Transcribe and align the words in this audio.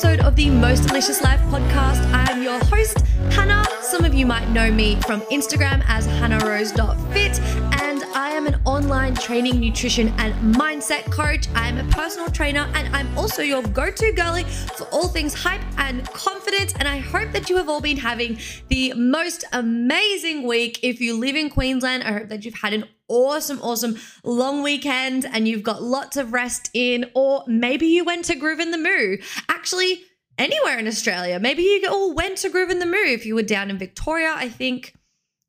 episode 0.00 0.20
of 0.20 0.34
the 0.34 0.48
Most 0.48 0.86
Delicious 0.86 1.20
Life 1.20 1.40
podcast. 1.50 2.00
I'm 2.12 2.42
your 2.42 2.58
host, 2.64 3.00
Hannah. 3.32 3.66
Some 3.82 4.04
of 4.04 4.14
you 4.14 4.24
might 4.24 4.48
know 4.48 4.70
me 4.70 4.96
from 5.02 5.20
Instagram 5.22 5.84
as 5.88 6.06
hannahrose.fit, 6.06 7.40
and 7.82 8.04
I 8.14 8.30
am 8.30 8.46
an 8.46 8.58
online 8.64 9.14
training, 9.14 9.60
nutrition, 9.60 10.08
and 10.18 10.32
mindset 10.54 11.10
coach. 11.12 11.48
I'm 11.54 11.76
a 11.76 11.84
personal 11.90 12.30
trainer, 12.30 12.70
and 12.74 12.96
I'm 12.96 13.18
also 13.18 13.42
your 13.42 13.62
go 13.62 13.90
to 13.90 14.12
girly 14.12 14.44
for 14.44 14.84
all 14.84 15.08
things 15.08 15.34
hype 15.34 15.60
and 15.90 16.06
confidence. 16.12 16.72
And 16.78 16.86
I 16.86 16.98
hope 16.98 17.32
that 17.32 17.50
you 17.50 17.56
have 17.56 17.68
all 17.68 17.80
been 17.80 17.96
having 17.96 18.38
the 18.68 18.94
most 18.94 19.44
amazing 19.52 20.46
week. 20.46 20.78
If 20.82 21.00
you 21.00 21.18
live 21.18 21.34
in 21.34 21.50
Queensland, 21.50 22.04
I 22.04 22.12
hope 22.12 22.28
that 22.28 22.44
you've 22.44 22.54
had 22.54 22.72
an 22.72 22.84
awesome, 23.08 23.60
awesome 23.60 23.98
long 24.22 24.62
weekend 24.62 25.26
and 25.26 25.48
you've 25.48 25.64
got 25.64 25.82
lots 25.82 26.16
of 26.16 26.32
rest 26.32 26.70
in, 26.72 27.10
or 27.14 27.42
maybe 27.48 27.88
you 27.88 28.04
went 28.04 28.24
to 28.26 28.36
Groovin 28.36 28.70
the 28.70 28.78
Moo. 28.78 29.16
Actually, 29.48 30.04
anywhere 30.38 30.78
in 30.78 30.86
Australia. 30.86 31.40
Maybe 31.40 31.62
you 31.62 31.86
all 31.90 32.14
went 32.14 32.38
to 32.38 32.50
Groovin 32.50 32.78
the 32.78 32.86
Moo. 32.86 32.96
If 32.96 33.26
you 33.26 33.34
were 33.34 33.42
down 33.42 33.68
in 33.68 33.76
Victoria, 33.76 34.32
I 34.34 34.48
think. 34.48 34.94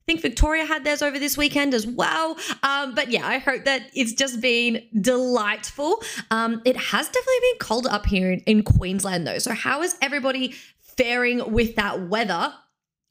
I 0.01 0.13
think 0.13 0.21
Victoria 0.21 0.65
had 0.65 0.83
theirs 0.83 1.03
over 1.03 1.19
this 1.19 1.37
weekend 1.37 1.75
as 1.75 1.85
well. 1.85 2.35
Um, 2.63 2.95
but 2.95 3.11
yeah, 3.11 3.27
I 3.27 3.37
hope 3.37 3.65
that 3.65 3.83
it's 3.93 4.13
just 4.13 4.41
been 4.41 4.81
delightful. 4.99 6.01
Um, 6.31 6.61
it 6.65 6.75
has 6.75 7.05
definitely 7.07 7.39
been 7.51 7.59
cold 7.59 7.85
up 7.85 8.07
here 8.07 8.31
in, 8.31 8.39
in 8.41 8.63
Queensland, 8.63 9.27
though. 9.27 9.37
So, 9.37 9.53
how 9.53 9.83
is 9.83 9.95
everybody 10.01 10.55
faring 10.79 11.51
with 11.51 11.75
that 11.75 12.07
weather? 12.07 12.53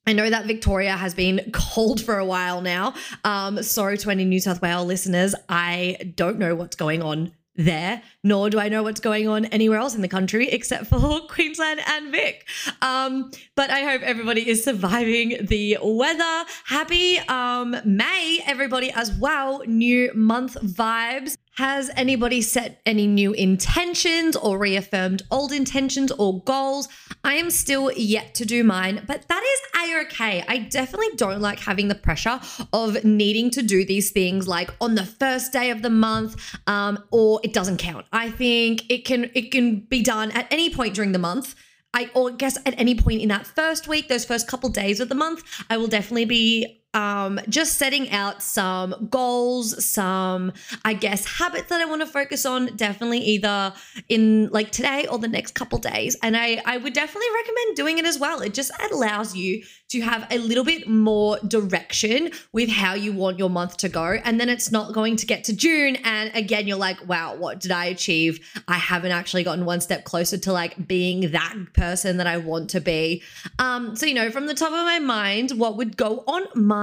I 0.07 0.13
know 0.13 0.29
that 0.29 0.47
Victoria 0.47 0.97
has 0.97 1.15
been 1.15 1.51
cold 1.53 2.01
for 2.01 2.19
a 2.19 2.25
while 2.25 2.61
now. 2.61 2.95
Um, 3.23 3.63
sorry 3.63 3.97
to 3.99 4.11
any 4.11 4.25
New 4.25 4.41
South 4.41 4.61
Wales 4.61 4.87
listeners. 4.87 5.35
I 5.49 6.13
don't 6.17 6.39
know 6.39 6.57
what's 6.57 6.75
going 6.75 7.03
on 7.03 7.33
there, 7.65 8.03
nor 8.25 8.51
do 8.51 8.59
I 8.59 8.69
know 8.69 8.83
what's 8.83 9.01
going 9.01 9.29
on 9.29 9.45
anywhere 9.47 9.79
else 9.79 9.95
in 9.95 10.03
the 10.03 10.09
country 10.09 10.49
except 10.59 10.87
for 10.87 11.21
Queensland 11.29 11.81
and 11.87 12.11
Vic. 12.11 12.47
Um, 12.83 13.31
but 13.55 13.71
I 13.71 13.81
hope 13.83 14.03
everybody 14.03 14.49
is 14.49 14.65
surviving 14.65 15.37
the 15.47 15.79
weather. 15.83 16.45
Happy 16.67 17.19
um, 17.21 17.77
May, 17.85 18.41
everybody, 18.47 18.91
as 18.91 19.13
well. 19.13 19.63
New 19.67 20.13
month 20.15 20.55
vibes. 20.55 21.37
Has 21.57 21.91
anybody 21.97 22.43
set 22.43 22.81
any 22.87 23.07
new 23.07 23.33
intentions 23.33 24.37
or 24.37 24.59
reaffirmed 24.59 25.23
old 25.31 25.53
intentions 25.53 26.13
or 26.13 26.43
goals? 26.45 26.89
I 27.25 27.35
am 27.35 27.51
still 27.51 27.93
yet 27.93 28.35
to 28.37 28.47
do 28.47 28.65
mine, 28.65 29.05
but 29.07 29.27
that 29.29 29.43
is 29.43 29.61
a 29.77 29.81
okay. 30.03 30.45
I 30.49 30.59
definitely 30.59 31.17
don't 31.17 31.41
like 31.41 31.61
having 31.61 31.89
the 31.89 31.95
pressure 31.95 32.41
of 32.73 33.05
needing 33.05 33.51
to 33.51 33.63
do 33.63 33.85
these 33.85 34.11
things 34.11 34.47
like 34.47 34.71
on 34.81 34.95
the 34.95 35.05
first 35.05 35.53
day 35.53 35.71
of 35.71 35.83
the 35.83 35.91
month, 35.91 36.59
um, 36.67 37.03
or 37.11 37.41
it 37.43 37.53
doesn't 37.53 37.79
count. 37.79 38.07
I 38.13 38.31
think 38.31 38.91
it 38.91 39.05
can 39.05 39.31
it 39.35 39.51
can 39.51 39.81
be 39.81 40.03
done 40.03 40.31
at 40.33 40.47
any 40.51 40.71
point 40.71 40.95
during 40.95 41.13
the 41.13 41.19
month. 41.19 41.55
I 41.93 42.11
or 42.15 42.31
guess 42.31 42.57
at 42.67 42.79
any 42.79 42.95
point 42.95 43.21
in 43.21 43.29
that 43.31 43.47
first 43.47 43.89
week, 43.89 44.09
those 44.09 44.25
first 44.25 44.47
couple 44.47 44.69
days 44.69 45.01
of 45.01 45.09
the 45.09 45.15
month, 45.15 45.43
I 45.69 45.77
will 45.77 45.89
definitely 45.89 46.25
be 46.25 46.80
um, 46.95 47.41
just 47.49 47.79
setting 47.79 48.11
out 48.11 48.43
some 48.43 49.09
goals, 49.11 49.85
some, 49.85 50.53
I 50.85 50.95
guess, 50.95 51.25
habits 51.25 51.69
that 51.69 51.81
I 51.81 51.85
want 51.85 52.01
to 52.03 52.07
focus 52.07 52.45
on, 52.45 52.75
definitely 52.77 53.21
either 53.21 53.73
in 54.09 54.49
like 54.49 54.73
today 54.73 55.07
or 55.07 55.19
the 55.19 55.29
next 55.29 55.55
couple 55.55 55.79
days. 55.79 56.17
And 56.23 56.37
I, 56.37 56.61
I 56.67 56.79
would 56.79 56.93
definitely 56.93 57.29
recommend 57.35 57.77
doing 57.77 57.99
it 57.99 58.07
as 58.07 58.19
well. 58.19 58.41
It 58.41 58.55
just 58.55 58.73
allows 58.91 59.37
you 59.37 59.63
to 59.91 60.01
have 60.01 60.27
a 60.31 60.39
little 60.39 60.65
bit 60.65 60.89
more 60.89 61.39
direction 61.47 62.31
with 62.53 62.69
how 62.69 62.95
you 62.95 63.13
want 63.13 63.39
your 63.39 63.51
month 63.51 63.77
to 63.79 63.89
go. 63.89 64.17
And 64.25 64.41
then 64.41 64.49
it's 64.49 64.71
not 64.71 64.93
going 64.93 65.17
to 65.17 65.27
get 65.27 65.45
to 65.45 65.57
June. 65.57 65.97
And 66.05 66.31
again, 66.35 66.67
you're 66.67 66.77
like, 66.77 67.09
wow, 67.09 67.35
what 67.37 67.61
did 67.61 67.73
I 67.73 67.87
achieve? 67.87 68.39
I 68.69 68.77
haven't 68.77 69.11
actually 69.13 69.43
gotten 69.43 69.65
one 69.65 69.81
step 69.81 70.05
closer 70.05 70.39
to 70.39 70.53
like 70.53 70.87
being 70.87 71.33
that 71.33 71.55
person 71.75 72.19
that 72.19 72.27
I 72.27 72.39
want 72.39 72.71
to 72.71 72.81
be. 72.81 73.23
Um, 73.59 73.97
so, 73.97 74.07
you 74.07 74.15
know, 74.15 74.31
from 74.31 74.47
the 74.47 74.55
top 74.55 74.69
of 74.69 74.85
my 74.85 75.01
mind, 75.01 75.53
what 75.53 75.77
would 75.77 75.97
go 75.97 76.23
on 76.27 76.47
my 76.55 76.80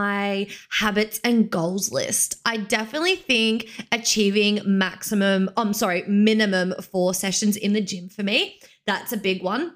habits 0.70 1.20
and 1.24 1.50
goals 1.50 1.92
list? 1.92 2.36
I 2.46 2.58
definitely 2.58 3.16
think 3.16 3.68
achieving 3.92 4.62
maximum, 4.66 5.50
I'm 5.58 5.74
sorry, 5.74 6.04
minimum 6.08 6.74
four 6.82 7.14
sessions 7.14 7.58
in 7.58 7.74
the 7.74 7.82
gym 7.82 8.10
for 8.10 8.24
me. 8.24 8.60
That's 8.86 9.12
a 9.12 9.18
big 9.18 9.44
one. 9.44 9.74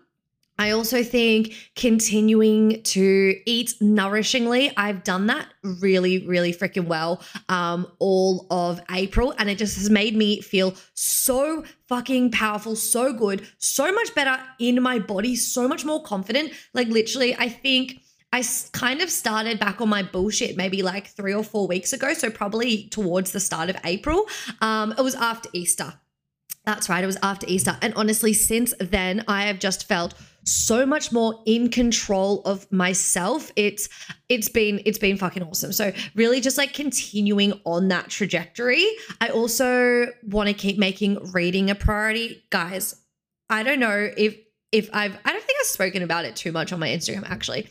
I 0.59 0.71
also 0.71 1.01
think 1.01 1.55
continuing 1.75 2.83
to 2.83 3.35
eat 3.47 3.73
nourishingly. 3.81 4.71
I've 4.77 5.03
done 5.03 5.25
that 5.25 5.47
really, 5.63 6.27
really 6.27 6.53
freaking 6.53 6.85
well 6.85 7.23
um, 7.49 7.87
all 7.97 8.45
of 8.51 8.79
April, 8.91 9.33
and 9.39 9.49
it 9.49 9.57
just 9.57 9.77
has 9.77 9.89
made 9.89 10.15
me 10.15 10.39
feel 10.39 10.75
so 10.93 11.63
fucking 11.87 12.29
powerful, 12.29 12.75
so 12.75 13.11
good, 13.11 13.47
so 13.57 13.91
much 13.91 14.13
better 14.13 14.39
in 14.59 14.83
my 14.83 14.99
body, 14.99 15.35
so 15.35 15.67
much 15.67 15.83
more 15.83 16.03
confident. 16.03 16.51
Like, 16.75 16.89
literally, 16.89 17.35
I 17.35 17.49
think. 17.49 18.00
I 18.33 18.43
kind 18.71 19.01
of 19.01 19.09
started 19.09 19.59
back 19.59 19.81
on 19.81 19.89
my 19.89 20.03
bullshit 20.03 20.55
maybe 20.55 20.83
like 20.83 21.07
three 21.07 21.33
or 21.33 21.43
four 21.43 21.67
weeks 21.67 21.91
ago. 21.93 22.13
So, 22.13 22.29
probably 22.29 22.87
towards 22.89 23.31
the 23.31 23.39
start 23.39 23.69
of 23.69 23.77
April. 23.83 24.27
Um, 24.61 24.93
it 24.97 25.01
was 25.01 25.15
after 25.15 25.49
Easter. 25.53 25.93
That's 26.65 26.89
right. 26.89 27.03
It 27.03 27.07
was 27.07 27.17
after 27.23 27.47
Easter. 27.47 27.77
And 27.81 27.93
honestly, 27.95 28.33
since 28.33 28.73
then, 28.79 29.23
I 29.27 29.45
have 29.45 29.59
just 29.59 29.87
felt 29.87 30.13
so 30.43 30.85
much 30.85 31.11
more 31.11 31.41
in 31.45 31.69
control 31.69 32.41
of 32.43 32.71
myself. 32.71 33.51
It's 33.55 33.89
it's 34.29 34.49
been 34.49 34.81
it's 34.85 34.97
been 34.97 35.17
fucking 35.17 35.43
awesome. 35.43 35.71
So 35.71 35.91
really 36.15 36.41
just 36.41 36.57
like 36.57 36.73
continuing 36.73 37.59
on 37.65 37.87
that 37.89 38.09
trajectory. 38.09 38.85
I 39.19 39.29
also 39.29 40.07
want 40.23 40.47
to 40.47 40.53
keep 40.53 40.77
making 40.77 41.31
reading 41.31 41.69
a 41.69 41.75
priority. 41.75 42.43
Guys, 42.49 42.95
I 43.49 43.63
don't 43.63 43.79
know 43.79 44.09
if 44.15 44.37
if 44.71 44.89
I've 44.93 45.17
I 45.25 45.33
don't 45.33 45.43
think 45.43 45.59
I've 45.59 45.67
spoken 45.67 46.03
about 46.03 46.25
it 46.25 46.35
too 46.35 46.51
much 46.51 46.71
on 46.71 46.79
my 46.79 46.89
Instagram 46.89 47.29
actually. 47.29 47.67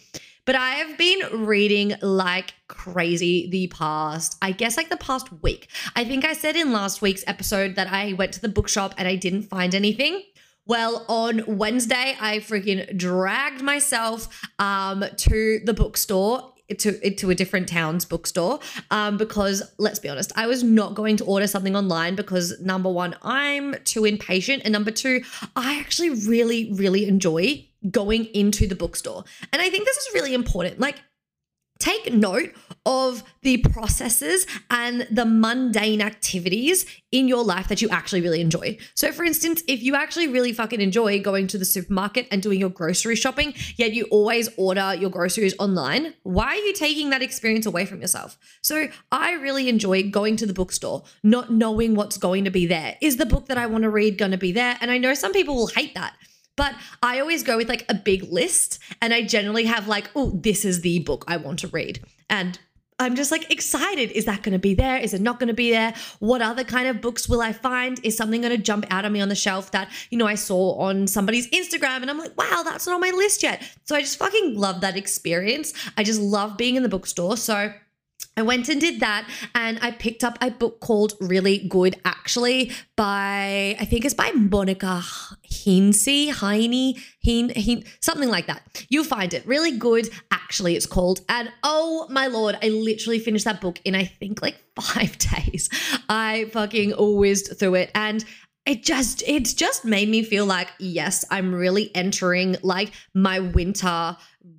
But 0.51 0.59
I 0.59 0.71
have 0.71 0.99
been 0.99 1.47
reading 1.47 1.95
like 2.03 2.55
crazy 2.67 3.49
the 3.49 3.69
past, 3.69 4.37
I 4.43 4.51
guess, 4.51 4.77
like 4.77 4.89
the 4.89 4.97
past 4.97 5.29
week. 5.45 5.71
I 5.95 6.05
think 6.05 6.25
I 6.25 6.33
said 6.33 6.57
in 6.57 6.73
last 6.73 7.01
week's 7.01 7.23
episode 7.29 7.77
that 7.77 7.87
I 7.87 8.15
went 8.15 8.33
to 8.33 8.41
the 8.41 8.49
bookshop 8.49 8.93
and 8.99 9.07
I 9.07 9.15
didn't 9.15 9.43
find 9.45 9.77
anything. 9.77 10.25
Well, 10.67 11.05
on 11.07 11.45
Wednesday, 11.47 12.17
I 12.21 12.39
freaking 12.39 12.99
dragged 12.99 13.63
myself 13.63 14.43
um, 14.59 15.05
to 15.19 15.61
the 15.65 15.73
bookstore 15.73 16.53
to 16.79 17.11
to 17.11 17.31
a 17.31 17.35
different 17.37 17.69
town's 17.69 18.05
bookstore 18.05 18.59
um, 18.91 19.19
because 19.19 19.63
let's 19.79 20.01
be 20.01 20.09
honest, 20.09 20.33
I 20.35 20.49
was 20.49 20.65
not 20.65 20.97
going 20.97 21.17
to 21.19 21.25
order 21.27 21.47
something 21.47 21.77
online 21.77 22.17
because 22.17 22.61
number 22.61 22.91
one, 22.91 23.15
I'm 23.23 23.77
too 23.85 24.05
impatient, 24.05 24.63
and 24.65 24.73
number 24.73 24.91
two, 24.91 25.23
I 25.55 25.79
actually 25.79 26.11
really 26.11 26.73
really 26.73 27.07
enjoy 27.07 27.70
going 27.91 28.27
into 28.27 28.67
the 28.67 28.75
bookstore, 28.75 29.25
and 29.53 29.63
I 29.63 29.71
think 29.71 29.85
this 29.85 29.97
is 29.97 30.15
really 30.15 30.35
important. 30.35 30.81
Like 30.81 30.97
take 31.81 32.13
note 32.13 32.53
of 32.87 33.25
the 33.43 33.57
processes 33.59 34.47
and 34.71 35.07
the 35.11 35.25
mundane 35.25 36.01
activities 36.01 36.87
in 37.11 37.27
your 37.27 37.43
life 37.43 37.69
that 37.69 37.83
you 37.83 37.89
actually 37.89 38.21
really 38.21 38.41
enjoy. 38.41 38.79
So, 38.95 39.11
for 39.11 39.25
instance, 39.25 39.63
if 39.67 39.83
you 39.83 39.97
actually 39.97 40.29
really 40.29 40.53
fucking 40.53 40.81
enjoy 40.81 41.21
going 41.21 41.49
to 41.49 41.59
the 41.59 41.65
supermarket 41.65 42.29
and 42.31 42.43
doing 42.43 42.61
your 42.61 42.71
grocery 42.71 43.17
shopping, 43.17 43.55
yet 43.77 43.93
you 43.93 44.05
always 44.11 44.49
order 44.57 44.95
your 44.95 45.11
groceries 45.11 45.55
online, 45.59 46.15
why 46.23 46.49
are 46.49 46.55
you 46.55 46.73
taking 46.73 47.11
that 47.11 47.23
experience 47.23 47.67
away 47.67 47.87
from 47.87 48.01
yourself? 48.01 48.39
So, 48.63 48.89
I 49.11 49.33
really 49.33 49.69
enjoy 49.69 50.11
going 50.11 50.37
to 50.37 50.47
the 50.47 50.55
bookstore, 50.55 51.03
not 51.23 51.51
knowing 51.51 51.95
what's 51.95 52.19
going 52.19 52.45
to 52.45 52.51
be 52.51 52.67
there. 52.67 52.97
Is 53.01 53.17
the 53.17 53.27
book 53.27 53.47
that 53.47 53.59
I 53.59 53.67
want 53.67 53.83
to 53.83 53.91
read 53.91 54.19
going 54.19 54.33
to 54.33 54.39
be 54.39 54.53
there? 54.53 54.77
And 54.81 54.91
I 54.91 54.99
know 54.99 55.15
some 55.15 55.33
people 55.33 55.57
will 55.57 55.69
hate 55.69 55.95
that. 55.95 56.15
But 56.61 56.75
I 57.03 57.21
always 57.21 57.43
go 57.43 57.57
with 57.57 57.71
like 57.71 57.87
a 57.89 57.95
big 57.95 58.25
list 58.25 58.81
and 59.01 59.15
I 59.15 59.23
generally 59.23 59.65
have 59.65 59.89
like, 59.89 60.11
oh, 60.15 60.33
this 60.35 60.67
is 60.67 60.83
the 60.83 60.99
book 60.99 61.25
I 61.27 61.39
want 61.39 61.61
to 61.61 61.69
read. 61.69 62.01
And 62.29 62.59
I'm 62.99 63.17
just 63.17 63.31
like 63.33 63.51
excited. 63.51 64.11
Is 64.11 64.27
that 64.27 64.43
going 64.43 64.53
to 64.53 64.59
be 64.59 64.75
there? 64.75 64.99
Is 64.99 65.15
it 65.15 65.23
not 65.23 65.39
going 65.41 65.49
to 65.49 65.55
be 65.55 65.71
there? 65.71 65.95
What 66.19 66.43
other 66.43 66.63
kind 66.63 66.87
of 66.87 67.01
books 67.01 67.31
will 67.31 67.41
I 67.41 67.55
find? 67.55 67.99
Is 68.05 68.15
something 68.15 68.43
going 68.43 68.55
to 68.55 68.63
jump 68.63 68.85
out 68.91 69.07
at 69.07 69.11
me 69.11 69.23
on 69.23 69.31
the 69.31 69.35
shelf 69.35 69.71
that, 69.71 69.91
you 70.11 70.19
know, 70.19 70.27
I 70.27 70.35
saw 70.35 70.75
on 70.75 71.07
somebody's 71.07 71.49
Instagram 71.49 72.03
and 72.03 72.11
I'm 72.11 72.19
like, 72.19 72.37
wow, 72.37 72.61
that's 72.63 72.87
not 72.87 72.93
on 72.93 73.01
my 73.01 73.13
list 73.17 73.43
yet. 73.43 73.63
So 73.85 73.97
I 73.97 74.03
just 74.03 74.19
fucking 74.19 74.55
love 74.55 74.83
that 74.83 74.99
experience. 74.99 75.73
I 75.97 76.05
just 76.05 76.21
love 76.21 76.59
being 76.59 76.77
in 76.77 76.83
the 76.83 76.91
bookstore. 76.91 77.39
So 77.39 77.73
I 78.37 78.43
went 78.43 78.69
and 78.69 78.81
did 78.81 79.01
that 79.01 79.29
and 79.55 79.79
I 79.83 79.91
picked 79.91 80.25
up 80.25 80.39
a 80.41 80.51
book 80.51 80.81
called 80.81 81.15
Really 81.21 81.59
Good 81.59 82.01
Actually 82.05 82.73
by, 82.97 83.77
I 83.79 83.85
think 83.85 84.05
it's 84.05 84.15
by 84.15 84.31
Monica 84.33 85.03
Hinsey, 85.43 86.29
Heine, 86.29 86.95
Hine, 87.25 87.53
Hine, 87.55 87.85
something 88.01 88.29
like 88.29 88.47
that. 88.47 88.87
You'll 88.89 89.05
find 89.05 89.35
it. 89.35 89.47
Really 89.47 89.77
Good 89.77 90.09
Actually, 90.31 90.77
it's 90.77 90.87
called. 90.87 91.21
And 91.29 91.53
oh 91.63 92.07
my 92.09 92.29
lord, 92.29 92.57
I 92.63 92.69
literally 92.69 93.19
finished 93.19 93.45
that 93.45 93.61
book 93.61 93.81
in 93.85 93.95
I 93.95 94.05
think 94.05 94.43
like 94.43 94.57
five 94.81 95.19
days. 95.19 95.69
I 96.09 96.49
fucking 96.53 96.95
whizzed 96.97 97.59
through 97.59 97.75
it. 97.75 97.91
And 97.95 98.25
it 98.67 98.83
just 98.83 99.23
it's 99.27 99.55
just 99.55 99.85
made 99.85 100.09
me 100.09 100.23
feel 100.23 100.45
like 100.45 100.69
yes 100.79 101.25
i'm 101.31 101.55
really 101.55 101.91
entering 101.95 102.57
like 102.63 102.93
my 103.15 103.41
winter 103.41 104.17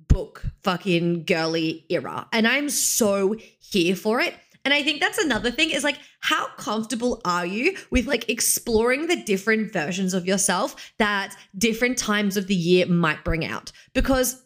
book 0.08 0.44
fucking 0.62 1.24
girly 1.24 1.86
era 1.88 2.26
and 2.32 2.46
i'm 2.46 2.68
so 2.68 3.36
here 3.72 3.96
for 3.96 4.20
it 4.20 4.34
and 4.64 4.74
i 4.74 4.82
think 4.82 5.00
that's 5.00 5.18
another 5.18 5.50
thing 5.50 5.70
is 5.70 5.84
like 5.84 5.98
how 6.20 6.46
comfortable 6.56 7.20
are 7.24 7.46
you 7.46 7.76
with 7.90 8.06
like 8.06 8.28
exploring 8.28 9.06
the 9.06 9.16
different 9.16 9.72
versions 9.72 10.14
of 10.14 10.26
yourself 10.26 10.92
that 10.98 11.34
different 11.56 11.96
times 11.98 12.36
of 12.36 12.46
the 12.46 12.54
year 12.54 12.86
might 12.86 13.24
bring 13.24 13.44
out 13.44 13.72
because 13.94 14.42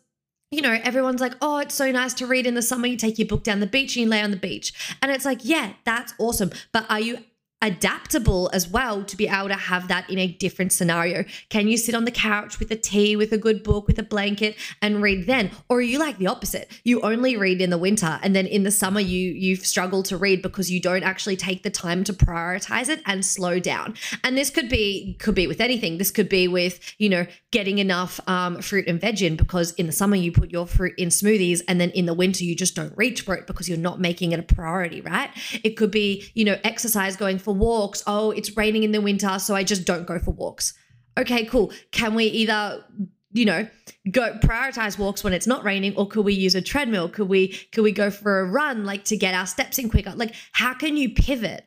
you 0.53 0.63
know, 0.63 0.79
everyone's 0.85 1.21
like, 1.21 1.35
oh, 1.43 1.59
it's 1.59 1.75
so 1.75 1.91
nice 1.91 2.15
to 2.15 2.27
read 2.27 2.47
in 2.47 2.55
the 2.55 2.63
summer. 2.63 2.87
You 2.87 2.97
take 2.97 3.19
your 3.19 3.27
book 3.27 3.43
down 3.43 3.59
the 3.59 3.67
beach 3.67 3.97
and 3.97 4.05
you 4.05 4.09
lay 4.09 4.23
on 4.23 4.31
the 4.31 4.37
beach. 4.37 4.97
And 5.03 5.11
it's 5.11 5.25
like, 5.25 5.41
yeah, 5.43 5.73
that's 5.85 6.15
awesome. 6.19 6.51
But 6.73 6.87
are 6.89 7.01
you 7.01 7.19
adaptable 7.63 8.51
as 8.53 8.69
well 8.69 9.03
to 9.03 9.17
be 9.17 9.27
able 9.27 9.49
to 9.49 9.55
have 9.55 9.89
that 9.89 10.09
in 10.11 10.19
a 10.19 10.27
different 10.27 10.73
scenario. 10.73 11.25
Can 11.49 11.69
you 11.69 11.77
sit 11.79 11.95
on 11.95 12.05
the 12.05 12.11
couch 12.11 12.59
with 12.59 12.71
a 12.71 12.77
tea, 12.77 13.17
with 13.17 13.33
a 13.33 13.39
good 13.39 13.63
book, 13.63 13.87
with 13.87 13.99
a 13.99 14.03
blanket 14.03 14.57
and 14.83 15.03
read 15.03 15.27
then? 15.27 15.51
Or 15.69 15.79
are 15.79 15.83
you 15.83 15.99
like 15.99 16.19
the 16.19 16.27
opposite? 16.27 16.71
You 16.85 17.01
only 17.01 17.37
read 17.37 17.63
in 17.63 17.71
the 17.71 17.79
winter 17.79 18.21
and 18.23 18.37
then 18.37 18.47
in 18.47 18.65
the 18.65 18.71
summer 18.71 19.01
you 19.01 19.31
you 19.31 19.57
struggle 19.57 20.03
to 20.05 20.17
read 20.19 20.43
because 20.43 20.71
you 20.71 20.81
don't 20.81 21.03
actually 21.03 21.37
take 21.37 21.63
the 21.63 21.71
time 21.71 22.05
to 22.05 22.13
prioritize 22.13 22.89
it 22.89 23.01
and 23.07 23.25
slow 23.25 23.59
down. 23.59 23.95
And 24.23 24.37
this 24.37 24.51
could 24.51 24.69
be 24.69 25.17
could 25.19 25.35
be 25.35 25.47
with 25.47 25.61
anything. 25.61 25.97
This 25.97 26.11
could 26.11 26.29
be 26.29 26.49
with, 26.49 26.95
you 26.99 27.09
know, 27.09 27.27
getting 27.53 27.79
enough 27.79 28.21
um, 28.29 28.61
fruit 28.61 28.87
and 28.87 29.01
veg 29.01 29.23
in 29.23 29.37
because 29.37 29.73
in 29.73 29.87
the 29.87 29.93
summer 29.93 30.17
you 30.17 30.31
put 30.31 30.51
your 30.51 30.67
fruit 30.67 30.93
in 30.99 31.09
smoothies 31.09 31.63
and 31.69 31.81
then 31.81 31.91
in 31.91 32.05
the 32.05 32.15
winter 32.15 32.45
you 32.45 32.55
just 32.55 32.75
don't 32.75 32.97
reach 32.99 33.23
for 33.23 33.35
it 33.35 33.47
because 33.47 33.67
you're 33.67 33.79
not 33.79 33.99
making 33.99 34.33
it 34.33 34.39
a 34.39 34.43
priority, 34.43 35.01
right? 35.01 35.31
It 35.65 35.71
could 35.71 35.91
be, 35.91 36.31
you 36.35 36.45
know, 36.45 36.59
exercise 36.65 37.17
going 37.17 37.39
for 37.47 37.55
walks. 37.55 38.03
Oh, 38.09 38.33
it's 38.33 38.57
raining 38.57 38.83
in 38.83 38.91
the 38.91 39.01
winter, 39.01 39.39
so 39.39 39.55
I 39.55 39.63
just 39.63 39.85
don't 39.85 40.05
go 40.05 40.19
for 40.19 40.33
walks. 40.33 40.75
Okay, 41.17 41.45
cool. 41.47 41.73
Can 41.93 42.15
we 42.15 42.25
either 42.25 42.85
you 43.31 43.45
know 43.45 43.69
go 44.11 44.37
prioritize 44.39 44.99
walks 44.99 45.23
when 45.23 45.33
it's 45.33 45.47
not 45.47 45.63
raining 45.63 45.95
or 45.97 46.09
could 46.09 46.25
we 46.25 46.33
use 46.33 46.55
a 46.55 46.63
treadmill 46.63 47.07
could 47.09 47.29
we 47.29 47.49
could 47.73 47.83
we 47.83 47.93
go 47.93 48.09
for 48.09 48.41
a 48.41 48.47
run 48.47 48.85
like 48.85 49.05
to 49.05 49.17
get 49.17 49.35
our 49.35 49.47
steps 49.47 49.79
in 49.79 49.91
quicker 49.91 50.15
like 50.17 50.35
how 50.53 50.73
can 50.73 50.97
you 50.97 51.13
pivot 51.13 51.67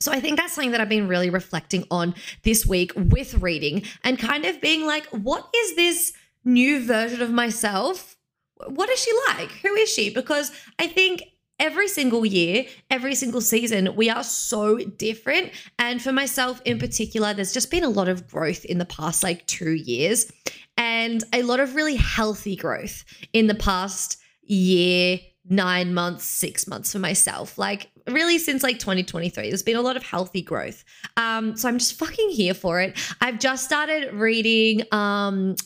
so 0.00 0.10
I 0.10 0.18
think 0.18 0.36
that's 0.36 0.54
something 0.54 0.72
that 0.72 0.80
I've 0.80 0.88
been 0.88 1.06
really 1.06 1.30
reflecting 1.30 1.84
on 1.92 2.14
this 2.42 2.66
week 2.66 2.92
with 2.96 3.34
reading 3.34 3.84
and 4.02 4.18
kind 4.18 4.44
of 4.46 4.60
being 4.60 4.84
like 4.84 5.06
what 5.10 5.48
is 5.54 5.76
this 5.76 6.12
new 6.44 6.84
version 6.84 7.22
of 7.22 7.30
myself 7.30 8.16
what 8.66 8.90
is 8.90 8.98
she 8.98 9.12
like 9.28 9.50
who 9.62 9.74
is 9.74 9.88
she 9.88 10.12
because 10.12 10.50
I 10.80 10.88
think 10.88 11.22
every 11.58 11.88
single 11.88 12.26
year, 12.26 12.66
every 12.90 13.14
single 13.14 13.40
season, 13.40 13.94
we 13.96 14.10
are 14.10 14.24
so 14.24 14.78
different. 14.78 15.52
And 15.78 16.02
for 16.02 16.12
myself 16.12 16.60
in 16.64 16.78
particular, 16.78 17.34
there's 17.34 17.52
just 17.52 17.70
been 17.70 17.84
a 17.84 17.88
lot 17.88 18.08
of 18.08 18.28
growth 18.28 18.64
in 18.64 18.78
the 18.78 18.84
past 18.84 19.22
like 19.22 19.46
two 19.46 19.72
years 19.72 20.30
and 20.76 21.24
a 21.32 21.42
lot 21.42 21.60
of 21.60 21.74
really 21.74 21.96
healthy 21.96 22.56
growth 22.56 23.04
in 23.32 23.46
the 23.46 23.54
past 23.54 24.18
year, 24.42 25.18
nine 25.48 25.94
months, 25.94 26.24
six 26.24 26.66
months 26.66 26.92
for 26.92 26.98
myself. 26.98 27.56
Like, 27.56 27.90
really, 28.06 28.38
since 28.38 28.62
like 28.62 28.78
2023, 28.78 29.48
there's 29.48 29.62
been 29.62 29.76
a 29.76 29.82
lot 29.82 29.96
of 29.96 30.02
healthy 30.02 30.42
growth. 30.42 30.84
Um, 31.16 31.56
so 31.56 31.68
I'm 31.68 31.78
just 31.78 31.98
fucking 31.98 32.30
here 32.30 32.54
for 32.54 32.80
it. 32.80 32.98
I've 33.20 33.38
just 33.38 33.64
started 33.64 34.12
reading. 34.12 34.82
Um, 34.92 35.56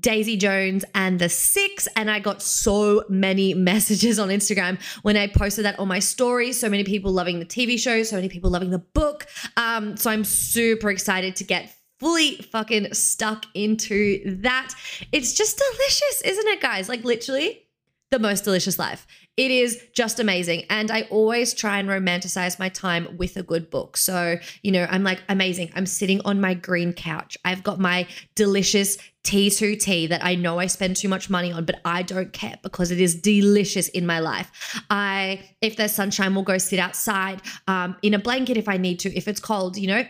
Daisy 0.00 0.36
Jones 0.36 0.84
and 0.94 1.18
the 1.18 1.28
Six. 1.28 1.88
And 1.96 2.10
I 2.10 2.18
got 2.18 2.42
so 2.42 3.04
many 3.08 3.54
messages 3.68 4.18
on 4.18 4.28
Instagram 4.28 4.80
when 5.02 5.16
I 5.16 5.26
posted 5.26 5.64
that 5.64 5.78
on 5.78 5.88
my 5.88 5.98
story. 5.98 6.52
So 6.52 6.68
many 6.68 6.84
people 6.84 7.12
loving 7.12 7.38
the 7.38 7.46
TV 7.46 7.78
show, 7.78 8.02
so 8.02 8.16
many 8.16 8.28
people 8.28 8.50
loving 8.50 8.70
the 8.70 8.78
book. 8.78 9.26
Um, 9.56 9.96
so 9.96 10.10
I'm 10.10 10.24
super 10.24 10.90
excited 10.90 11.36
to 11.36 11.44
get 11.44 11.74
fully 11.98 12.36
fucking 12.36 12.94
stuck 12.94 13.44
into 13.54 14.40
that. 14.42 14.72
It's 15.12 15.34
just 15.34 15.58
delicious, 15.58 16.22
isn't 16.24 16.48
it, 16.48 16.60
guys? 16.60 16.88
Like, 16.88 17.04
literally, 17.04 17.67
the 18.10 18.18
most 18.18 18.44
delicious 18.44 18.78
life. 18.78 19.06
It 19.36 19.50
is 19.50 19.82
just 19.94 20.18
amazing. 20.18 20.64
And 20.70 20.90
I 20.90 21.02
always 21.02 21.52
try 21.52 21.78
and 21.78 21.88
romanticize 21.88 22.58
my 22.58 22.68
time 22.68 23.16
with 23.18 23.36
a 23.36 23.42
good 23.42 23.70
book. 23.70 23.96
So, 23.96 24.38
you 24.62 24.72
know, 24.72 24.86
I'm 24.90 25.04
like, 25.04 25.22
amazing. 25.28 25.70
I'm 25.74 25.86
sitting 25.86 26.20
on 26.24 26.40
my 26.40 26.54
green 26.54 26.92
couch. 26.92 27.36
I've 27.44 27.62
got 27.62 27.78
my 27.78 28.06
delicious 28.34 28.96
T2 29.24 29.78
tea 29.78 30.06
that 30.06 30.24
I 30.24 30.34
know 30.34 30.58
I 30.58 30.66
spend 30.66 30.96
too 30.96 31.08
much 31.08 31.28
money 31.28 31.52
on, 31.52 31.66
but 31.66 31.80
I 31.84 32.02
don't 32.02 32.32
care 32.32 32.56
because 32.62 32.90
it 32.90 33.00
is 33.00 33.14
delicious 33.14 33.88
in 33.88 34.06
my 34.06 34.20
life. 34.20 34.80
I, 34.88 35.42
if 35.60 35.76
there's 35.76 35.92
sunshine, 35.92 36.34
will 36.34 36.42
go 36.42 36.58
sit 36.58 36.78
outside 36.78 37.42
um, 37.66 37.94
in 38.02 38.14
a 38.14 38.18
blanket 38.18 38.56
if 38.56 38.68
I 38.68 38.78
need 38.78 39.00
to, 39.00 39.14
if 39.14 39.28
it's 39.28 39.40
cold, 39.40 39.76
you 39.76 39.88
know, 39.88 40.04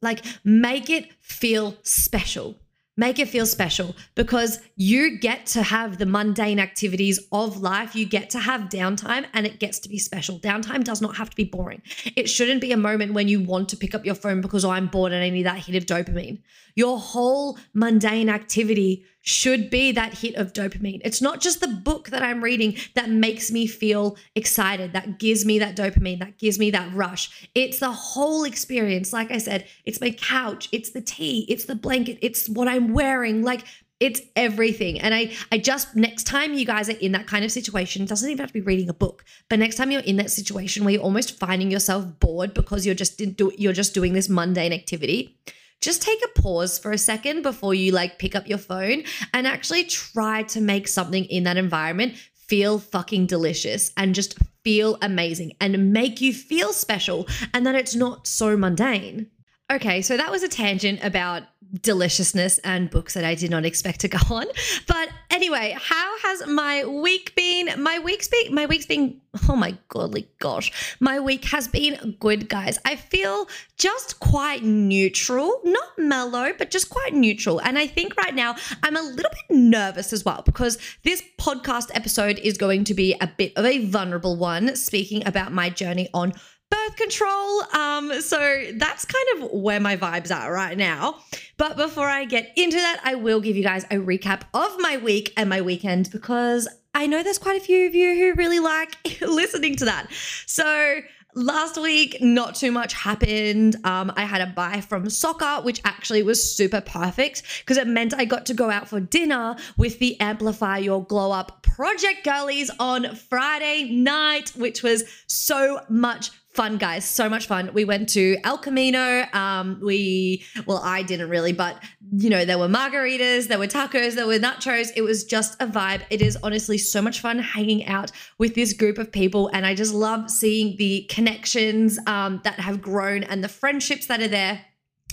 like 0.00 0.24
make 0.44 0.88
it 0.88 1.12
feel 1.20 1.76
special 1.82 2.56
make 2.96 3.18
it 3.18 3.28
feel 3.28 3.46
special 3.46 3.94
because 4.14 4.60
you 4.76 5.18
get 5.18 5.46
to 5.46 5.62
have 5.62 5.98
the 5.98 6.06
mundane 6.06 6.58
activities 6.58 7.20
of 7.30 7.60
life. 7.60 7.94
You 7.94 8.06
get 8.06 8.30
to 8.30 8.38
have 8.38 8.62
downtime 8.62 9.26
and 9.34 9.46
it 9.46 9.60
gets 9.60 9.78
to 9.80 9.88
be 9.88 9.98
special. 9.98 10.38
Downtime 10.38 10.84
does 10.84 11.02
not 11.02 11.16
have 11.16 11.30
to 11.30 11.36
be 11.36 11.44
boring. 11.44 11.82
It 12.16 12.28
shouldn't 12.28 12.60
be 12.60 12.72
a 12.72 12.76
moment 12.76 13.12
when 13.12 13.28
you 13.28 13.40
want 13.40 13.68
to 13.70 13.76
pick 13.76 13.94
up 13.94 14.06
your 14.06 14.14
phone 14.14 14.40
because 14.40 14.64
oh, 14.64 14.70
I'm 14.70 14.86
bored 14.86 15.12
and 15.12 15.22
I 15.22 15.30
need 15.30 15.44
that 15.44 15.58
hit 15.58 15.76
of 15.76 15.86
dopamine. 15.86 16.42
Your 16.74 16.98
whole 16.98 17.58
mundane 17.74 18.28
activity 18.28 19.04
should 19.26 19.68
be 19.68 19.90
that 19.90 20.18
hit 20.18 20.36
of 20.36 20.52
dopamine. 20.52 21.00
It's 21.04 21.20
not 21.20 21.40
just 21.40 21.60
the 21.60 21.66
book 21.66 22.10
that 22.10 22.22
I'm 22.22 22.42
reading 22.42 22.76
that 22.94 23.10
makes 23.10 23.50
me 23.50 23.66
feel 23.66 24.16
excited, 24.36 24.92
that 24.92 25.18
gives 25.18 25.44
me 25.44 25.58
that 25.58 25.76
dopamine, 25.76 26.20
that 26.20 26.38
gives 26.38 26.60
me 26.60 26.70
that 26.70 26.94
rush. 26.94 27.48
It's 27.54 27.80
the 27.80 27.90
whole 27.90 28.44
experience. 28.44 29.12
Like 29.12 29.32
I 29.32 29.38
said, 29.38 29.66
it's 29.84 30.00
my 30.00 30.12
couch, 30.12 30.68
it's 30.70 30.90
the 30.90 31.00
tea, 31.00 31.44
it's 31.48 31.64
the 31.64 31.74
blanket, 31.74 32.18
it's 32.22 32.48
what 32.48 32.68
I'm 32.68 32.92
wearing. 32.92 33.42
Like 33.42 33.64
it's 33.98 34.20
everything. 34.36 35.00
And 35.00 35.12
I 35.12 35.32
I 35.50 35.58
just 35.58 35.96
next 35.96 36.24
time 36.24 36.54
you 36.54 36.64
guys 36.64 36.88
are 36.88 36.98
in 36.98 37.10
that 37.12 37.26
kind 37.26 37.44
of 37.44 37.50
situation, 37.50 38.02
it 38.02 38.08
doesn't 38.08 38.30
even 38.30 38.38
have 38.38 38.50
to 38.50 38.54
be 38.54 38.60
reading 38.60 38.88
a 38.88 38.94
book, 38.94 39.24
but 39.48 39.58
next 39.58 39.74
time 39.74 39.90
you're 39.90 40.02
in 40.02 40.18
that 40.18 40.30
situation 40.30 40.84
where 40.84 40.94
you're 40.94 41.02
almost 41.02 41.36
finding 41.36 41.70
yourself 41.70 42.06
bored 42.20 42.54
because 42.54 42.86
you're 42.86 42.94
just 42.94 43.20
you're 43.58 43.72
just 43.72 43.92
doing 43.92 44.12
this 44.12 44.28
mundane 44.28 44.72
activity, 44.72 45.36
just 45.80 46.02
take 46.02 46.20
a 46.24 46.40
pause 46.40 46.78
for 46.78 46.92
a 46.92 46.98
second 46.98 47.42
before 47.42 47.74
you 47.74 47.92
like 47.92 48.18
pick 48.18 48.34
up 48.34 48.48
your 48.48 48.58
phone 48.58 49.04
and 49.32 49.46
actually 49.46 49.84
try 49.84 50.42
to 50.44 50.60
make 50.60 50.88
something 50.88 51.24
in 51.26 51.44
that 51.44 51.56
environment 51.56 52.14
feel 52.34 52.78
fucking 52.78 53.26
delicious 53.26 53.92
and 53.96 54.14
just 54.14 54.38
feel 54.62 54.98
amazing 55.02 55.52
and 55.60 55.92
make 55.92 56.20
you 56.20 56.32
feel 56.32 56.72
special 56.72 57.26
and 57.52 57.66
that 57.66 57.74
it's 57.74 57.94
not 57.94 58.26
so 58.26 58.56
mundane. 58.56 59.30
Okay, 59.70 60.00
so 60.00 60.16
that 60.16 60.30
was 60.30 60.44
a 60.44 60.48
tangent 60.48 61.02
about 61.02 61.42
deliciousness 61.82 62.58
and 62.58 62.90
books 62.90 63.14
that 63.14 63.24
I 63.24 63.34
did 63.34 63.50
not 63.50 63.64
expect 63.64 64.00
to 64.00 64.08
go 64.08 64.18
on. 64.30 64.46
But 64.86 65.08
anyway, 65.30 65.76
how 65.78 66.18
has 66.20 66.46
my 66.46 66.84
week 66.84 67.34
been? 67.34 67.82
My 67.82 67.98
week's 67.98 68.28
been 68.28 68.54
my 68.54 68.66
week's 68.66 68.86
been 68.86 69.20
oh 69.48 69.56
my 69.56 69.76
godly 69.88 70.28
gosh. 70.38 70.96
My 71.00 71.20
week 71.20 71.44
has 71.46 71.68
been 71.68 72.16
good, 72.20 72.48
guys. 72.48 72.78
I 72.84 72.96
feel 72.96 73.48
just 73.76 74.20
quite 74.20 74.62
neutral, 74.62 75.60
not 75.64 75.98
mellow, 75.98 76.52
but 76.56 76.70
just 76.70 76.90
quite 76.90 77.14
neutral. 77.14 77.60
And 77.60 77.78
I 77.78 77.86
think 77.86 78.16
right 78.16 78.34
now 78.34 78.56
I'm 78.82 78.96
a 78.96 79.02
little 79.02 79.30
bit 79.30 79.56
nervous 79.56 80.12
as 80.12 80.24
well 80.24 80.42
because 80.44 80.78
this 81.04 81.22
podcast 81.38 81.90
episode 81.94 82.38
is 82.38 82.56
going 82.56 82.84
to 82.84 82.94
be 82.94 83.14
a 83.20 83.26
bit 83.26 83.52
of 83.56 83.64
a 83.64 83.86
vulnerable 83.86 84.36
one, 84.36 84.76
speaking 84.76 85.26
about 85.26 85.52
my 85.52 85.70
journey 85.70 86.08
on 86.14 86.32
birth 86.70 86.96
control. 86.96 87.62
Um, 87.74 88.20
so 88.20 88.64
that's 88.74 89.04
kind 89.04 89.42
of 89.42 89.50
where 89.52 89.80
my 89.80 89.96
vibes 89.96 90.34
are 90.34 90.52
right 90.52 90.76
now. 90.76 91.16
But 91.56 91.76
before 91.76 92.06
I 92.06 92.24
get 92.24 92.52
into 92.56 92.76
that, 92.76 93.00
I 93.04 93.14
will 93.14 93.40
give 93.40 93.56
you 93.56 93.62
guys 93.62 93.84
a 93.84 93.96
recap 93.96 94.42
of 94.54 94.76
my 94.78 94.96
week 94.96 95.32
and 95.36 95.48
my 95.48 95.60
weekend 95.60 96.10
because 96.10 96.68
I 96.94 97.06
know 97.06 97.22
there's 97.22 97.38
quite 97.38 97.60
a 97.60 97.64
few 97.64 97.86
of 97.86 97.94
you 97.94 98.14
who 98.14 98.34
really 98.34 98.58
like 98.58 98.96
listening 99.20 99.76
to 99.76 99.84
that. 99.86 100.08
So 100.46 101.02
Last 101.38 101.76
week, 101.76 102.16
not 102.22 102.54
too 102.54 102.72
much 102.72 102.94
happened. 102.94 103.76
Um, 103.84 104.10
I 104.16 104.22
had 104.22 104.40
a 104.40 104.46
bye 104.46 104.80
from 104.80 105.10
soccer, 105.10 105.62
which 105.62 105.82
actually 105.84 106.22
was 106.22 106.56
super 106.56 106.80
perfect 106.80 107.42
because 107.58 107.76
it 107.76 107.86
meant 107.86 108.14
I 108.14 108.24
got 108.24 108.46
to 108.46 108.54
go 108.54 108.70
out 108.70 108.88
for 108.88 109.00
dinner 109.00 109.54
with 109.76 109.98
the 109.98 110.18
Amplify 110.18 110.78
Your 110.78 111.04
Glow 111.04 111.32
Up 111.32 111.62
Project 111.62 112.24
Girlies 112.24 112.70
on 112.80 113.14
Friday 113.14 113.90
night, 113.90 114.48
which 114.56 114.82
was 114.82 115.04
so 115.26 115.82
much 115.90 116.30
fun, 116.56 116.78
guys. 116.78 117.04
So 117.04 117.28
much 117.28 117.46
fun. 117.46 117.70
We 117.74 117.84
went 117.84 118.08
to 118.10 118.38
El 118.42 118.58
Camino. 118.58 119.26
Um, 119.32 119.78
we, 119.82 120.44
well, 120.66 120.80
I 120.82 121.02
didn't 121.02 121.28
really, 121.28 121.52
but 121.52 121.82
you 122.16 122.30
know, 122.30 122.44
there 122.44 122.58
were 122.58 122.68
margaritas, 122.68 123.48
there 123.48 123.58
were 123.58 123.66
tacos, 123.66 124.14
there 124.14 124.26
were 124.26 124.38
nachos. 124.38 124.90
It 124.96 125.02
was 125.02 125.24
just 125.24 125.60
a 125.60 125.66
vibe. 125.66 126.02
It 126.10 126.22
is 126.22 126.38
honestly 126.42 126.78
so 126.78 127.02
much 127.02 127.20
fun 127.20 127.38
hanging 127.38 127.86
out 127.86 128.10
with 128.38 128.54
this 128.54 128.72
group 128.72 128.98
of 128.98 129.12
people. 129.12 129.50
And 129.52 129.66
I 129.66 129.74
just 129.74 129.92
love 129.94 130.30
seeing 130.30 130.76
the 130.78 131.02
connections 131.10 131.98
um, 132.06 132.40
that 132.44 132.58
have 132.58 132.80
grown 132.80 133.22
and 133.24 133.44
the 133.44 133.48
friendships 133.48 134.06
that 134.06 134.20
are 134.20 134.28
there. 134.28 134.64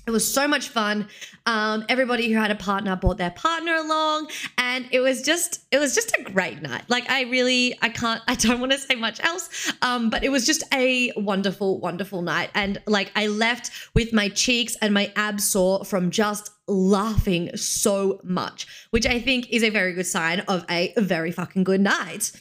It 0.06 0.12
was 0.12 0.32
so 0.32 0.48
much 0.48 0.68
fun. 0.68 1.08
Um, 1.46 1.86
everybody 1.88 2.32
who 2.32 2.38
had 2.38 2.52
a 2.52 2.56
partner 2.56 2.96
brought 2.96 3.18
their 3.18 3.32
partner 3.32 3.76
along, 3.76 4.30
and 4.58 4.86
it 4.92 5.00
was 5.00 5.22
just 5.22 5.62
it 5.72 5.80
was 5.80 5.96
just 5.96 6.16
a 6.18 6.24
great 6.24 6.62
night. 6.62 6.84
Like 6.90 7.10
I 7.10 7.22
really 7.24 7.78
I 7.82 7.90
can't 7.90 8.22
I 8.28 8.36
don't 8.36 8.60
want 8.60 8.74
to 8.74 8.78
say 8.78 8.96
much 8.96 9.24
else, 9.24 9.72
um, 9.82 10.10
but 10.10 10.24
it 10.24 10.30
was 10.30 10.46
just 10.46 10.64
a 10.74 11.12
wonderful 11.16 11.80
wonderful 11.80 12.22
night. 12.22 12.50
And 12.54 12.82
like 12.86 13.12
I 13.16 13.28
left 13.28 13.72
with 13.96 14.14
my 14.14 14.30
cheeks 14.30 14.76
and 14.82 14.94
my 14.94 15.12
abs 15.16 15.46
sore 15.46 15.86
from 15.86 16.12
just 16.12 16.52
laughing 16.68 17.56
so 17.56 18.20
much, 18.24 18.68
which 18.92 19.06
I 19.06 19.20
think 19.20 19.50
is 19.52 19.64
a 19.64 19.70
very 19.70 19.94
good 19.94 20.08
sign 20.08 20.42
of 20.42 20.66
a 20.70 20.94
very 20.98 21.32
fucking 21.32 21.64
good 21.64 21.82
night. 21.82 22.32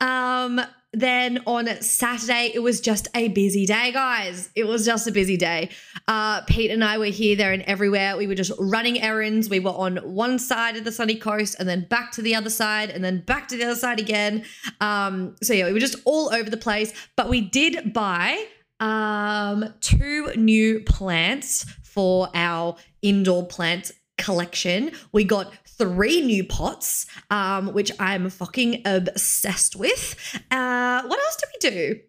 Um, 0.00 0.60
then 0.96 1.40
on 1.44 1.68
Saturday, 1.82 2.50
it 2.54 2.60
was 2.60 2.80
just 2.80 3.06
a 3.14 3.28
busy 3.28 3.66
day, 3.66 3.92
guys. 3.92 4.48
It 4.54 4.64
was 4.64 4.86
just 4.86 5.06
a 5.06 5.12
busy 5.12 5.36
day. 5.36 5.68
Uh, 6.08 6.40
Pete 6.42 6.70
and 6.70 6.82
I 6.82 6.96
were 6.96 7.04
here, 7.04 7.36
there, 7.36 7.52
and 7.52 7.62
everywhere. 7.64 8.16
We 8.16 8.26
were 8.26 8.34
just 8.34 8.52
running 8.58 9.02
errands. 9.02 9.50
We 9.50 9.60
were 9.60 9.72
on 9.72 9.98
one 9.98 10.38
side 10.38 10.74
of 10.74 10.84
the 10.84 10.92
sunny 10.92 11.16
coast 11.16 11.56
and 11.58 11.68
then 11.68 11.86
back 11.90 12.12
to 12.12 12.22
the 12.22 12.34
other 12.34 12.48
side 12.48 12.88
and 12.88 13.04
then 13.04 13.20
back 13.20 13.46
to 13.48 13.58
the 13.58 13.64
other 13.64 13.74
side 13.74 14.00
again. 14.00 14.46
Um, 14.80 15.36
so, 15.42 15.52
yeah, 15.52 15.66
we 15.66 15.74
were 15.74 15.80
just 15.80 15.96
all 16.06 16.32
over 16.32 16.48
the 16.48 16.56
place. 16.56 16.94
But 17.14 17.28
we 17.28 17.42
did 17.42 17.92
buy 17.92 18.46
um, 18.80 19.74
two 19.82 20.32
new 20.34 20.80
plants 20.80 21.66
for 21.82 22.30
our 22.32 22.74
indoor 23.02 23.46
plant 23.46 23.92
collection. 24.16 24.92
We 25.12 25.24
got 25.24 25.52
three 25.78 26.20
new 26.20 26.44
pots, 26.44 27.06
um, 27.30 27.72
which 27.72 27.92
I'm 27.98 28.30
fucking 28.30 28.82
obsessed 28.84 29.76
with. 29.76 30.14
Uh, 30.50 31.02
what 31.02 31.18
else 31.18 31.36
did 31.36 31.48
we 31.52 31.70
do? 31.70 32.00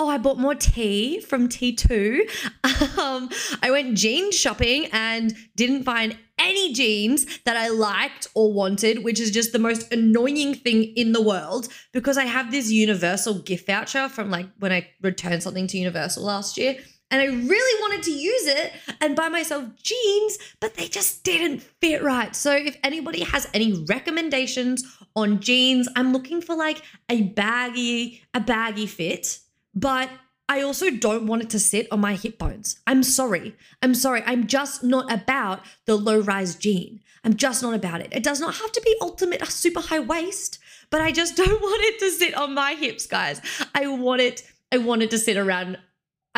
Oh, 0.00 0.08
I 0.08 0.18
bought 0.18 0.38
more 0.38 0.54
tea 0.54 1.20
from 1.20 1.48
T2. 1.48 2.30
Um, 2.98 3.28
I 3.62 3.70
went 3.70 3.96
jean 3.96 4.30
shopping 4.30 4.86
and 4.92 5.34
didn't 5.56 5.84
find 5.84 6.16
any 6.38 6.72
jeans 6.72 7.26
that 7.44 7.56
I 7.56 7.68
liked 7.68 8.28
or 8.34 8.52
wanted, 8.52 9.02
which 9.02 9.18
is 9.20 9.30
just 9.30 9.52
the 9.52 9.58
most 9.58 9.92
annoying 9.92 10.54
thing 10.54 10.84
in 10.96 11.12
the 11.12 11.22
world 11.22 11.68
because 11.92 12.18
I 12.18 12.24
have 12.24 12.50
this 12.50 12.70
Universal 12.70 13.40
gift 13.40 13.66
voucher 13.66 14.08
from 14.08 14.30
like 14.30 14.46
when 14.58 14.72
I 14.72 14.88
returned 15.02 15.42
something 15.42 15.66
to 15.68 15.78
Universal 15.78 16.24
last 16.24 16.56
year 16.56 16.76
and 17.10 17.22
I 17.22 17.26
really 17.26 17.80
wanted 17.80 18.02
to 18.04 18.12
use 18.12 18.46
it 18.46 18.72
and 19.00 19.16
buy 19.16 19.28
myself 19.28 19.64
jeans, 19.82 20.38
but 20.60 20.74
they 20.74 20.88
just 20.88 21.24
didn't 21.24 21.62
fit 21.80 22.02
right. 22.02 22.36
So 22.36 22.52
if 22.52 22.76
anybody 22.84 23.22
has 23.22 23.48
any 23.54 23.84
recommendations 23.88 24.84
on 25.16 25.40
jeans, 25.40 25.88
I'm 25.96 26.12
looking 26.12 26.42
for 26.42 26.54
like 26.54 26.82
a 27.08 27.22
baggy, 27.22 28.22
a 28.34 28.40
baggy 28.40 28.86
fit, 28.86 29.38
but 29.74 30.10
I 30.50 30.62
also 30.62 30.90
don't 30.90 31.26
want 31.26 31.42
it 31.42 31.50
to 31.50 31.58
sit 31.58 31.88
on 31.90 32.00
my 32.00 32.14
hip 32.14 32.38
bones. 32.38 32.80
I'm 32.86 33.02
sorry. 33.02 33.54
I'm 33.82 33.94
sorry. 33.94 34.22
I'm 34.26 34.46
just 34.46 34.82
not 34.82 35.10
about 35.12 35.60
the 35.86 35.96
low 35.96 36.20
rise 36.20 36.56
jean. 36.56 37.00
I'm 37.24 37.34
just 37.34 37.62
not 37.62 37.74
about 37.74 38.00
it. 38.00 38.08
It 38.12 38.22
does 38.22 38.40
not 38.40 38.54
have 38.54 38.72
to 38.72 38.80
be 38.82 38.96
ultimate 39.00 39.42
uh, 39.42 39.46
super 39.46 39.80
high 39.80 40.00
waist, 40.00 40.58
but 40.90 41.00
I 41.00 41.12
just 41.12 41.36
don't 41.42 41.60
want 41.60 41.84
it 41.84 41.98
to 42.00 42.10
sit 42.10 42.34
on 42.34 42.54
my 42.54 42.74
hips, 42.74 43.06
guys. 43.06 43.40
I 43.74 43.86
want 43.86 44.20
it 44.20 44.42
I 44.70 44.78
wanted 44.78 45.10
to 45.12 45.18
sit 45.18 45.38
around 45.38 45.78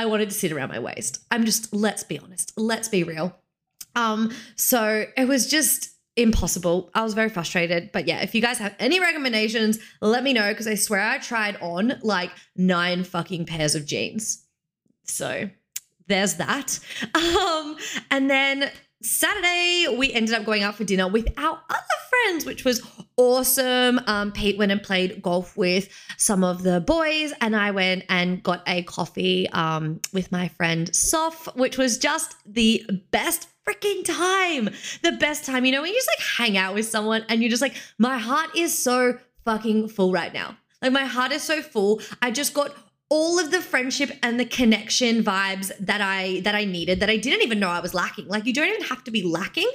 I 0.00 0.06
wanted 0.06 0.30
to 0.30 0.34
sit 0.34 0.50
around 0.50 0.70
my 0.70 0.78
waist. 0.78 1.22
I'm 1.30 1.44
just, 1.44 1.74
let's 1.74 2.04
be 2.04 2.18
honest, 2.18 2.54
let's 2.56 2.88
be 2.88 3.04
real. 3.04 3.36
Um, 3.94 4.32
so 4.56 5.04
it 5.14 5.28
was 5.28 5.46
just 5.46 5.90
impossible. 6.16 6.90
I 6.94 7.02
was 7.02 7.12
very 7.12 7.28
frustrated. 7.28 7.92
But 7.92 8.06
yeah, 8.06 8.22
if 8.22 8.34
you 8.34 8.40
guys 8.40 8.56
have 8.56 8.74
any 8.78 8.98
recommendations, 8.98 9.78
let 10.00 10.24
me 10.24 10.32
know 10.32 10.48
because 10.52 10.66
I 10.66 10.76
swear 10.76 11.02
I 11.02 11.18
tried 11.18 11.56
on 11.60 11.98
like 12.02 12.30
nine 12.56 13.04
fucking 13.04 13.44
pairs 13.44 13.74
of 13.74 13.84
jeans. 13.84 14.42
So 15.04 15.50
there's 16.06 16.36
that. 16.36 16.78
Um, 17.14 17.76
and 18.10 18.30
then 18.30 18.70
Saturday, 19.02 19.86
we 19.96 20.12
ended 20.12 20.34
up 20.34 20.44
going 20.44 20.62
out 20.62 20.74
for 20.74 20.84
dinner 20.84 21.08
with 21.08 21.26
our 21.38 21.58
other 21.70 21.84
friends, 22.10 22.44
which 22.44 22.66
was 22.66 22.82
awesome. 23.16 23.98
Um, 24.06 24.30
Pete 24.30 24.58
went 24.58 24.72
and 24.72 24.82
played 24.82 25.22
golf 25.22 25.56
with 25.56 25.88
some 26.18 26.44
of 26.44 26.62
the 26.62 26.80
boys, 26.80 27.32
and 27.40 27.56
I 27.56 27.70
went 27.70 28.04
and 28.10 28.42
got 28.42 28.62
a 28.66 28.82
coffee 28.82 29.48
um, 29.50 30.00
with 30.12 30.30
my 30.30 30.48
friend 30.48 30.94
Soph, 30.94 31.54
which 31.56 31.78
was 31.78 31.96
just 31.96 32.36
the 32.44 32.84
best 33.10 33.48
freaking 33.66 34.04
time. 34.04 34.68
The 35.02 35.12
best 35.12 35.46
time. 35.46 35.64
You 35.64 35.72
know, 35.72 35.80
when 35.80 35.90
you 35.90 35.96
just 35.96 36.08
like 36.08 36.26
hang 36.36 36.58
out 36.58 36.74
with 36.74 36.86
someone 36.86 37.24
and 37.30 37.40
you're 37.40 37.50
just 37.50 37.62
like, 37.62 37.76
my 37.98 38.18
heart 38.18 38.54
is 38.54 38.76
so 38.76 39.18
fucking 39.46 39.88
full 39.88 40.12
right 40.12 40.34
now. 40.34 40.58
Like, 40.82 40.92
my 40.92 41.04
heart 41.04 41.32
is 41.32 41.42
so 41.42 41.62
full. 41.62 42.00
I 42.20 42.30
just 42.30 42.52
got 42.52 42.74
all 43.10 43.40
of 43.40 43.50
the 43.50 43.60
friendship 43.60 44.16
and 44.22 44.38
the 44.38 44.44
connection 44.44 45.22
vibes 45.22 45.72
that 45.80 46.00
I 46.00 46.40
that 46.40 46.54
I 46.54 46.64
needed 46.64 47.00
that 47.00 47.10
I 47.10 47.16
didn't 47.16 47.42
even 47.42 47.58
know 47.58 47.68
I 47.68 47.80
was 47.80 47.92
lacking. 47.92 48.28
Like 48.28 48.46
you 48.46 48.54
don't 48.54 48.68
even 48.68 48.84
have 48.84 49.04
to 49.04 49.10
be 49.10 49.22
lacking, 49.22 49.70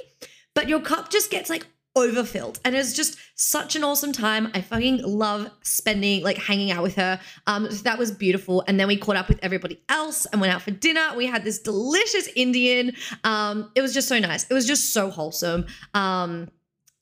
but 0.54 0.68
your 0.68 0.80
cup 0.80 1.10
just 1.10 1.30
gets 1.30 1.50
like 1.50 1.66
overfilled. 1.94 2.60
And 2.64 2.74
it 2.74 2.78
was 2.78 2.94
just 2.94 3.18
such 3.36 3.74
an 3.74 3.84
awesome 3.84 4.12
time. 4.12 4.50
I 4.54 4.60
fucking 4.60 5.02
love 5.02 5.50
spending 5.62 6.22
like 6.22 6.38
hanging 6.38 6.70
out 6.70 6.82
with 6.82 6.96
her. 6.96 7.20
Um 7.46 7.70
so 7.70 7.82
that 7.82 7.98
was 7.98 8.10
beautiful. 8.10 8.64
And 8.66 8.80
then 8.80 8.88
we 8.88 8.96
caught 8.96 9.16
up 9.16 9.28
with 9.28 9.38
everybody 9.42 9.82
else 9.88 10.26
and 10.26 10.40
went 10.40 10.52
out 10.52 10.62
for 10.62 10.70
dinner. 10.70 11.14
We 11.14 11.26
had 11.26 11.44
this 11.44 11.58
delicious 11.58 12.28
indian. 12.36 12.92
Um 13.22 13.70
it 13.74 13.82
was 13.82 13.92
just 13.92 14.08
so 14.08 14.18
nice. 14.18 14.44
It 14.48 14.54
was 14.54 14.66
just 14.66 14.94
so 14.94 15.10
wholesome. 15.10 15.66
Um 15.92 16.48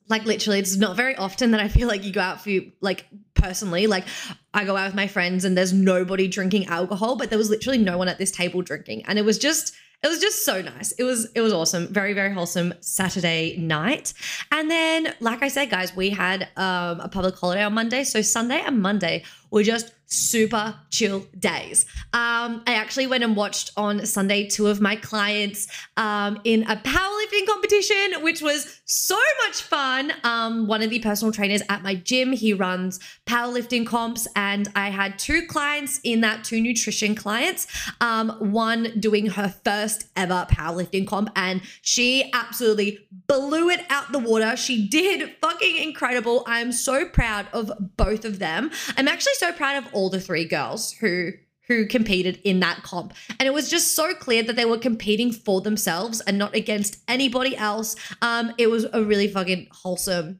like 0.07 0.25
literally 0.25 0.59
it's 0.59 0.75
not 0.75 0.95
very 0.95 1.15
often 1.15 1.51
that 1.51 1.59
i 1.59 1.67
feel 1.67 1.87
like 1.87 2.03
you 2.03 2.11
go 2.11 2.21
out 2.21 2.41
for 2.41 2.49
you 2.49 2.71
like 2.81 3.05
personally 3.33 3.87
like 3.87 4.05
i 4.53 4.63
go 4.63 4.75
out 4.75 4.85
with 4.85 4.95
my 4.95 5.07
friends 5.07 5.45
and 5.45 5.57
there's 5.57 5.73
nobody 5.73 6.27
drinking 6.27 6.65
alcohol 6.67 7.15
but 7.15 7.29
there 7.29 7.37
was 7.37 7.49
literally 7.49 7.77
no 7.77 7.97
one 7.97 8.07
at 8.07 8.17
this 8.17 8.31
table 8.31 8.61
drinking 8.61 9.03
and 9.05 9.17
it 9.17 9.25
was 9.25 9.37
just 9.37 9.73
it 10.03 10.07
was 10.07 10.19
just 10.19 10.45
so 10.45 10.61
nice. 10.61 10.91
It 10.91 11.03
was 11.03 11.31
it 11.33 11.41
was 11.41 11.51
awesome. 11.51 11.87
Very 11.87 12.13
very 12.13 12.31
wholesome 12.31 12.75
Saturday 12.79 13.57
night. 13.57 14.13
And 14.51 14.69
then 14.69 15.15
like 15.19 15.41
I 15.41 15.47
said 15.47 15.71
guys, 15.71 15.95
we 15.95 16.11
had 16.11 16.43
um, 16.57 16.99
a 16.99 17.09
public 17.11 17.35
holiday 17.35 17.63
on 17.63 17.73
Monday. 17.73 18.03
So 18.03 18.21
Sunday 18.21 18.61
and 18.63 18.83
Monday 18.83 19.23
were 19.49 19.63
just 19.63 19.94
super 20.07 20.75
chill 20.89 21.25
days. 21.37 21.85
Um, 22.13 22.63
I 22.67 22.75
actually 22.75 23.07
went 23.07 23.23
and 23.23 23.35
watched 23.35 23.71
on 23.75 24.05
Sunday 24.05 24.47
two 24.47 24.67
of 24.67 24.79
my 24.79 24.95
clients 24.95 25.67
um, 25.97 26.39
in 26.43 26.63
a 26.63 26.75
powerlifting 26.77 27.47
competition, 27.47 28.21
which 28.21 28.41
was 28.41 28.81
so 28.85 29.17
much 29.45 29.61
fun. 29.61 30.13
Um, 30.23 30.67
one 30.67 30.81
of 30.81 30.89
the 30.89 30.99
personal 30.99 31.31
trainers 31.31 31.61
at 31.69 31.81
my 31.81 31.95
gym, 31.95 32.31
he 32.31 32.53
runs 32.53 32.99
powerlifting 33.25 33.85
comps, 33.85 34.27
and 34.35 34.69
I 34.75 34.89
had 34.89 35.17
two 35.17 35.47
clients 35.47 35.99
in 36.03 36.21
that, 36.21 36.43
two 36.43 36.61
nutrition 36.61 37.15
clients. 37.15 37.67
Um, 37.99 38.29
one 38.39 38.99
doing 38.99 39.27
her 39.27 39.53
first 39.63 40.07
ever 40.15 40.45
powerlifting 40.49 41.07
comp, 41.07 41.29
and 41.35 41.61
she 41.81 42.29
absolutely 42.33 42.99
blew 43.27 43.69
it 43.69 43.81
out 43.89 44.11
the 44.11 44.19
water. 44.19 44.55
She 44.55 44.87
did 44.87 45.35
fucking 45.41 45.75
incredible. 45.77 46.43
I'm 46.45 46.71
so 46.71 47.05
proud 47.05 47.47
of 47.53 47.71
both 47.97 48.25
of 48.25 48.39
them. 48.39 48.71
I'm 48.97 49.07
actually 49.07 49.33
so 49.35 49.51
proud 49.51 49.83
of 49.83 49.93
all 49.95 50.09
the 50.09 50.19
three 50.19 50.45
girls 50.45 50.91
who 50.91 51.31
who 51.67 51.87
competed 51.87 52.39
in 52.43 52.59
that 52.59 52.83
comp. 52.83 53.11
And 53.39 53.47
it 53.47 53.53
was 53.53 53.69
just 53.69 53.95
so 53.95 54.13
clear 54.13 54.43
that 54.43 54.55
they 54.55 54.65
were 54.65 54.77
competing 54.77 55.31
for 55.31 55.61
themselves 55.61 56.21
and 56.21 56.37
not 56.37 56.53
against 56.53 56.99
anybody 57.07 57.57
else. 57.57 57.95
Um, 58.21 58.53
it 58.59 58.67
was 58.67 58.85
a 58.93 59.03
really 59.03 59.27
fucking 59.27 59.69
wholesome 59.71 60.39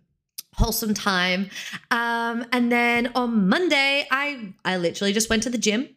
wholesome 0.53 0.93
time. 0.93 1.49
Um, 1.91 2.45
and 2.53 2.71
then 2.71 3.11
on 3.15 3.49
Monday, 3.49 4.07
I 4.11 4.53
I 4.63 4.77
literally 4.77 5.13
just 5.13 5.29
went 5.29 5.43
to 5.43 5.49
the 5.49 5.57
gym 5.57 5.94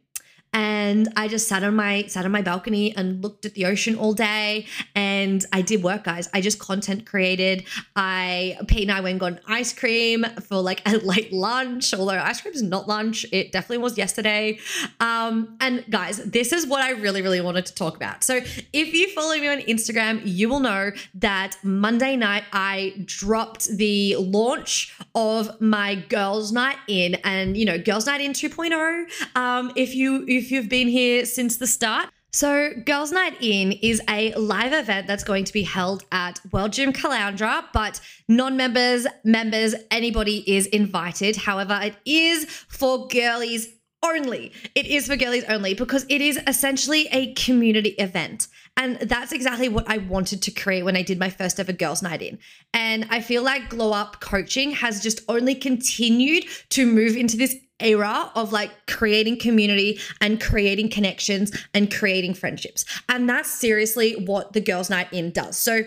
and 0.52 1.08
I 1.16 1.28
just 1.28 1.48
sat 1.48 1.62
on 1.62 1.74
my 1.74 2.04
sat 2.06 2.24
on 2.24 2.32
my 2.32 2.42
balcony 2.42 2.96
and 2.96 3.22
looked 3.22 3.44
at 3.44 3.54
the 3.54 3.66
ocean 3.66 3.96
all 3.96 4.12
day. 4.12 4.66
And 4.94 5.44
I 5.52 5.62
did 5.62 5.82
work, 5.82 6.04
guys. 6.04 6.28
I 6.32 6.40
just 6.40 6.58
content 6.58 7.06
created. 7.06 7.64
I 7.96 8.56
Pete 8.66 8.88
and 8.88 8.92
I 8.92 9.00
went 9.00 9.12
and 9.12 9.20
got 9.20 9.32
an 9.32 9.40
ice 9.46 9.72
cream 9.72 10.24
for 10.42 10.56
like 10.56 10.82
a 10.86 10.96
late 10.98 11.32
lunch, 11.32 11.92
although 11.94 12.12
ice 12.12 12.40
cream 12.40 12.54
is 12.54 12.62
not 12.62 12.88
lunch. 12.88 13.26
It 13.32 13.52
definitely 13.52 13.78
was 13.78 13.98
yesterday. 13.98 14.58
Um, 15.00 15.56
and 15.60 15.84
guys, 15.90 16.18
this 16.24 16.52
is 16.52 16.66
what 16.66 16.82
I 16.82 16.90
really, 16.92 17.22
really 17.22 17.40
wanted 17.40 17.66
to 17.66 17.74
talk 17.74 17.96
about. 17.96 18.24
So 18.24 18.36
if 18.72 18.94
you 18.94 19.08
follow 19.10 19.34
me 19.34 19.48
on 19.48 19.58
Instagram, 19.60 20.22
you 20.24 20.48
will 20.48 20.60
know 20.60 20.92
that 21.14 21.56
Monday 21.62 22.16
night 22.16 22.44
I 22.52 22.94
dropped 23.04 23.66
the 23.66 24.16
launch 24.16 24.94
of 25.14 25.60
my 25.60 25.94
girls' 25.94 26.52
night 26.52 26.78
in, 26.88 27.16
and 27.16 27.56
you 27.56 27.64
know, 27.64 27.78
girls' 27.78 28.06
night 28.06 28.20
in 28.20 28.32
2.0. 28.32 29.04
Um, 29.36 29.72
if 29.76 29.94
you 29.94 30.24
if 30.38 30.50
you've 30.50 30.68
been 30.68 30.88
here 30.88 31.26
since 31.26 31.56
the 31.56 31.66
start. 31.66 32.08
So, 32.32 32.72
Girls 32.84 33.10
Night 33.10 33.36
In 33.40 33.72
is 33.72 34.00
a 34.08 34.34
live 34.34 34.72
event 34.72 35.06
that's 35.06 35.24
going 35.24 35.44
to 35.44 35.52
be 35.52 35.62
held 35.62 36.04
at 36.12 36.40
World 36.52 36.72
Gym 36.72 36.92
Caloundra, 36.92 37.64
but 37.72 38.00
non 38.28 38.56
members, 38.56 39.06
members, 39.24 39.74
anybody 39.90 40.44
is 40.46 40.66
invited. 40.66 41.36
However, 41.36 41.80
it 41.82 41.96
is 42.04 42.44
for 42.44 43.08
girlies 43.08 43.68
only. 44.04 44.52
It 44.74 44.86
is 44.86 45.06
for 45.06 45.16
girlies 45.16 45.44
only 45.48 45.74
because 45.74 46.04
it 46.08 46.20
is 46.20 46.38
essentially 46.46 47.08
a 47.10 47.32
community 47.34 47.90
event. 47.90 48.46
And 48.76 48.96
that's 49.00 49.32
exactly 49.32 49.68
what 49.68 49.90
I 49.90 49.98
wanted 49.98 50.42
to 50.42 50.50
create 50.52 50.84
when 50.84 50.96
I 50.96 51.02
did 51.02 51.18
my 51.18 51.30
first 51.30 51.58
ever 51.58 51.72
girls' 51.72 52.02
night 52.02 52.22
in. 52.22 52.38
And 52.72 53.06
I 53.10 53.20
feel 53.20 53.42
like 53.42 53.70
Glow 53.70 53.92
Up 53.92 54.20
coaching 54.20 54.70
has 54.70 55.02
just 55.02 55.22
only 55.28 55.54
continued 55.54 56.44
to 56.70 56.86
move 56.86 57.16
into 57.16 57.36
this 57.36 57.56
era 57.80 58.30
of 58.34 58.52
like 58.52 58.86
creating 58.86 59.38
community 59.38 60.00
and 60.20 60.40
creating 60.40 60.88
connections 60.88 61.52
and 61.74 61.92
creating 61.94 62.34
friendships. 62.34 62.84
And 63.08 63.28
that's 63.28 63.50
seriously 63.50 64.14
what 64.14 64.52
the 64.52 64.60
Girls 64.60 64.90
Night 64.90 65.12
In 65.12 65.30
does. 65.30 65.56
So 65.56 65.82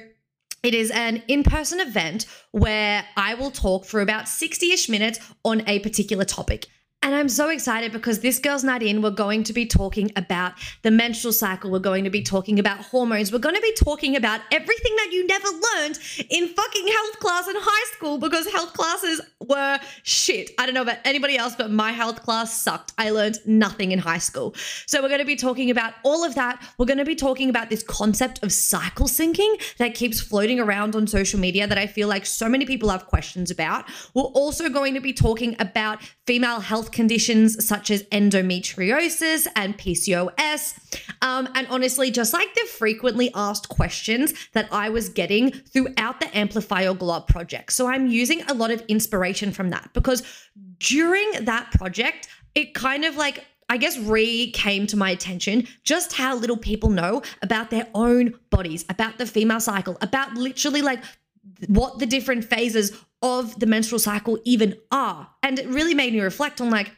it 0.63 0.73
is 0.73 0.91
an 0.91 1.23
in 1.27 1.43
person 1.43 1.79
event 1.79 2.25
where 2.51 3.03
I 3.17 3.33
will 3.33 3.51
talk 3.51 3.85
for 3.85 3.99
about 3.99 4.27
60 4.27 4.71
ish 4.71 4.89
minutes 4.89 5.19
on 5.43 5.67
a 5.67 5.79
particular 5.79 6.23
topic. 6.23 6.67
And 7.03 7.15
I'm 7.15 7.29
so 7.29 7.49
excited 7.49 7.91
because 7.91 8.19
this 8.19 8.37
Girls 8.37 8.63
Night 8.63 8.83
In, 8.83 9.01
we're 9.01 9.09
going 9.09 9.41
to 9.45 9.53
be 9.53 9.65
talking 9.65 10.11
about 10.15 10.53
the 10.83 10.91
menstrual 10.91 11.33
cycle. 11.33 11.71
We're 11.71 11.79
going 11.79 12.03
to 12.03 12.11
be 12.11 12.21
talking 12.21 12.59
about 12.59 12.77
hormones. 12.77 13.31
We're 13.31 13.39
going 13.39 13.55
to 13.55 13.61
be 13.61 13.73
talking 13.73 14.15
about 14.15 14.41
everything 14.51 14.95
that 14.97 15.09
you 15.11 15.25
never 15.25 15.47
learned 15.47 15.97
in 16.29 16.47
fucking 16.49 16.87
health 16.87 17.19
class 17.19 17.47
in 17.47 17.55
high 17.57 17.95
school 17.95 18.19
because 18.19 18.47
health 18.51 18.73
classes 18.73 19.19
were 19.39 19.79
shit. 20.03 20.51
I 20.59 20.67
don't 20.67 20.75
know 20.75 20.83
about 20.83 20.99
anybody 21.03 21.37
else, 21.37 21.55
but 21.55 21.71
my 21.71 21.91
health 21.91 22.21
class 22.21 22.61
sucked. 22.61 22.93
I 22.99 23.09
learned 23.09 23.39
nothing 23.47 23.93
in 23.93 23.97
high 23.97 24.19
school. 24.19 24.53
So 24.85 25.01
we're 25.01 25.09
going 25.09 25.21
to 25.21 25.25
be 25.25 25.35
talking 25.35 25.71
about 25.71 25.95
all 26.03 26.23
of 26.23 26.35
that. 26.35 26.63
We're 26.77 26.85
going 26.85 26.99
to 26.99 27.05
be 27.05 27.15
talking 27.15 27.49
about 27.49 27.71
this 27.71 27.81
concept 27.81 28.43
of 28.43 28.51
cycle 28.51 29.07
syncing 29.07 29.59
that 29.77 29.95
keeps 29.95 30.21
floating 30.21 30.59
around 30.59 30.95
on 30.95 31.07
social 31.07 31.39
media 31.39 31.65
that 31.65 31.79
I 31.79 31.87
feel 31.87 32.07
like 32.07 32.27
so 32.27 32.47
many 32.47 32.67
people 32.67 32.89
have 32.89 33.07
questions 33.07 33.49
about. 33.49 33.85
We're 34.13 34.21
also 34.21 34.69
going 34.69 34.93
to 34.93 35.01
be 35.01 35.13
talking 35.13 35.55
about 35.57 36.03
female 36.27 36.59
health 36.59 36.90
conditions 36.91 37.65
such 37.65 37.91
as 37.91 38.03
endometriosis 38.03 39.47
and 39.55 39.77
PCOS. 39.77 40.77
Um, 41.21 41.49
and 41.55 41.67
honestly, 41.67 42.11
just 42.11 42.33
like 42.33 42.53
the 42.53 42.67
frequently 42.77 43.31
asked 43.35 43.69
questions 43.69 44.33
that 44.53 44.67
I 44.71 44.89
was 44.89 45.09
getting 45.09 45.51
throughout 45.51 46.19
the 46.19 46.35
Amplify 46.37 46.83
Your 46.83 46.95
Glow 46.95 47.15
Up 47.15 47.27
project. 47.27 47.73
So 47.73 47.87
I'm 47.87 48.07
using 48.07 48.41
a 48.43 48.53
lot 48.53 48.71
of 48.71 48.81
inspiration 48.87 49.51
from 49.51 49.69
that 49.69 49.89
because 49.93 50.23
during 50.79 51.31
that 51.45 51.71
project, 51.71 52.27
it 52.55 52.73
kind 52.73 53.05
of 53.05 53.15
like 53.15 53.45
I 53.69 53.77
guess 53.77 53.97
re 53.97 54.51
came 54.51 54.85
to 54.87 54.97
my 54.97 55.11
attention 55.11 55.65
just 55.85 56.11
how 56.11 56.35
little 56.35 56.57
people 56.57 56.89
know 56.89 57.21
about 57.41 57.69
their 57.69 57.87
own 57.95 58.33
bodies, 58.49 58.83
about 58.89 59.17
the 59.17 59.25
female 59.25 59.61
cycle, 59.61 59.97
about 60.01 60.33
literally 60.33 60.81
like 60.81 61.01
what 61.67 61.99
the 61.99 62.05
different 62.05 62.45
phases 62.45 62.91
of 63.21 63.59
the 63.59 63.65
menstrual 63.65 63.99
cycle 63.99 64.39
even 64.43 64.75
are. 64.91 65.29
And 65.43 65.59
it 65.59 65.67
really 65.67 65.93
made 65.93 66.13
me 66.13 66.21
reflect 66.21 66.61
on 66.61 66.69
like, 66.69 66.91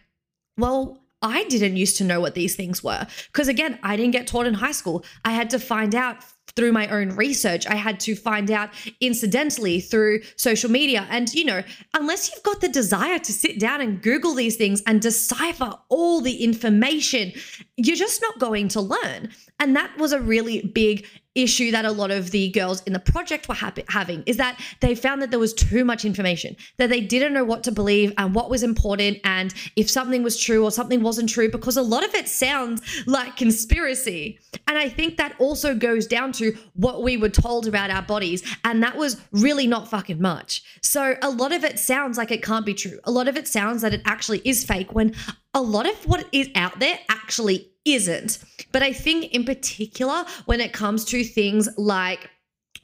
well, 0.58 1.00
I 1.22 1.46
didn't 1.46 1.78
used 1.78 1.98
to 1.98 2.04
know 2.04 2.20
what 2.20 2.36
these 2.36 2.56
things 2.56 2.84
were. 2.84 3.08
Because 3.32 3.48
again, 3.48 3.80
I 3.82 3.96
didn't 3.96 4.12
get 4.12 4.28
taught 4.28 4.46
in 4.46 4.54
high 4.54 4.74
school. 4.74 5.06
I 5.24 5.32
had 5.32 5.50
to 5.52 5.60
find 5.60 5.96
out 5.96 6.18
through 6.56 6.74
my 6.74 6.88
own 6.90 7.16
research. 7.16 7.66
I 7.66 7.76
had 7.76 8.00
to 8.02 8.16
find 8.16 8.52
out 8.52 8.70
incidentally 9.00 9.80
through 9.80 10.22
social 10.36 10.70
media. 10.70 11.08
And, 11.10 11.34
you 11.34 11.46
know, 11.46 11.64
unless 11.94 12.30
you've 12.30 12.44
got 12.44 12.62
the 12.62 12.68
desire 12.68 13.20
to 13.20 13.32
sit 13.32 13.60
down 13.60 13.82
and 13.82 14.02
Google 14.02 14.36
these 14.36 14.58
things 14.58 14.84
and 14.86 15.02
decipher 15.02 15.74
all 15.90 16.22
the 16.22 16.44
information, 16.44 17.32
you're 17.78 17.96
just 17.96 18.22
not 18.22 18.38
going 18.38 18.68
to 18.70 18.82
learn. 18.82 19.30
And 19.60 19.76
that 19.76 19.98
was 19.98 20.12
a 20.12 20.20
really 20.20 20.62
big 20.62 21.08
issue 21.36 21.72
that 21.72 21.86
a 21.86 21.92
lot 21.92 22.12
of 22.12 22.32
the 22.32 22.50
girls 22.50 22.84
in 22.84 22.94
the 22.94 23.00
project 23.00 23.48
were 23.48 23.56
ha- 23.56 23.74
having 23.90 24.24
is 24.26 24.38
that 24.38 24.60
they 24.82 24.94
found 24.94 25.22
that 25.22 25.32
there 25.32 25.40
was 25.40 25.54
too 25.54 25.84
much 25.84 26.06
information 26.06 26.56
that 26.78 26.90
they 26.90 27.02
didn't 27.02 27.34
know 27.34 27.44
what 27.44 27.64
to 27.64 27.72
believe 27.72 28.14
and 28.18 28.36
what 28.36 28.50
was 28.50 28.64
important 28.64 29.18
and 29.24 29.54
if 29.76 29.90
something 29.90 30.22
was 30.24 30.40
true 30.40 30.64
or 30.64 30.72
something 30.72 31.02
wasn't 31.02 31.28
true 31.28 31.50
because 31.50 31.78
a 31.78 31.82
lot 31.82 32.04
of 32.04 32.14
it 32.14 32.28
sounds 32.28 32.82
like 33.08 33.36
conspiracy. 33.36 34.40
And 34.68 34.78
i 34.78 34.88
think 34.90 35.18
that 35.18 35.36
also 35.40 35.74
goes 35.74 36.08
down 36.08 36.32
to 36.34 36.56
what 36.74 37.04
we 37.04 37.18
were 37.18 37.30
told 37.30 37.68
about 37.68 37.90
our 37.90 38.02
bodies 38.02 38.44
and 38.64 38.84
that 38.84 38.96
was 38.96 39.20
really 39.32 39.68
not 39.68 39.90
fucking 39.90 40.22
much. 40.22 40.64
So 40.82 41.16
a 41.22 41.30
lot 41.30 41.52
of 41.52 41.64
it 41.64 41.80
sounds 41.80 42.18
like 42.18 42.32
it 42.32 42.44
can't 42.44 42.66
be 42.66 42.74
true. 42.74 43.00
A 43.06 43.12
lot 43.12 43.28
of 43.28 43.38
it 43.38 43.48
sounds 43.48 43.82
that 43.82 43.94
it 43.94 44.02
actually 44.06 44.42
is 44.46 44.64
fake 44.64 44.94
when 44.94 45.16
a 45.54 45.62
lot 45.62 45.88
of 45.88 45.96
what 46.06 46.28
is 46.32 46.50
out 46.56 46.80
there 46.80 47.00
actually 47.10 47.73
isn't. 47.86 48.40
But 48.72 48.84
I 48.84 48.94
think, 48.94 49.34
in 49.34 49.44
particular, 49.44 50.26
when 50.46 50.62
it 50.62 50.74
comes 50.74 51.06
to 51.06 51.24
things 51.24 51.70
like 51.78 52.30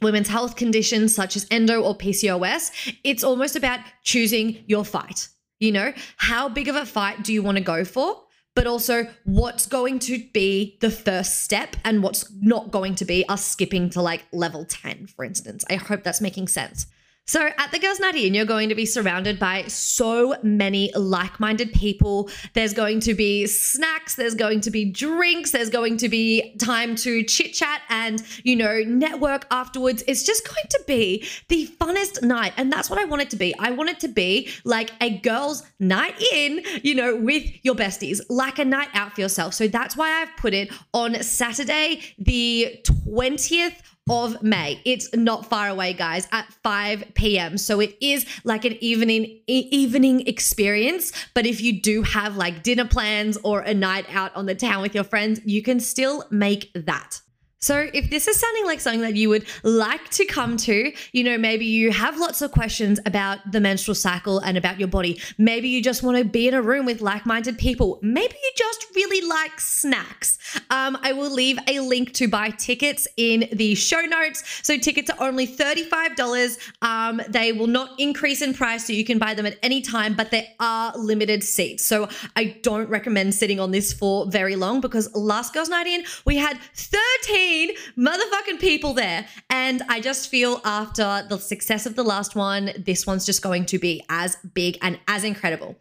women's 0.01 0.29
health 0.29 0.55
conditions 0.55 1.13
such 1.13 1.35
as 1.35 1.47
endo 1.51 1.81
or 1.81 1.97
PCOS, 1.97 2.95
it's 3.03 3.23
almost 3.23 3.55
about 3.55 3.79
choosing 4.03 4.63
your 4.67 4.85
fight. 4.85 5.29
You 5.59 5.73
know, 5.73 5.93
how 6.17 6.47
big 6.47 6.67
of 6.67 6.75
a 6.75 6.85
fight 6.85 7.23
do 7.23 7.33
you 7.33 7.43
want 7.43 7.57
to 7.57 7.63
go 7.63 7.83
for? 7.83 8.23
But 8.55 8.65
also, 8.67 9.07
what's 9.25 9.65
going 9.65 9.99
to 9.99 10.23
be 10.33 10.77
the 10.81 10.89
first 10.89 11.43
step 11.43 11.75
and 11.85 12.01
what's 12.01 12.31
not 12.41 12.71
going 12.71 12.95
to 12.95 13.05
be 13.05 13.27
us 13.29 13.45
skipping 13.45 13.89
to 13.91 14.01
like 14.01 14.25
level 14.33 14.65
10, 14.65 15.07
for 15.07 15.23
instance. 15.23 15.63
I 15.69 15.75
hope 15.75 16.03
that's 16.03 16.21
making 16.21 16.47
sense. 16.47 16.87
So, 17.29 17.47
at 17.59 17.71
the 17.71 17.77
Girls 17.77 17.99
Night 17.99 18.15
In, 18.15 18.33
you're 18.33 18.43
going 18.43 18.69
to 18.69 18.75
be 18.75 18.87
surrounded 18.87 19.37
by 19.37 19.67
so 19.67 20.35
many 20.41 20.91
like 20.95 21.39
minded 21.39 21.71
people. 21.73 22.27
There's 22.55 22.73
going 22.73 23.01
to 23.01 23.13
be 23.13 23.45
snacks, 23.45 24.15
there's 24.15 24.33
going 24.33 24.61
to 24.61 24.71
be 24.71 24.85
drinks, 24.85 25.51
there's 25.51 25.69
going 25.69 25.97
to 25.97 26.09
be 26.09 26.55
time 26.57 26.95
to 26.95 27.21
chit 27.21 27.53
chat 27.53 27.83
and, 27.87 28.23
you 28.43 28.55
know, 28.55 28.79
network 28.79 29.45
afterwards. 29.51 30.03
It's 30.07 30.23
just 30.23 30.43
going 30.43 30.65
to 30.71 30.83
be 30.87 31.23
the 31.49 31.67
funnest 31.79 32.23
night. 32.23 32.53
And 32.57 32.73
that's 32.73 32.89
what 32.89 32.97
I 32.97 33.05
want 33.05 33.21
it 33.21 33.29
to 33.29 33.35
be. 33.35 33.53
I 33.59 33.69
want 33.73 33.91
it 33.91 33.99
to 33.99 34.07
be 34.07 34.49
like 34.63 34.89
a 34.99 35.19
girls' 35.19 35.61
night 35.79 36.19
in, 36.33 36.63
you 36.81 36.95
know, 36.95 37.15
with 37.15 37.43
your 37.61 37.75
besties, 37.75 38.21
like 38.27 38.57
a 38.57 38.65
night 38.65 38.89
out 38.95 39.13
for 39.13 39.21
yourself. 39.21 39.53
So, 39.53 39.67
that's 39.67 39.95
why 39.95 40.19
I've 40.19 40.35
put 40.37 40.55
it 40.55 40.73
on 40.95 41.21
Saturday, 41.21 42.01
the 42.17 42.81
20th 42.85 43.75
of 44.09 44.41
May. 44.41 44.81
It's 44.85 45.13
not 45.15 45.45
far 45.45 45.67
away, 45.67 45.93
guys, 45.93 46.27
at 46.31 46.51
5 46.63 47.13
p.m. 47.13 47.57
So 47.57 47.79
it 47.79 47.95
is 48.01 48.25
like 48.43 48.65
an 48.65 48.77
evening 48.81 49.25
e- 49.47 49.67
evening 49.71 50.27
experience. 50.27 51.11
But 51.33 51.45
if 51.45 51.61
you 51.61 51.81
do 51.81 52.01
have 52.03 52.35
like 52.35 52.63
dinner 52.63 52.85
plans 52.85 53.37
or 53.43 53.61
a 53.61 53.73
night 53.73 54.05
out 54.13 54.35
on 54.35 54.45
the 54.45 54.55
town 54.55 54.81
with 54.81 54.95
your 54.95 55.03
friends, 55.03 55.39
you 55.45 55.61
can 55.61 55.79
still 55.79 56.25
make 56.31 56.71
that. 56.73 57.21
So, 57.61 57.89
if 57.93 58.09
this 58.09 58.25
is 58.29 58.39
sounding 58.39 58.65
like 58.65 58.79
something 58.79 59.01
that 59.01 59.15
you 59.15 59.27
would 59.27 59.45
like 59.63 60.09
to 60.11 60.25
come 60.25 60.55
to, 60.57 60.93
you 61.11 61.23
know, 61.25 61.37
maybe 61.37 61.65
you 61.65 61.91
have 61.91 62.17
lots 62.17 62.41
of 62.41 62.53
questions 62.53 63.01
about 63.05 63.39
the 63.51 63.59
menstrual 63.59 63.95
cycle 63.95 64.39
and 64.39 64.57
about 64.57 64.79
your 64.79 64.87
body. 64.87 65.19
Maybe 65.37 65.67
you 65.67 65.83
just 65.83 66.01
want 66.01 66.17
to 66.17 66.23
be 66.23 66.47
in 66.47 66.53
a 66.53 66.61
room 66.61 66.85
with 66.85 67.01
like 67.01 67.25
minded 67.25 67.57
people. 67.57 67.99
Maybe 68.01 68.33
you 68.41 68.51
just 68.55 68.85
really 68.95 69.27
like 69.27 69.59
snacks. 69.59 70.37
Um, 70.69 70.97
I 71.03 71.11
will 71.11 71.31
leave 71.31 71.59
a 71.67 71.81
link 71.81 72.13
to 72.13 72.29
buy 72.29 72.51
tickets 72.51 73.09
in 73.17 73.49
the 73.51 73.75
show 73.75 74.01
notes. 74.01 74.61
So, 74.63 74.77
tickets 74.77 75.09
are 75.09 75.27
only 75.27 75.45
$35. 75.45 76.57
Um, 76.81 77.21
they 77.27 77.51
will 77.51 77.67
not 77.67 77.99
increase 77.99 78.41
in 78.41 78.53
price, 78.53 78.87
so 78.87 78.93
you 78.93 79.03
can 79.03 79.19
buy 79.19 79.33
them 79.33 79.45
at 79.45 79.57
any 79.61 79.81
time, 79.81 80.13
but 80.13 80.31
there 80.31 80.47
are 80.61 80.97
limited 80.97 81.43
seats. 81.43 81.83
So, 81.83 82.07
I 82.37 82.57
don't 82.63 82.87
recommend 82.87 83.35
sitting 83.35 83.59
on 83.59 83.71
this 83.71 83.91
for 83.91 84.27
very 84.27 84.55
long 84.55 84.79
because 84.79 85.13
last 85.13 85.53
Girls 85.53 85.67
Night 85.67 85.87
In, 85.87 86.05
we 86.23 86.37
had 86.37 86.57
13 86.73 87.48
motherfucking 87.97 88.59
people 88.59 88.93
there. 88.93 89.25
And 89.49 89.81
I 89.89 89.99
just 89.99 90.29
feel 90.29 90.61
after 90.63 91.25
the 91.27 91.37
success 91.37 91.85
of 91.85 91.95
the 91.95 92.03
last 92.03 92.35
one, 92.35 92.71
this 92.77 93.07
one's 93.07 93.25
just 93.25 93.41
going 93.41 93.65
to 93.67 93.79
be 93.79 94.03
as 94.09 94.37
big 94.53 94.77
and 94.81 94.99
as 95.07 95.23
incredible. 95.23 95.75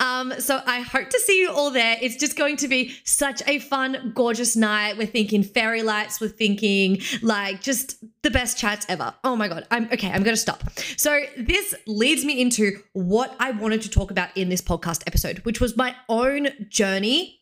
Um, 0.00 0.32
so 0.38 0.62
I 0.66 0.80
hope 0.80 1.10
to 1.10 1.20
see 1.20 1.40
you 1.40 1.50
all 1.50 1.70
there. 1.70 1.98
It's 2.00 2.16
just 2.16 2.36
going 2.36 2.56
to 2.58 2.68
be 2.68 2.94
such 3.04 3.42
a 3.46 3.58
fun, 3.58 4.12
gorgeous 4.14 4.56
night. 4.56 4.96
We're 4.96 5.06
thinking 5.06 5.42
fairy 5.42 5.82
lights, 5.82 6.20
we're 6.20 6.28
thinking 6.28 7.00
like 7.22 7.60
just 7.60 8.02
the 8.22 8.30
best 8.30 8.58
chats 8.58 8.86
ever. 8.88 9.14
Oh 9.24 9.36
my 9.36 9.48
God. 9.48 9.66
I'm 9.70 9.86
okay. 9.92 10.10
I'm 10.10 10.24
to 10.24 10.36
stop. 10.36 10.68
So 10.96 11.22
this 11.36 11.74
leads 11.86 12.24
me 12.24 12.40
into 12.40 12.80
what 12.92 13.34
I 13.40 13.50
wanted 13.52 13.82
to 13.82 13.90
talk 13.90 14.10
about 14.10 14.36
in 14.36 14.48
this 14.48 14.60
podcast 14.62 15.02
episode, 15.06 15.38
which 15.40 15.60
was 15.60 15.76
my 15.76 15.94
own 16.08 16.48
journey 16.68 17.39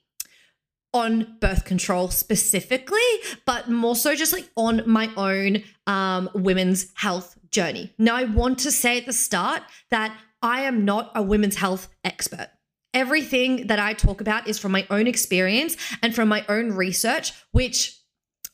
on 0.93 1.37
birth 1.41 1.65
control 1.65 2.09
specifically, 2.09 2.99
but 3.45 3.69
more 3.69 3.95
so 3.95 4.15
just 4.15 4.33
like 4.33 4.49
on 4.57 4.83
my 4.87 5.11
own 5.17 5.63
um, 5.87 6.31
women's 6.35 6.91
health 6.95 7.37
journey. 7.51 7.93
Now, 7.99 8.17
I 8.17 8.25
want 8.25 8.59
to 8.61 8.71
say 8.71 8.99
at 8.99 9.07
the 9.07 9.13
start 9.13 9.63
that 9.91 10.17
I 10.43 10.63
am 10.63 10.85
not 10.85 11.13
a 11.15 11.23
women's 11.23 11.57
health 11.57 11.89
expert. 12.05 12.49
Everything 12.95 13.67
that 13.67 13.79
I 13.79 13.93
talk 13.93 14.21
about 14.21 14.49
is 14.49 14.59
from 14.59 14.73
my 14.73 14.87
own 14.91 15.07
experience 15.07 15.77
and 16.03 16.15
from 16.15 16.29
my 16.29 16.45
own 16.49 16.73
research, 16.73 17.33
which 17.53 17.99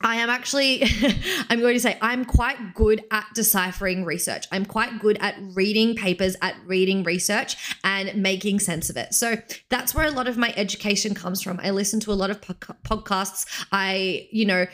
I 0.03 0.17
am 0.17 0.29
actually, 0.29 0.83
I'm 1.51 1.61
going 1.61 1.75
to 1.75 1.81
say, 1.81 1.97
I'm 2.01 2.25
quite 2.25 2.75
good 2.75 3.05
at 3.11 3.27
deciphering 3.35 4.05
research. 4.05 4.47
I'm 4.53 4.65
quite 4.65 4.99
good 5.01 5.19
at 5.21 5.37
reading 5.55 5.95
papers, 5.95 6.37
at 6.43 6.57
reading 6.67 7.05
research 7.05 7.57
and 7.85 8.15
making 8.21 8.61
sense 8.61 8.91
of 8.91 8.97
it. 8.97 9.15
So 9.15 9.37
that's 9.71 9.95
where 9.95 10.07
a 10.07 10.11
lot 10.11 10.29
of 10.29 10.37
my 10.37 10.53
education 10.57 11.15
comes 11.15 11.43
from. 11.43 11.61
I 11.63 11.71
listen 11.71 12.01
to 12.01 12.13
a 12.13 12.15
lot 12.15 12.31
of 12.31 12.41
podcasts. 12.41 13.67
I, 13.73 14.29
you 14.31 14.45
know, 14.45 14.67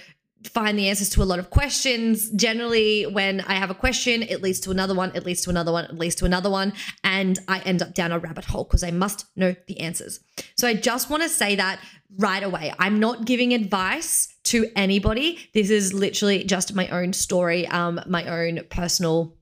find 0.48 0.78
the 0.78 0.88
answers 0.88 1.10
to 1.10 1.22
a 1.22 1.24
lot 1.24 1.38
of 1.38 1.50
questions. 1.50 2.30
Generally, 2.30 3.04
when 3.04 3.42
I 3.42 3.54
have 3.54 3.70
a 3.70 3.74
question, 3.74 4.22
it 4.22 4.42
leads 4.42 4.60
to 4.60 4.70
another 4.70 4.94
one, 4.94 5.12
it 5.14 5.24
leads 5.26 5.42
to 5.42 5.50
another 5.50 5.72
one, 5.72 5.84
it 5.84 5.94
leads 5.94 6.14
to 6.16 6.24
another 6.24 6.50
one, 6.50 6.72
and 7.04 7.38
I 7.46 7.60
end 7.60 7.82
up 7.82 7.94
down 7.94 8.12
a 8.12 8.18
rabbit 8.18 8.46
hole 8.46 8.64
because 8.64 8.82
I 8.82 8.90
must 8.90 9.26
know 9.36 9.54
the 9.68 9.80
answers. 9.80 10.20
So 10.56 10.66
I 10.66 10.74
just 10.74 11.10
want 11.10 11.22
to 11.22 11.28
say 11.28 11.56
that 11.56 11.80
right 12.18 12.42
away. 12.42 12.72
I'm 12.78 12.98
not 12.98 13.26
giving 13.26 13.52
advice 13.52 14.34
to 14.50 14.70
anybody. 14.76 15.38
This 15.54 15.70
is 15.70 15.92
literally 15.94 16.44
just 16.44 16.74
my 16.74 16.88
own 16.88 17.12
story, 17.12 17.66
um, 17.68 18.00
my 18.06 18.26
own 18.26 18.60
personal 18.68 19.36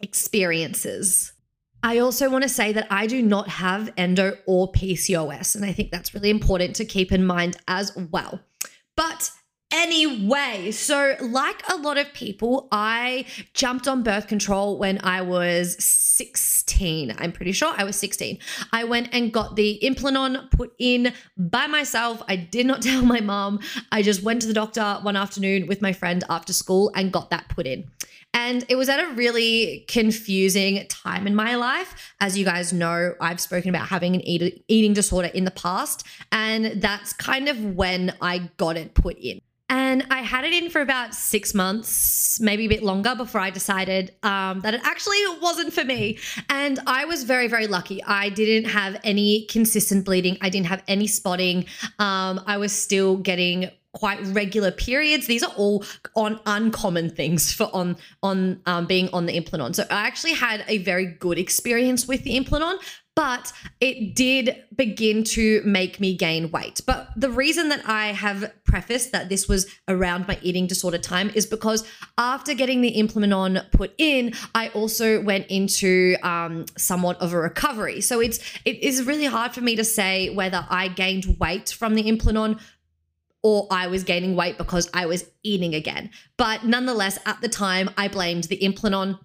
experiences. 0.00 1.32
I 1.82 1.98
also 1.98 2.28
want 2.28 2.42
to 2.42 2.48
say 2.48 2.72
that 2.72 2.86
I 2.90 3.06
do 3.06 3.22
not 3.22 3.48
have 3.48 3.90
endo 3.96 4.36
or 4.46 4.70
PCOS, 4.72 5.56
and 5.56 5.64
I 5.64 5.72
think 5.72 5.90
that's 5.90 6.12
really 6.12 6.28
important 6.28 6.76
to 6.76 6.84
keep 6.84 7.10
in 7.10 7.24
mind 7.24 7.56
as 7.68 7.96
well. 7.96 8.40
But 8.96 9.30
Anyway, 9.72 10.72
so 10.72 11.14
like 11.20 11.62
a 11.70 11.76
lot 11.76 11.96
of 11.96 12.12
people, 12.12 12.66
I 12.72 13.24
jumped 13.54 13.86
on 13.86 14.02
birth 14.02 14.26
control 14.26 14.78
when 14.78 14.98
I 15.04 15.22
was 15.22 15.76
16. 15.84 17.14
I'm 17.16 17.30
pretty 17.30 17.52
sure 17.52 17.72
I 17.76 17.84
was 17.84 17.94
16. 17.94 18.38
I 18.72 18.82
went 18.82 19.10
and 19.12 19.32
got 19.32 19.54
the 19.54 19.78
Implanon 19.80 20.50
put 20.50 20.72
in 20.80 21.12
by 21.36 21.68
myself. 21.68 22.20
I 22.26 22.34
did 22.34 22.66
not 22.66 22.82
tell 22.90 23.04
my 23.04 23.20
mom. 23.20 23.60
I 23.92 24.02
just 24.02 24.24
went 24.24 24.42
to 24.42 24.48
the 24.48 24.54
doctor 24.54 24.98
one 25.02 25.14
afternoon 25.14 25.68
with 25.68 25.80
my 25.80 25.92
friend 25.92 26.24
after 26.28 26.52
school 26.52 26.90
and 26.96 27.12
got 27.12 27.30
that 27.30 27.48
put 27.48 27.68
in. 27.68 27.88
And 28.34 28.64
it 28.68 28.76
was 28.76 28.88
at 28.88 28.98
a 28.98 29.12
really 29.14 29.84
confusing 29.88 30.84
time 30.88 31.28
in 31.28 31.34
my 31.34 31.54
life. 31.54 31.94
As 32.20 32.36
you 32.36 32.44
guys 32.44 32.72
know, 32.72 33.14
I've 33.20 33.40
spoken 33.40 33.70
about 33.70 33.88
having 33.88 34.16
an 34.16 34.20
eat- 34.22 34.64
eating 34.66 34.94
disorder 34.94 35.28
in 35.28 35.44
the 35.44 35.50
past, 35.50 36.04
and 36.30 36.80
that's 36.80 37.12
kind 37.12 37.48
of 37.48 37.76
when 37.76 38.14
I 38.20 38.50
got 38.56 38.76
it 38.76 38.94
put 38.94 39.18
in. 39.18 39.40
And 39.70 40.04
I 40.10 40.18
had 40.18 40.44
it 40.44 40.52
in 40.52 40.68
for 40.68 40.80
about 40.80 41.14
six 41.14 41.54
months, 41.54 42.40
maybe 42.40 42.66
a 42.66 42.68
bit 42.68 42.82
longer, 42.82 43.14
before 43.14 43.40
I 43.40 43.50
decided 43.50 44.12
um, 44.24 44.60
that 44.60 44.74
it 44.74 44.80
actually 44.82 45.22
wasn't 45.40 45.72
for 45.72 45.84
me. 45.84 46.18
And 46.48 46.80
I 46.88 47.04
was 47.04 47.22
very, 47.22 47.46
very 47.46 47.68
lucky. 47.68 48.02
I 48.02 48.30
didn't 48.30 48.68
have 48.68 49.00
any 49.04 49.46
consistent 49.46 50.04
bleeding, 50.04 50.36
I 50.40 50.50
didn't 50.50 50.66
have 50.66 50.82
any 50.88 51.06
spotting. 51.06 51.66
Um, 52.00 52.42
I 52.46 52.58
was 52.58 52.72
still 52.72 53.16
getting 53.16 53.70
quite 53.92 54.20
regular 54.26 54.70
periods. 54.70 55.26
These 55.26 55.42
are 55.42 55.52
all 55.56 55.84
on 56.14 56.40
uncommon 56.46 57.10
things 57.10 57.52
for 57.52 57.70
on 57.72 57.96
on 58.22 58.60
um, 58.66 58.86
being 58.86 59.08
on 59.12 59.26
the 59.26 59.40
Implanon. 59.40 59.74
So 59.74 59.84
I 59.90 60.06
actually 60.06 60.34
had 60.34 60.64
a 60.68 60.78
very 60.78 61.06
good 61.06 61.38
experience 61.38 62.06
with 62.06 62.24
the 62.24 62.38
Implanon, 62.38 62.78
but 63.20 63.52
it 63.82 64.14
did 64.14 64.64
begin 64.74 65.22
to 65.22 65.60
make 65.62 66.00
me 66.00 66.16
gain 66.16 66.50
weight. 66.50 66.80
But 66.86 67.10
the 67.14 67.28
reason 67.28 67.68
that 67.68 67.86
I 67.86 68.12
have 68.12 68.50
prefaced 68.64 69.12
that 69.12 69.28
this 69.28 69.46
was 69.46 69.66
around 69.88 70.26
my 70.26 70.38
eating 70.40 70.66
disorder 70.66 70.96
time 70.96 71.30
is 71.34 71.44
because 71.44 71.86
after 72.16 72.54
getting 72.54 72.80
the 72.80 72.94
Implanon 72.96 73.70
put 73.72 73.92
in, 73.98 74.32
I 74.54 74.68
also 74.68 75.20
went 75.20 75.48
into 75.48 76.16
um, 76.22 76.64
somewhat 76.78 77.20
of 77.20 77.34
a 77.34 77.38
recovery. 77.38 78.00
So 78.00 78.20
it's 78.20 78.38
it 78.64 78.82
is 78.82 79.04
really 79.04 79.26
hard 79.26 79.52
for 79.52 79.60
me 79.60 79.76
to 79.76 79.84
say 79.84 80.30
whether 80.30 80.64
I 80.70 80.88
gained 80.88 81.36
weight 81.38 81.68
from 81.68 81.96
the 81.96 82.04
Implanon 82.04 82.58
or 83.42 83.66
I 83.70 83.88
was 83.88 84.02
gaining 84.02 84.34
weight 84.34 84.56
because 84.56 84.88
I 84.94 85.04
was 85.04 85.26
eating 85.42 85.74
again. 85.74 86.08
But 86.38 86.64
nonetheless, 86.64 87.18
at 87.26 87.42
the 87.42 87.50
time, 87.50 87.90
I 87.98 88.08
blamed 88.08 88.44
the 88.44 88.58
Implanon 88.60 89.18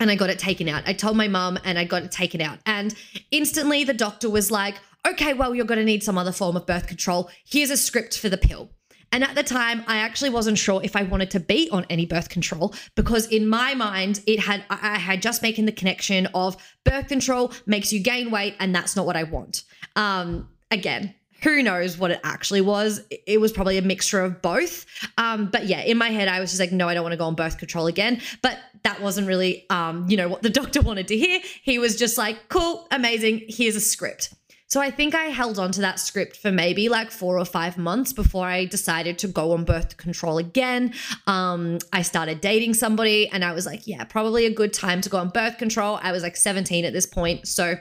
and 0.00 0.10
I 0.10 0.16
got 0.16 0.30
it 0.30 0.38
taken 0.38 0.68
out. 0.68 0.82
I 0.86 0.92
told 0.92 1.16
my 1.16 1.28
mum 1.28 1.58
and 1.64 1.78
I 1.78 1.84
got 1.84 2.02
it 2.02 2.12
taken 2.12 2.40
out. 2.40 2.58
And 2.66 2.94
instantly 3.30 3.84
the 3.84 3.94
doctor 3.94 4.28
was 4.28 4.50
like, 4.50 4.76
okay, 5.06 5.34
well, 5.34 5.54
you're 5.54 5.66
going 5.66 5.78
to 5.78 5.84
need 5.84 6.02
some 6.02 6.18
other 6.18 6.32
form 6.32 6.56
of 6.56 6.66
birth 6.66 6.86
control. 6.86 7.30
Here's 7.44 7.70
a 7.70 7.76
script 7.76 8.18
for 8.18 8.28
the 8.28 8.38
pill. 8.38 8.70
And 9.12 9.22
at 9.22 9.36
the 9.36 9.44
time, 9.44 9.84
I 9.86 9.98
actually 9.98 10.30
wasn't 10.30 10.58
sure 10.58 10.80
if 10.82 10.96
I 10.96 11.04
wanted 11.04 11.30
to 11.32 11.40
be 11.40 11.68
on 11.70 11.86
any 11.88 12.04
birth 12.04 12.28
control 12.28 12.74
because 12.96 13.26
in 13.28 13.48
my 13.48 13.74
mind, 13.74 14.20
it 14.26 14.40
had 14.40 14.64
I 14.68 14.98
had 14.98 15.22
just 15.22 15.40
making 15.40 15.66
the 15.66 15.72
connection 15.72 16.26
of 16.34 16.56
birth 16.82 17.06
control 17.06 17.52
makes 17.64 17.92
you 17.92 18.00
gain 18.00 18.32
weight, 18.32 18.56
and 18.58 18.74
that's 18.74 18.96
not 18.96 19.06
what 19.06 19.14
I 19.14 19.22
want. 19.22 19.62
Um, 19.94 20.48
again, 20.72 21.14
who 21.44 21.62
knows 21.62 21.98
what 21.98 22.10
it 22.10 22.20
actually 22.24 22.62
was? 22.62 23.02
It 23.26 23.38
was 23.38 23.52
probably 23.52 23.76
a 23.76 23.82
mixture 23.82 24.22
of 24.22 24.40
both. 24.40 24.86
Um, 25.18 25.46
but 25.46 25.66
yeah, 25.66 25.82
in 25.82 25.98
my 25.98 26.08
head, 26.08 26.26
I 26.26 26.40
was 26.40 26.50
just 26.50 26.58
like, 26.58 26.72
no, 26.72 26.88
I 26.88 26.94
don't 26.94 27.02
want 27.02 27.12
to 27.12 27.18
go 27.18 27.26
on 27.26 27.34
birth 27.34 27.58
control 27.58 27.86
again. 27.86 28.22
But 28.40 28.58
that 28.82 29.02
wasn't 29.02 29.26
really, 29.28 29.68
um, 29.68 30.08
you 30.08 30.16
know, 30.16 30.26
what 30.26 30.42
the 30.42 30.50
doctor 30.60 30.80
wanted 30.80 31.06
to 31.08 31.16
hear. 31.18 31.40
He 31.62 31.78
was 31.78 31.96
just 31.96 32.16
like, 32.16 32.48
cool, 32.48 32.88
amazing, 32.90 33.42
here's 33.46 33.76
a 33.76 33.80
script. 33.80 34.32
So 34.68 34.80
I 34.80 34.90
think 34.90 35.14
I 35.14 35.24
held 35.24 35.58
on 35.58 35.70
to 35.72 35.82
that 35.82 36.00
script 36.00 36.36
for 36.36 36.50
maybe 36.50 36.88
like 36.88 37.10
four 37.10 37.38
or 37.38 37.44
five 37.44 37.76
months 37.76 38.12
before 38.12 38.46
I 38.46 38.64
decided 38.64 39.18
to 39.18 39.28
go 39.28 39.52
on 39.52 39.64
birth 39.64 39.98
control 39.98 40.38
again. 40.38 40.94
Um, 41.26 41.78
I 41.92 42.02
started 42.02 42.40
dating 42.40 42.74
somebody 42.74 43.28
and 43.28 43.44
I 43.44 43.52
was 43.52 43.66
like, 43.66 43.86
yeah, 43.86 44.02
probably 44.04 44.46
a 44.46 44.50
good 44.50 44.72
time 44.72 45.02
to 45.02 45.10
go 45.10 45.18
on 45.18 45.28
birth 45.28 45.58
control. 45.58 46.00
I 46.02 46.10
was 46.10 46.22
like 46.22 46.36
17 46.36 46.86
at 46.86 46.94
this 46.94 47.06
point. 47.06 47.46
So 47.46 47.76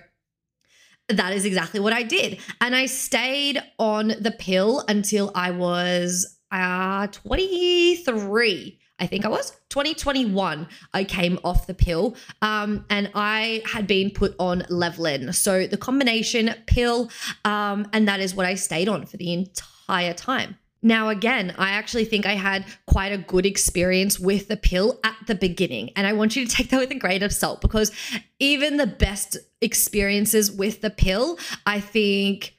that 1.18 1.34
is 1.34 1.46
exactly 1.46 1.80
what 1.80 1.94
I 1.94 2.04
did. 2.04 2.40
And 2.62 2.76
I 2.76 2.86
stayed 2.86 3.62
on 3.80 4.10
the 4.20 4.32
pill 4.32 4.84
until 4.88 5.32
I 5.36 5.52
was 5.52 6.38
uh, 6.52 7.08
23. 7.08 8.80
I 9.00 9.08
think 9.08 9.26
I 9.26 9.28
was 9.28 9.52
2021. 9.70 10.68
I 10.94 11.04
came 11.04 11.40
off 11.44 11.68
the 11.68 11.74
pill, 11.74 12.16
um, 12.42 12.86
and 12.90 13.12
I 13.16 13.64
had 13.66 13.88
been 13.88 14.12
put 14.12 14.36
on 14.40 14.62
Levlen. 14.70 15.34
So 15.34 15.66
the 15.66 15.78
combination 15.78 16.54
pill, 16.68 17.10
um, 17.44 17.88
and 17.92 18.08
that 18.08 18.20
is 18.20 18.36
what 18.36 18.46
I 18.46 18.56
stayed 18.56 18.88
on 18.88 19.06
for 19.06 19.18
the 19.18 19.34
entire 19.34 20.14
time. 20.14 20.58
Now, 20.84 21.08
again, 21.08 21.56
I 21.58 21.72
actually 21.72 22.06
think 22.06 22.26
I 22.26 22.34
had 22.34 22.66
quite 22.86 23.14
a 23.14 23.18
good 23.18 23.46
experience 23.46 24.20
with 24.20 24.50
the 24.50 24.58
pill 24.58 25.00
at 25.04 25.16
the 25.26 25.36
beginning. 25.36 25.92
And 25.96 26.06
I 26.06 26.12
want 26.14 26.36
you 26.36 26.46
to 26.46 26.54
take 26.54 26.70
that 26.70 26.80
with 26.80 26.92
a 26.92 26.96
grain 26.96 27.24
of 27.24 27.32
salt 27.32 27.62
because 27.62 27.92
even 28.40 28.78
the 28.78 28.88
best 28.88 29.38
experiences 29.62 30.52
with 30.52 30.82
the 30.82 30.90
pill, 30.90 31.40
I 31.66 31.80
think 31.80 32.56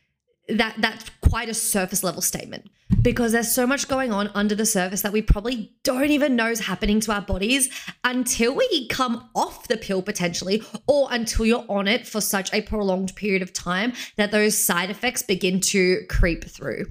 that 0.48 0.74
that's 0.78 1.10
quite 1.20 1.48
a 1.48 1.54
surface 1.54 2.02
level 2.02 2.22
statement 2.22 2.70
because 3.02 3.32
there's 3.32 3.50
so 3.50 3.66
much 3.66 3.88
going 3.88 4.12
on 4.12 4.30
under 4.34 4.54
the 4.54 4.66
surface 4.66 5.02
that 5.02 5.12
we 5.12 5.22
probably 5.22 5.74
don't 5.84 6.10
even 6.10 6.36
know 6.36 6.48
is 6.48 6.60
happening 6.60 7.00
to 7.00 7.12
our 7.12 7.22
bodies 7.22 7.70
until 8.04 8.54
we 8.54 8.88
come 8.88 9.28
off 9.34 9.68
the 9.68 9.76
pill 9.76 10.02
potentially 10.02 10.62
or 10.86 11.08
until 11.10 11.46
you're 11.46 11.64
on 11.68 11.88
it 11.88 12.06
for 12.06 12.20
such 12.20 12.52
a 12.52 12.60
prolonged 12.62 13.14
period 13.16 13.42
of 13.42 13.52
time 13.52 13.92
that 14.16 14.32
those 14.32 14.56
side 14.56 14.90
effects 14.90 15.22
begin 15.22 15.60
to 15.60 16.04
creep 16.08 16.44
through. 16.44 16.84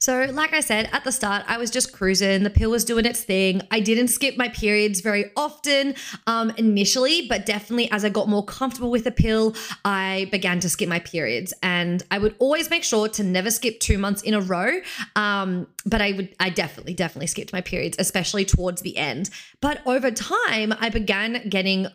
So, 0.00 0.24
like 0.32 0.54
I 0.54 0.60
said 0.60 0.88
at 0.94 1.04
the 1.04 1.12
start, 1.12 1.44
I 1.46 1.58
was 1.58 1.70
just 1.70 1.92
cruising. 1.92 2.42
The 2.42 2.48
pill 2.48 2.70
was 2.70 2.86
doing 2.86 3.04
its 3.04 3.22
thing. 3.22 3.60
I 3.70 3.80
didn't 3.80 4.08
skip 4.08 4.38
my 4.38 4.48
periods 4.48 5.02
very 5.02 5.26
often 5.36 5.94
um, 6.26 6.52
initially, 6.56 7.28
but 7.28 7.44
definitely 7.44 7.90
as 7.90 8.02
I 8.02 8.08
got 8.08 8.26
more 8.26 8.42
comfortable 8.42 8.90
with 8.90 9.04
the 9.04 9.10
pill, 9.10 9.54
I 9.84 10.26
began 10.32 10.58
to 10.60 10.70
skip 10.70 10.88
my 10.88 11.00
periods. 11.00 11.52
And 11.62 12.02
I 12.10 12.18
would 12.18 12.34
always 12.38 12.70
make 12.70 12.82
sure 12.82 13.08
to 13.08 13.22
never 13.22 13.50
skip 13.50 13.78
two 13.78 13.98
months 13.98 14.22
in 14.22 14.32
a 14.32 14.40
row. 14.40 14.80
Um, 15.16 15.66
but 15.84 16.00
I 16.00 16.12
would, 16.12 16.34
I 16.40 16.48
definitely, 16.48 16.94
definitely 16.94 17.26
skipped 17.26 17.52
my 17.52 17.60
periods, 17.60 17.96
especially 17.98 18.46
towards 18.46 18.80
the 18.80 18.96
end. 18.96 19.28
But 19.60 19.86
over 19.86 20.10
time, 20.10 20.72
I 20.80 20.88
began 20.88 21.46
getting 21.50 21.88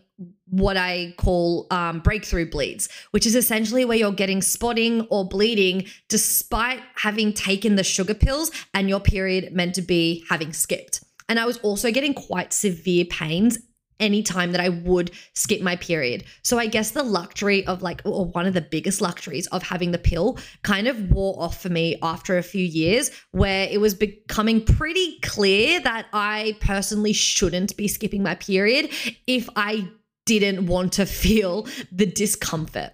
what 0.49 0.78
I 0.78 1.13
call 1.17 1.67
um, 1.71 1.99
breakthrough 1.99 2.49
bleeds, 2.49 2.88
which 3.12 3.25
is 3.25 3.36
essentially 3.36 3.84
where 3.84 3.97
you're 3.97 4.12
getting 4.12 4.41
spotting 4.41 5.01
or 5.10 5.28
bleeding 5.28 5.86
despite 6.08 6.82
having 6.95 7.34
taken 7.34 7.75
the 7.75 7.84
sugar 7.84 8.13
pills 8.13 8.51
and 8.73 8.88
your 8.88 8.99
period 8.99 9.54
meant 9.54 9.75
to 9.75 9.82
be 9.82 10.23
having 10.30 10.54
skipped. 10.54 11.04
And 11.28 11.39
I 11.39 11.45
was 11.45 11.58
also 11.58 11.91
getting 11.91 12.13
quite 12.13 12.54
severe 12.54 13.06
pains 13.06 13.58
anytime 13.99 14.51
that 14.51 14.62
I 14.62 14.69
would 14.69 15.12
skip 15.34 15.62
my 15.62 15.75
period. 15.78 16.25
So 16.43 16.60
I 16.60 16.67
guess 16.67 16.91
the 16.91 17.04
luxury 17.04 17.65
of 17.65 17.82
like, 17.82 18.01
or 18.06 18.25
one 18.25 18.45
of 18.45 18.54
the 18.54 18.62
biggest 18.62 19.01
luxuries 19.01 19.47
of 19.47 19.63
having 19.63 19.91
the 19.91 19.97
pill 19.97 20.38
kind 20.63 20.88
of 20.88 21.12
wore 21.12 21.41
off 21.41 21.62
for 21.62 21.69
me 21.69 21.97
after 22.01 22.38
a 22.38 22.43
few 22.43 22.63
years 22.63 23.12
where 23.32 23.67
it 23.69 23.80
was 23.80 23.93
becoming 23.93 24.63
pretty 24.63 25.19
clear 25.21 25.80
that 25.80 26.08
I 26.13 26.58
personally 26.60 27.13
shouldn't 27.13 27.75
be 27.78 27.88
skipping 27.88 28.23
my 28.23 28.36
period 28.36 28.91
if 29.28 29.49
I 29.56 29.89
didn't 30.26 30.66
want 30.68 30.94
to 30.94 31.06
feel 31.06 31.68
the 31.92 32.06
discomfort. 32.06 32.92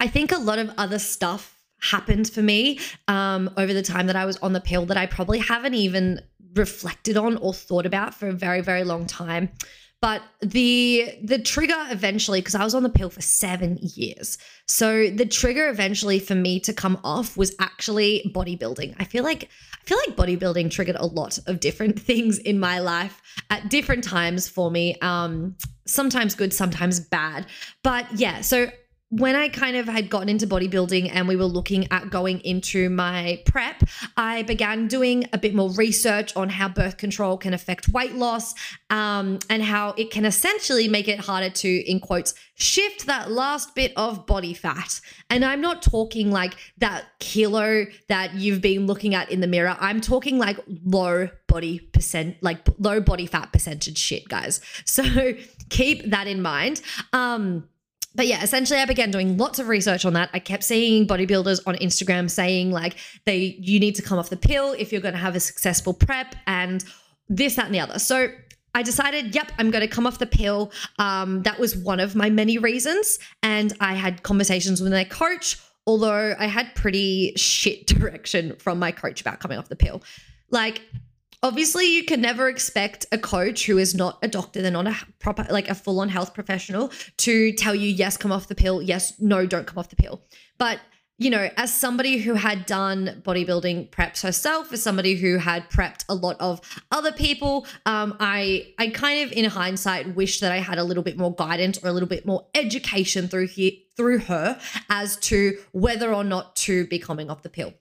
I 0.00 0.08
think 0.08 0.32
a 0.32 0.38
lot 0.38 0.58
of 0.58 0.70
other 0.76 0.98
stuff 0.98 1.56
happened 1.80 2.30
for 2.30 2.42
me 2.42 2.80
um, 3.08 3.50
over 3.56 3.72
the 3.72 3.82
time 3.82 4.06
that 4.06 4.16
I 4.16 4.24
was 4.24 4.36
on 4.38 4.52
the 4.52 4.60
pill 4.60 4.86
that 4.86 4.96
I 4.96 5.06
probably 5.06 5.38
haven't 5.38 5.74
even 5.74 6.20
reflected 6.54 7.16
on 7.16 7.36
or 7.36 7.52
thought 7.52 7.86
about 7.86 8.14
for 8.14 8.28
a 8.28 8.32
very, 8.32 8.60
very 8.60 8.84
long 8.84 9.06
time. 9.06 9.50
But 10.04 10.20
the 10.42 11.18
the 11.22 11.38
trigger 11.38 11.82
eventually, 11.90 12.42
because 12.42 12.54
I 12.54 12.62
was 12.62 12.74
on 12.74 12.82
the 12.82 12.90
pill 12.90 13.08
for 13.08 13.22
seven 13.22 13.78
years. 13.80 14.36
So 14.68 15.08
the 15.08 15.24
trigger 15.24 15.70
eventually 15.70 16.18
for 16.18 16.34
me 16.34 16.60
to 16.60 16.74
come 16.74 17.00
off 17.02 17.38
was 17.38 17.56
actually 17.58 18.30
bodybuilding. 18.34 18.96
I 18.98 19.04
feel 19.04 19.24
like 19.24 19.44
I 19.44 19.84
feel 19.86 19.96
like 20.06 20.14
bodybuilding 20.14 20.70
triggered 20.70 20.96
a 20.96 21.06
lot 21.06 21.38
of 21.46 21.58
different 21.58 21.98
things 22.08 22.36
in 22.36 22.60
my 22.60 22.80
life 22.80 23.22
at 23.48 23.70
different 23.70 24.04
times 24.04 24.46
for 24.46 24.70
me. 24.70 24.94
Um, 25.00 25.56
sometimes 25.86 26.34
good, 26.34 26.52
sometimes 26.52 27.00
bad. 27.00 27.46
But 27.82 28.04
yeah, 28.14 28.42
so 28.42 28.68
when 29.16 29.36
I 29.36 29.48
kind 29.48 29.76
of 29.76 29.86
had 29.86 30.10
gotten 30.10 30.28
into 30.28 30.44
bodybuilding 30.44 31.08
and 31.12 31.28
we 31.28 31.36
were 31.36 31.44
looking 31.44 31.86
at 31.92 32.10
going 32.10 32.40
into 32.40 32.90
my 32.90 33.40
prep, 33.46 33.84
I 34.16 34.42
began 34.42 34.88
doing 34.88 35.28
a 35.32 35.38
bit 35.38 35.54
more 35.54 35.70
research 35.70 36.34
on 36.34 36.48
how 36.48 36.68
birth 36.68 36.96
control 36.96 37.36
can 37.36 37.54
affect 37.54 37.88
weight 37.90 38.16
loss 38.16 38.54
um, 38.90 39.38
and 39.48 39.62
how 39.62 39.90
it 39.96 40.10
can 40.10 40.24
essentially 40.24 40.88
make 40.88 41.06
it 41.06 41.20
harder 41.20 41.50
to, 41.50 41.68
in 41.68 42.00
quotes, 42.00 42.34
shift 42.56 43.06
that 43.06 43.30
last 43.30 43.76
bit 43.76 43.92
of 43.96 44.26
body 44.26 44.52
fat. 44.52 45.00
And 45.30 45.44
I'm 45.44 45.60
not 45.60 45.80
talking 45.80 46.32
like 46.32 46.54
that 46.78 47.04
kilo 47.20 47.86
that 48.08 48.34
you've 48.34 48.60
been 48.60 48.86
looking 48.86 49.14
at 49.14 49.30
in 49.30 49.40
the 49.40 49.46
mirror. 49.46 49.76
I'm 49.78 50.00
talking 50.00 50.38
like 50.38 50.58
low 50.84 51.28
body 51.46 51.78
percent, 51.78 52.36
like 52.40 52.58
low 52.80 53.00
body 53.00 53.26
fat 53.26 53.52
percentage 53.52 53.98
shit, 53.98 54.28
guys. 54.28 54.60
So 54.84 55.04
keep 55.70 56.10
that 56.10 56.26
in 56.26 56.42
mind. 56.42 56.82
Um, 57.12 57.68
but 58.14 58.26
yeah, 58.26 58.42
essentially 58.42 58.80
I 58.80 58.84
began 58.84 59.10
doing 59.10 59.36
lots 59.36 59.58
of 59.58 59.68
research 59.68 60.04
on 60.04 60.12
that. 60.12 60.30
I 60.32 60.38
kept 60.38 60.62
seeing 60.62 61.06
bodybuilders 61.06 61.60
on 61.66 61.74
Instagram 61.76 62.30
saying 62.30 62.70
like 62.70 62.96
they 63.24 63.56
you 63.60 63.80
need 63.80 63.94
to 63.96 64.02
come 64.02 64.18
off 64.18 64.30
the 64.30 64.36
pill 64.36 64.72
if 64.78 64.92
you're 64.92 65.00
going 65.00 65.14
to 65.14 65.20
have 65.20 65.36
a 65.36 65.40
successful 65.40 65.92
prep 65.92 66.34
and 66.46 66.84
this 67.28 67.56
that 67.56 67.66
and 67.66 67.74
the 67.74 67.80
other. 67.80 67.98
So 67.98 68.28
I 68.74 68.82
decided, 68.82 69.34
yep, 69.34 69.52
I'm 69.58 69.70
going 69.70 69.82
to 69.82 69.88
come 69.88 70.06
off 70.06 70.18
the 70.18 70.26
pill. 70.26 70.72
Um, 70.98 71.42
that 71.42 71.58
was 71.58 71.76
one 71.76 72.00
of 72.00 72.16
my 72.16 72.28
many 72.28 72.58
reasons. 72.58 73.18
And 73.42 73.72
I 73.80 73.94
had 73.94 74.22
conversations 74.24 74.80
with 74.80 74.92
my 74.92 75.04
coach, 75.04 75.58
although 75.86 76.34
I 76.38 76.46
had 76.46 76.74
pretty 76.74 77.32
shit 77.36 77.86
direction 77.86 78.56
from 78.56 78.78
my 78.78 78.90
coach 78.90 79.20
about 79.20 79.40
coming 79.40 79.58
off 79.58 79.68
the 79.68 79.76
pill. 79.76 80.02
Like, 80.50 80.82
obviously, 81.44 81.94
you 81.94 82.04
can 82.04 82.20
never 82.20 82.48
expect 82.48 83.06
a 83.12 83.18
coach 83.18 83.66
who 83.66 83.78
is 83.78 83.94
not 83.94 84.18
a 84.22 84.28
doctor, 84.28 84.62
they're 84.62 84.70
not 84.72 84.88
a 84.88 84.96
proper, 85.20 85.46
like 85.50 85.68
a 85.68 85.74
full 85.74 86.00
on 86.00 86.08
health 86.08 86.34
professional, 86.34 86.90
to 87.18 87.52
tell 87.52 87.74
you, 87.74 87.88
yes, 87.88 88.16
come 88.16 88.32
off 88.32 88.48
the 88.48 88.54
pill. 88.54 88.82
Yes, 88.82 89.20
no, 89.20 89.46
don't 89.46 89.66
come 89.66 89.78
off 89.78 89.90
the 89.90 89.96
pill. 89.96 90.22
But 90.58 90.80
you 91.16 91.30
know, 91.30 91.48
as 91.56 91.72
somebody 91.72 92.18
who 92.18 92.34
had 92.34 92.66
done 92.66 93.22
bodybuilding 93.24 93.90
preps 93.90 94.20
herself, 94.22 94.72
as 94.72 94.82
somebody 94.82 95.14
who 95.14 95.36
had 95.36 95.70
prepped 95.70 96.04
a 96.08 96.14
lot 96.14 96.36
of 96.40 96.60
other 96.90 97.12
people, 97.12 97.68
um, 97.86 98.16
I 98.18 98.74
I 98.80 98.88
kind 98.88 99.24
of, 99.24 99.30
in 99.30 99.44
hindsight, 99.44 100.16
wish 100.16 100.40
that 100.40 100.50
I 100.50 100.58
had 100.58 100.78
a 100.78 100.82
little 100.82 101.04
bit 101.04 101.16
more 101.16 101.32
guidance 101.32 101.78
or 101.78 101.88
a 101.88 101.92
little 101.92 102.08
bit 102.08 102.26
more 102.26 102.46
education 102.54 103.28
through 103.28 103.46
here 103.46 103.72
through 103.96 104.18
her 104.18 104.58
as 104.90 105.16
to 105.18 105.56
whether 105.70 106.12
or 106.12 106.24
not 106.24 106.56
to 106.56 106.84
be 106.88 106.98
coming 106.98 107.30
off 107.30 107.42
the 107.42 107.48
pill. 107.48 107.74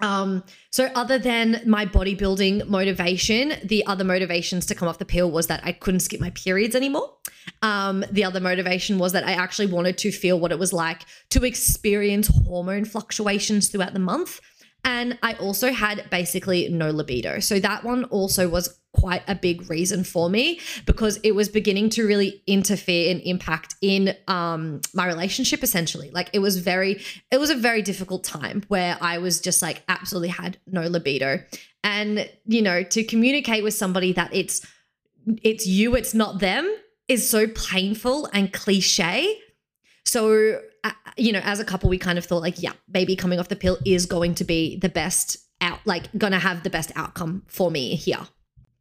Um, 0.00 0.44
so 0.70 0.90
other 0.94 1.18
than 1.18 1.62
my 1.66 1.86
bodybuilding 1.86 2.68
motivation, 2.68 3.54
the 3.64 3.84
other 3.86 4.04
motivations 4.04 4.66
to 4.66 4.74
come 4.74 4.88
off 4.88 4.98
the 4.98 5.04
pill 5.04 5.30
was 5.30 5.46
that 5.46 5.60
I 5.64 5.72
couldn't 5.72 6.00
skip 6.00 6.20
my 6.20 6.30
periods 6.30 6.74
anymore. 6.74 7.14
Um, 7.62 8.04
the 8.10 8.24
other 8.24 8.40
motivation 8.40 8.98
was 8.98 9.12
that 9.12 9.24
I 9.24 9.32
actually 9.32 9.66
wanted 9.66 9.96
to 9.98 10.12
feel 10.12 10.38
what 10.38 10.52
it 10.52 10.58
was 10.58 10.72
like 10.72 11.02
to 11.30 11.44
experience 11.44 12.28
hormone 12.46 12.84
fluctuations 12.84 13.68
throughout 13.68 13.94
the 13.94 13.98
month. 13.98 14.40
And 14.84 15.18
I 15.22 15.34
also 15.34 15.72
had 15.72 16.08
basically 16.10 16.68
no 16.68 16.90
libido. 16.90 17.40
So 17.40 17.58
that 17.58 17.82
one 17.82 18.04
also 18.04 18.48
was 18.48 18.78
quite 18.96 19.22
a 19.28 19.34
big 19.34 19.68
reason 19.68 20.04
for 20.04 20.30
me 20.30 20.58
because 20.86 21.18
it 21.22 21.32
was 21.32 21.48
beginning 21.48 21.90
to 21.90 22.06
really 22.06 22.42
interfere 22.46 23.10
and 23.10 23.20
impact 23.22 23.74
in 23.82 24.14
um, 24.26 24.80
my 24.94 25.06
relationship 25.06 25.62
essentially. 25.62 26.10
Like 26.10 26.30
it 26.32 26.38
was 26.38 26.58
very 26.58 27.02
it 27.30 27.38
was 27.38 27.50
a 27.50 27.54
very 27.54 27.82
difficult 27.82 28.24
time 28.24 28.62
where 28.68 28.96
i 29.00 29.18
was 29.18 29.40
just 29.40 29.60
like 29.62 29.82
absolutely 29.88 30.28
had 30.28 30.58
no 30.66 30.82
libido. 30.86 31.38
And 31.84 32.28
you 32.46 32.62
know 32.62 32.82
to 32.82 33.04
communicate 33.04 33.62
with 33.62 33.74
somebody 33.74 34.12
that 34.14 34.34
it's 34.34 34.66
it's 35.42 35.66
you 35.66 35.94
it's 35.94 36.14
not 36.14 36.40
them 36.40 36.64
is 37.08 37.28
so 37.28 37.46
painful 37.48 38.28
and 38.32 38.52
cliche. 38.52 39.38
So 40.04 40.60
uh, 40.84 40.90
you 41.16 41.32
know 41.32 41.42
as 41.44 41.60
a 41.60 41.64
couple 41.64 41.90
we 41.90 41.98
kind 41.98 42.16
of 42.18 42.24
thought 42.24 42.42
like 42.42 42.62
yeah 42.62 42.72
maybe 42.88 43.14
coming 43.14 43.38
off 43.38 43.48
the 43.48 43.56
pill 43.56 43.76
is 43.84 44.06
going 44.06 44.34
to 44.36 44.44
be 44.44 44.78
the 44.78 44.88
best 44.88 45.36
out 45.60 45.80
like 45.84 46.04
gonna 46.16 46.38
have 46.38 46.62
the 46.62 46.70
best 46.70 46.92
outcome 46.96 47.42
for 47.46 47.70
me 47.70 47.94
here 47.96 48.26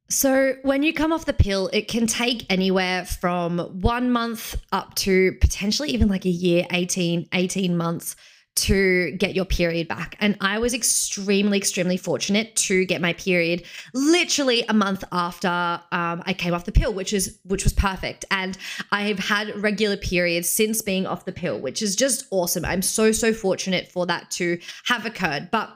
so, 0.07 0.53
when 0.61 0.83
you 0.83 0.93
come 0.93 1.11
off 1.11 1.25
the 1.25 1.33
pill, 1.33 1.69
it 1.73 1.87
can 1.87 2.05
take 2.05 2.45
anywhere 2.49 3.05
from 3.05 3.59
one 3.81 4.11
month 4.11 4.61
up 4.71 4.93
to 4.95 5.33
potentially 5.41 5.89
even 5.89 6.09
like 6.09 6.25
a 6.25 6.29
year, 6.29 6.65
18, 6.69 7.27
18 7.33 7.75
months 7.75 8.15
to 8.55 9.11
get 9.17 9.35
your 9.35 9.45
period 9.45 9.87
back. 9.87 10.15
And 10.19 10.37
I 10.39 10.59
was 10.59 10.73
extremely, 10.73 11.57
extremely 11.57 11.97
fortunate 11.97 12.55
to 12.57 12.85
get 12.85 13.01
my 13.01 13.13
period 13.13 13.63
literally 13.93 14.63
a 14.69 14.73
month 14.73 15.03
after 15.11 15.47
um, 15.47 16.23
I 16.25 16.33
came 16.37 16.53
off 16.53 16.65
the 16.65 16.71
pill, 16.71 16.93
which 16.93 17.11
is 17.11 17.39
which 17.43 17.63
was 17.63 17.73
perfect. 17.73 18.25
And 18.31 18.57
I 18.91 19.03
have 19.03 19.19
had 19.19 19.55
regular 19.61 19.97
periods 19.97 20.49
since 20.49 20.81
being 20.81 21.05
off 21.05 21.25
the 21.25 21.33
pill, 21.33 21.59
which 21.59 21.81
is 21.81 21.95
just 21.95 22.25
awesome. 22.31 22.63
I'm 22.63 22.81
so, 22.81 23.11
so 23.11 23.33
fortunate 23.33 23.91
for 23.91 24.05
that 24.05 24.31
to 24.31 24.59
have 24.85 25.05
occurred. 25.05 25.49
But 25.51 25.75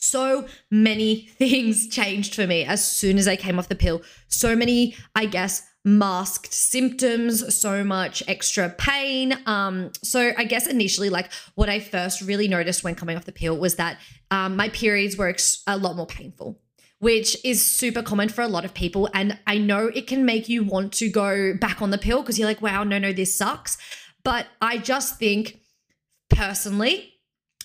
so 0.00 0.46
many 0.70 1.26
things 1.38 1.88
changed 1.88 2.34
for 2.34 2.46
me 2.46 2.64
as 2.64 2.84
soon 2.84 3.18
as 3.18 3.28
I 3.28 3.36
came 3.36 3.58
off 3.58 3.68
the 3.68 3.74
pill. 3.74 4.02
So 4.28 4.54
many, 4.54 4.96
I 5.14 5.26
guess, 5.26 5.62
masked 5.84 6.52
symptoms, 6.52 7.54
so 7.54 7.82
much 7.82 8.22
extra 8.28 8.68
pain. 8.68 9.34
Um, 9.46 9.90
so 10.02 10.32
I 10.36 10.44
guess 10.44 10.66
initially, 10.66 11.10
like 11.10 11.30
what 11.54 11.68
I 11.68 11.80
first 11.80 12.20
really 12.20 12.48
noticed 12.48 12.84
when 12.84 12.94
coming 12.94 13.16
off 13.16 13.24
the 13.24 13.32
pill 13.32 13.56
was 13.56 13.76
that 13.76 13.98
um, 14.30 14.56
my 14.56 14.68
periods 14.68 15.16
were 15.16 15.28
ex- 15.28 15.62
a 15.66 15.76
lot 15.76 15.96
more 15.96 16.06
painful. 16.06 16.60
Which 17.00 17.36
is 17.44 17.64
super 17.64 18.02
common 18.02 18.28
for 18.28 18.42
a 18.42 18.48
lot 18.48 18.64
of 18.64 18.74
people. 18.74 19.08
And 19.14 19.38
I 19.46 19.56
know 19.56 19.86
it 19.86 20.08
can 20.08 20.24
make 20.24 20.48
you 20.48 20.64
want 20.64 20.92
to 20.94 21.08
go 21.08 21.54
back 21.54 21.80
on 21.80 21.90
the 21.90 21.98
pill 21.98 22.22
because 22.22 22.40
you're 22.40 22.48
like, 22.48 22.60
wow, 22.60 22.82
no, 22.82 22.98
no, 22.98 23.12
this 23.12 23.32
sucks. 23.36 23.78
But 24.24 24.48
I 24.60 24.78
just 24.78 25.16
think 25.16 25.60
personally, 26.28 27.17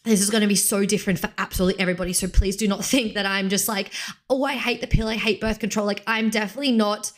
this 0.03 0.21
is 0.21 0.29
going 0.29 0.41
to 0.41 0.47
be 0.47 0.55
so 0.55 0.85
different 0.85 1.19
for 1.19 1.29
absolutely 1.37 1.79
everybody. 1.79 2.13
So 2.13 2.27
please 2.27 2.55
do 2.55 2.67
not 2.67 2.85
think 2.93 3.13
that 3.13 3.25
I'm 3.25 3.49
just 3.49 3.67
like, 3.67 3.91
oh, 4.29 4.43
I 4.43 4.53
hate 4.53 4.81
the 4.81 4.87
pill. 4.87 5.07
I 5.07 5.15
hate 5.15 5.41
birth 5.41 5.59
control. 5.59 5.85
Like, 5.85 6.03
I'm 6.07 6.29
definitely 6.29 6.71
not 6.71 7.11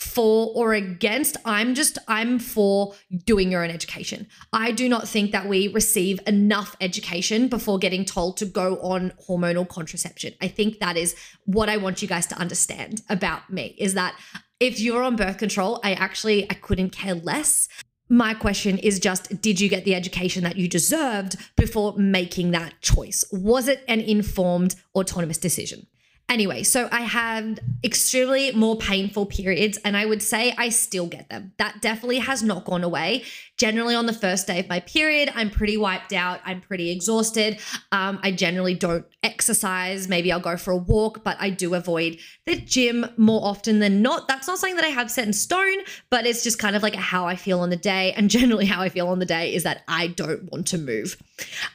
for 0.00 0.50
or 0.54 0.72
against. 0.72 1.36
I'm 1.44 1.74
just, 1.74 1.98
I'm 2.08 2.38
for 2.38 2.94
doing 3.26 3.52
your 3.52 3.62
own 3.62 3.70
education. 3.70 4.26
I 4.50 4.72
do 4.72 4.88
not 4.88 5.06
think 5.06 5.30
that 5.32 5.46
we 5.46 5.68
receive 5.68 6.20
enough 6.26 6.74
education 6.80 7.48
before 7.48 7.78
getting 7.78 8.06
told 8.06 8.38
to 8.38 8.46
go 8.46 8.78
on 8.80 9.12
hormonal 9.28 9.68
contraception. 9.68 10.32
I 10.40 10.48
think 10.48 10.78
that 10.78 10.96
is 10.96 11.14
what 11.44 11.68
I 11.68 11.76
want 11.76 12.00
you 12.00 12.08
guys 12.08 12.26
to 12.28 12.38
understand 12.38 13.02
about 13.10 13.50
me 13.50 13.76
is 13.78 13.92
that 13.92 14.18
if 14.58 14.80
you're 14.80 15.02
on 15.02 15.16
birth 15.16 15.36
control, 15.36 15.80
I 15.84 15.92
actually 15.92 16.50
I 16.50 16.54
couldn't 16.54 16.90
care 16.90 17.14
less 17.14 17.68
my 18.10 18.34
question 18.34 18.76
is 18.78 18.98
just 18.98 19.40
did 19.40 19.60
you 19.60 19.68
get 19.68 19.84
the 19.84 19.94
education 19.94 20.42
that 20.42 20.56
you 20.56 20.68
deserved 20.68 21.36
before 21.56 21.96
making 21.96 22.50
that 22.50 22.74
choice? 22.82 23.24
Was 23.32 23.68
it 23.68 23.84
an 23.88 24.00
informed, 24.00 24.74
autonomous 24.94 25.38
decision? 25.38 25.86
Anyway, 26.30 26.62
so 26.62 26.88
I 26.92 27.00
had 27.00 27.58
extremely 27.82 28.52
more 28.52 28.76
painful 28.76 29.26
periods, 29.26 29.78
and 29.84 29.96
I 29.96 30.06
would 30.06 30.22
say 30.22 30.54
I 30.56 30.68
still 30.68 31.08
get 31.08 31.28
them. 31.28 31.52
That 31.58 31.82
definitely 31.82 32.20
has 32.20 32.40
not 32.40 32.64
gone 32.64 32.84
away. 32.84 33.24
Generally, 33.56 33.96
on 33.96 34.06
the 34.06 34.12
first 34.12 34.46
day 34.46 34.60
of 34.60 34.68
my 34.68 34.78
period, 34.78 35.32
I'm 35.34 35.50
pretty 35.50 35.76
wiped 35.76 36.12
out. 36.12 36.40
I'm 36.44 36.60
pretty 36.60 36.92
exhausted. 36.92 37.58
Um, 37.90 38.20
I 38.22 38.30
generally 38.30 38.74
don't 38.74 39.04
exercise. 39.24 40.06
Maybe 40.06 40.30
I'll 40.30 40.38
go 40.38 40.56
for 40.56 40.70
a 40.70 40.76
walk, 40.76 41.24
but 41.24 41.36
I 41.40 41.50
do 41.50 41.74
avoid 41.74 42.18
the 42.46 42.54
gym 42.54 43.06
more 43.16 43.44
often 43.44 43.80
than 43.80 44.00
not. 44.00 44.28
That's 44.28 44.46
not 44.46 44.58
something 44.58 44.76
that 44.76 44.84
I 44.84 44.90
have 44.90 45.10
set 45.10 45.26
in 45.26 45.32
stone, 45.32 45.78
but 46.10 46.26
it's 46.26 46.44
just 46.44 46.60
kind 46.60 46.76
of 46.76 46.84
like 46.84 46.94
how 46.94 47.26
I 47.26 47.34
feel 47.34 47.58
on 47.58 47.70
the 47.70 47.76
day. 47.76 48.12
And 48.12 48.30
generally, 48.38 48.66
how 48.66 48.82
I 48.82 48.88
feel 48.88 49.08
on 49.08 49.18
the 49.18 49.26
day 49.26 49.52
is 49.52 49.64
that 49.64 49.82
I 49.88 50.06
don't 50.06 50.48
want 50.52 50.68
to 50.68 50.78
move. 50.78 51.20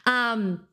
Um, 0.05 0.65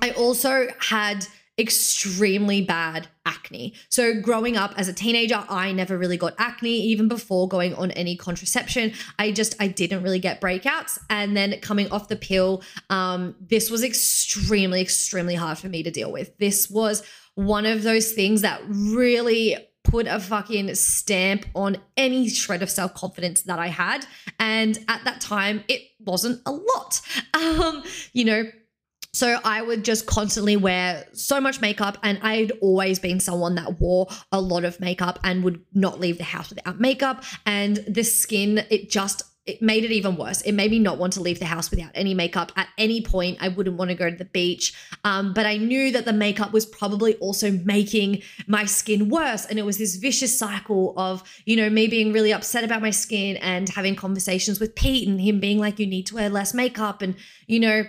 I 0.00 0.12
also 0.12 0.68
had 0.78 1.26
extremely 1.58 2.62
bad 2.62 3.08
acne. 3.24 3.74
So, 3.88 4.20
growing 4.20 4.56
up 4.56 4.74
as 4.76 4.88
a 4.88 4.92
teenager, 4.92 5.42
I 5.48 5.72
never 5.72 5.96
really 5.96 6.16
got 6.16 6.34
acne 6.38 6.70
even 6.70 7.08
before 7.08 7.48
going 7.48 7.74
on 7.74 7.90
any 7.92 8.16
contraception. 8.16 8.92
I 9.18 9.32
just 9.32 9.54
I 9.60 9.68
didn't 9.68 10.02
really 10.02 10.18
get 10.18 10.40
breakouts 10.40 10.98
and 11.08 11.36
then 11.36 11.60
coming 11.60 11.90
off 11.90 12.08
the 12.08 12.16
pill, 12.16 12.62
um 12.90 13.34
this 13.40 13.70
was 13.70 13.82
extremely 13.82 14.80
extremely 14.80 15.34
hard 15.34 15.58
for 15.58 15.68
me 15.68 15.82
to 15.82 15.90
deal 15.90 16.12
with. 16.12 16.36
This 16.38 16.70
was 16.70 17.02
one 17.34 17.66
of 17.66 17.82
those 17.82 18.12
things 18.12 18.42
that 18.42 18.60
really 18.68 19.56
put 19.86 20.06
a 20.06 20.18
fucking 20.18 20.74
stamp 20.74 21.46
on 21.54 21.78
any 21.96 22.28
shred 22.28 22.62
of 22.62 22.70
self 22.70 22.92
confidence 22.94 23.42
that 23.42 23.58
I 23.58 23.68
had. 23.68 24.04
And 24.38 24.78
at 24.88 25.04
that 25.04 25.20
time, 25.20 25.64
it 25.68 25.82
wasn't 26.00 26.42
a 26.44 26.52
lot. 26.52 27.00
Um, 27.36 27.84
you 28.12 28.24
know, 28.24 28.44
so 29.16 29.40
I 29.42 29.62
would 29.62 29.82
just 29.82 30.04
constantly 30.04 30.58
wear 30.58 31.06
so 31.14 31.40
much 31.40 31.62
makeup, 31.62 31.96
and 32.02 32.18
I'd 32.20 32.52
always 32.60 32.98
been 32.98 33.18
someone 33.18 33.54
that 33.54 33.80
wore 33.80 34.08
a 34.30 34.38
lot 34.38 34.66
of 34.66 34.78
makeup 34.78 35.18
and 35.24 35.42
would 35.42 35.64
not 35.72 35.98
leave 35.98 36.18
the 36.18 36.24
house 36.24 36.50
without 36.50 36.80
makeup. 36.80 37.24
And 37.46 37.78
the 37.88 38.04
skin, 38.04 38.66
it 38.68 38.90
just 38.90 39.22
it 39.46 39.62
made 39.62 39.84
it 39.84 39.92
even 39.92 40.16
worse. 40.16 40.42
It 40.42 40.52
made 40.52 40.70
me 40.70 40.80
not 40.80 40.98
want 40.98 41.14
to 41.14 41.22
leave 41.22 41.38
the 41.38 41.46
house 41.46 41.70
without 41.70 41.92
any 41.94 42.12
makeup 42.12 42.52
at 42.56 42.68
any 42.76 43.00
point. 43.00 43.38
I 43.40 43.48
wouldn't 43.48 43.78
want 43.78 43.90
to 43.90 43.94
go 43.94 44.10
to 44.10 44.16
the 44.16 44.26
beach. 44.26 44.74
Um, 45.04 45.32
but 45.32 45.46
I 45.46 45.56
knew 45.56 45.92
that 45.92 46.04
the 46.04 46.12
makeup 46.12 46.52
was 46.52 46.66
probably 46.66 47.14
also 47.14 47.52
making 47.52 48.22
my 48.46 48.66
skin 48.66 49.08
worse. 49.08 49.46
And 49.46 49.58
it 49.58 49.64
was 49.64 49.78
this 49.78 49.96
vicious 49.96 50.36
cycle 50.36 50.92
of, 50.98 51.22
you 51.46 51.56
know, 51.56 51.70
me 51.70 51.86
being 51.86 52.12
really 52.12 52.34
upset 52.34 52.64
about 52.64 52.82
my 52.82 52.90
skin 52.90 53.36
and 53.36 53.68
having 53.68 53.94
conversations 53.94 54.60
with 54.60 54.74
Pete 54.74 55.08
and 55.08 55.20
him 55.20 55.40
being 55.40 55.58
like, 55.58 55.78
you 55.78 55.86
need 55.86 56.06
to 56.08 56.16
wear 56.16 56.28
less 56.28 56.52
makeup. 56.52 57.00
And, 57.00 57.14
you 57.46 57.60
know, 57.60 57.84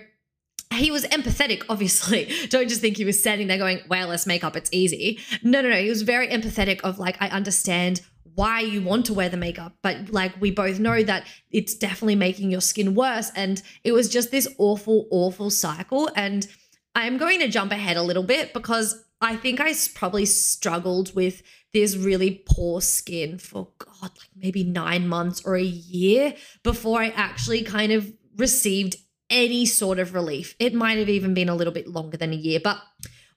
he 0.72 0.90
was 0.90 1.04
empathetic, 1.06 1.64
obviously. 1.68 2.30
Don't 2.48 2.68
just 2.68 2.80
think 2.80 2.96
he 2.96 3.04
was 3.04 3.18
standing 3.18 3.46
there 3.46 3.58
going, 3.58 3.80
well, 3.88 4.08
let's 4.08 4.26
make 4.26 4.44
up, 4.44 4.56
it's 4.56 4.70
easy. 4.72 5.18
No, 5.42 5.60
no, 5.60 5.70
no. 5.70 5.76
He 5.76 5.88
was 5.88 6.02
very 6.02 6.28
empathetic 6.28 6.80
of 6.82 6.98
like, 6.98 7.16
I 7.20 7.28
understand 7.28 8.02
why 8.34 8.60
you 8.60 8.80
want 8.80 9.04
to 9.06 9.14
wear 9.14 9.28
the 9.28 9.36
makeup, 9.36 9.72
but 9.82 10.12
like 10.12 10.40
we 10.40 10.50
both 10.50 10.78
know 10.78 11.02
that 11.02 11.26
it's 11.50 11.74
definitely 11.74 12.14
making 12.14 12.52
your 12.52 12.60
skin 12.60 12.94
worse. 12.94 13.32
And 13.34 13.60
it 13.82 13.92
was 13.92 14.08
just 14.08 14.30
this 14.30 14.46
awful, 14.58 15.08
awful 15.10 15.50
cycle. 15.50 16.08
And 16.14 16.46
I'm 16.94 17.16
going 17.16 17.40
to 17.40 17.48
jump 17.48 17.72
ahead 17.72 17.96
a 17.96 18.02
little 18.02 18.22
bit 18.22 18.54
because 18.54 19.04
I 19.20 19.34
think 19.34 19.60
I 19.60 19.74
probably 19.94 20.24
struggled 20.24 21.14
with 21.16 21.42
this 21.72 21.96
really 21.96 22.42
poor 22.48 22.80
skin 22.80 23.38
for 23.38 23.68
God, 23.78 24.02
like 24.02 24.30
maybe 24.36 24.62
nine 24.62 25.08
months 25.08 25.42
or 25.44 25.56
a 25.56 25.62
year 25.62 26.34
before 26.62 27.00
I 27.00 27.08
actually 27.08 27.62
kind 27.62 27.92
of 27.92 28.12
received 28.36 28.96
any 29.30 29.66
sort 29.66 29.98
of 29.98 30.14
relief. 30.14 30.54
It 30.58 30.74
might 30.74 30.98
have 30.98 31.08
even 31.08 31.34
been 31.34 31.48
a 31.48 31.54
little 31.54 31.72
bit 31.72 31.88
longer 31.88 32.16
than 32.16 32.32
a 32.32 32.36
year, 32.36 32.60
but 32.62 32.80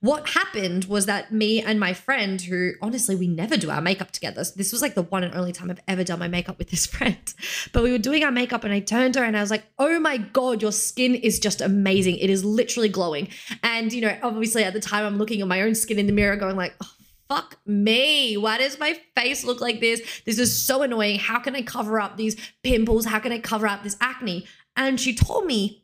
what 0.02 0.30
happened 0.30 0.86
was 0.86 1.06
that 1.06 1.32
me 1.32 1.62
and 1.62 1.80
my 1.80 1.94
friend, 1.94 2.42
who 2.42 2.72
honestly 2.82 3.16
we 3.16 3.28
never 3.28 3.56
do 3.56 3.70
our 3.70 3.82
makeup 3.82 4.10
together, 4.10 4.44
so 4.44 4.54
this 4.56 4.72
was 4.72 4.82
like 4.82 4.96
the 4.96 5.04
one 5.04 5.24
and 5.24 5.36
only 5.36 5.52
time 5.52 5.70
I've 5.70 5.80
ever 5.88 6.04
done 6.04 6.18
my 6.18 6.28
makeup 6.28 6.58
with 6.58 6.72
this 6.72 6.86
friend. 6.88 7.34
But 7.72 7.84
we 7.84 7.92
were 7.92 8.00
doing 8.00 8.24
our 8.24 8.32
makeup, 8.32 8.64
and 8.64 8.74
I 8.74 8.80
turned 8.80 9.14
to 9.14 9.20
her 9.20 9.26
and 9.26 9.38
I 9.38 9.42
was 9.42 9.52
like, 9.52 9.64
"Oh 9.78 10.00
my 10.00 10.18
god, 10.18 10.62
your 10.62 10.72
skin 10.72 11.14
is 11.14 11.40
just 11.40 11.62
amazing! 11.62 12.18
It 12.18 12.32
is 12.32 12.44
literally 12.44 12.90
glowing." 12.90 13.30
And 13.62 13.94
you 13.94 14.02
know, 14.02 14.18
obviously 14.24 14.64
at 14.64 14.74
the 14.74 14.80
time, 14.80 15.06
I'm 15.06 15.20
looking 15.20 15.40
at 15.40 15.48
my 15.48 15.62
own 15.62 15.76
skin 15.76 16.00
in 16.00 16.08
the 16.08 16.14
mirror, 16.14 16.36
going 16.36 16.56
like. 16.56 16.74
Oh, 16.84 16.90
fuck 17.30 17.58
me. 17.66 18.36
Why 18.36 18.58
does 18.58 18.78
my 18.78 19.00
face 19.16 19.46
look 19.46 19.62
like 19.62 19.80
this? 19.80 20.02
This 20.26 20.38
is 20.38 20.62
so 20.62 20.82
annoying. 20.82 21.18
How 21.18 21.40
can 21.40 21.56
I 21.56 21.62
cover 21.62 21.98
up 21.98 22.18
these 22.18 22.36
pimples? 22.62 23.06
How 23.06 23.20
can 23.20 23.32
I 23.32 23.40
cover 23.40 23.68
up 23.68 23.84
this 23.84 23.96
acne? 24.02 24.46
And 24.76 25.00
she 25.00 25.16
told 25.16 25.46
me 25.46 25.81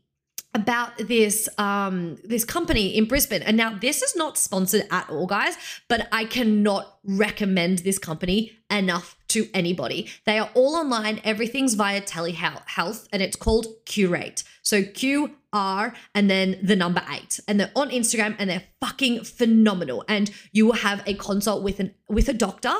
about 0.61 0.97
this 0.97 1.47
um 1.57 2.17
this 2.23 2.43
company 2.43 2.85
in 2.97 3.05
Brisbane. 3.05 3.43
And 3.43 3.55
now 3.57 3.77
this 3.77 4.01
is 4.01 4.15
not 4.15 4.37
sponsored 4.37 4.85
at 4.91 5.09
all, 5.09 5.27
guys, 5.27 5.55
but 5.87 6.07
I 6.11 6.25
cannot 6.25 6.97
recommend 7.03 7.79
this 7.79 7.99
company 7.99 8.57
enough 8.69 9.16
to 9.29 9.47
anybody. 9.53 10.09
They 10.25 10.39
are 10.39 10.49
all 10.53 10.75
online, 10.75 11.21
everything's 11.23 11.75
via 11.75 12.01
telehealth, 12.01 13.07
and 13.11 13.21
it's 13.21 13.35
called 13.35 13.67
Curate. 13.85 14.43
So 14.61 14.83
Q 14.83 15.35
R 15.53 15.93
and 16.13 16.29
then 16.29 16.59
the 16.61 16.75
number 16.75 17.01
eight. 17.09 17.39
And 17.47 17.59
they're 17.59 17.71
on 17.75 17.89
Instagram 17.89 18.35
and 18.37 18.49
they're 18.49 18.63
fucking 18.81 19.23
phenomenal. 19.23 20.03
And 20.07 20.29
you 20.51 20.65
will 20.65 20.73
have 20.73 21.01
a 21.07 21.13
consult 21.13 21.63
with 21.63 21.79
an 21.79 21.93
with 22.09 22.27
a 22.27 22.33
doctor 22.33 22.73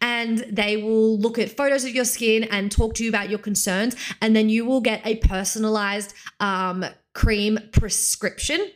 and 0.00 0.38
they 0.50 0.76
will 0.76 1.18
look 1.18 1.38
at 1.38 1.50
photos 1.50 1.84
of 1.84 1.90
your 1.90 2.04
skin 2.04 2.44
and 2.44 2.70
talk 2.70 2.94
to 2.94 3.04
you 3.04 3.10
about 3.10 3.30
your 3.30 3.40
concerns. 3.40 3.96
And 4.20 4.34
then 4.36 4.48
you 4.48 4.64
will 4.64 4.80
get 4.80 5.04
a 5.04 5.16
personalized 5.16 6.14
um 6.40 6.84
cream 7.14 7.58
prescription 7.72 8.70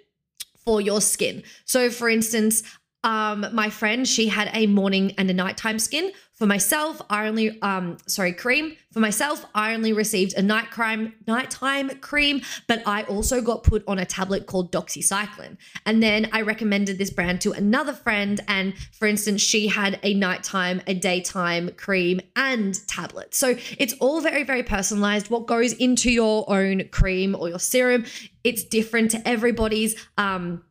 for 0.64 0.80
your 0.80 1.00
skin. 1.00 1.42
So, 1.64 1.90
for 1.90 2.08
instance, 2.08 2.62
um, 3.08 3.46
my 3.54 3.70
friend, 3.70 4.06
she 4.06 4.28
had 4.28 4.50
a 4.52 4.66
morning 4.66 5.14
and 5.16 5.30
a 5.30 5.32
nighttime 5.32 5.78
skin. 5.78 6.12
For 6.34 6.44
myself, 6.44 7.00
I 7.08 7.26
only, 7.26 7.58
um, 7.62 7.96
sorry, 8.06 8.34
cream. 8.34 8.76
For 8.92 9.00
myself, 9.00 9.46
I 9.54 9.72
only 9.72 9.94
received 9.94 10.34
a 10.34 10.42
night 10.42 10.70
crime, 10.70 11.14
nighttime 11.26 11.88
cream, 12.00 12.42
but 12.66 12.82
I 12.86 13.04
also 13.04 13.40
got 13.40 13.64
put 13.64 13.82
on 13.88 13.98
a 13.98 14.04
tablet 14.04 14.44
called 14.44 14.70
doxycycline. 14.70 15.56
And 15.86 16.02
then 16.02 16.28
I 16.34 16.42
recommended 16.42 16.98
this 16.98 17.08
brand 17.08 17.40
to 17.40 17.52
another 17.52 17.94
friend. 17.94 18.42
And 18.46 18.74
for 18.92 19.08
instance, 19.08 19.40
she 19.40 19.68
had 19.68 19.98
a 20.02 20.12
nighttime, 20.12 20.82
a 20.86 20.92
daytime 20.92 21.70
cream 21.78 22.20
and 22.36 22.78
tablet. 22.88 23.34
So 23.34 23.56
it's 23.78 23.94
all 23.94 24.20
very, 24.20 24.44
very 24.44 24.62
personalized. 24.62 25.30
What 25.30 25.46
goes 25.46 25.72
into 25.72 26.10
your 26.10 26.44
own 26.52 26.88
cream 26.90 27.34
or 27.34 27.48
your 27.48 27.58
serum, 27.58 28.04
it's 28.44 28.64
different 28.64 29.12
to 29.12 29.26
everybody's. 29.26 29.96
Um, 30.18 30.62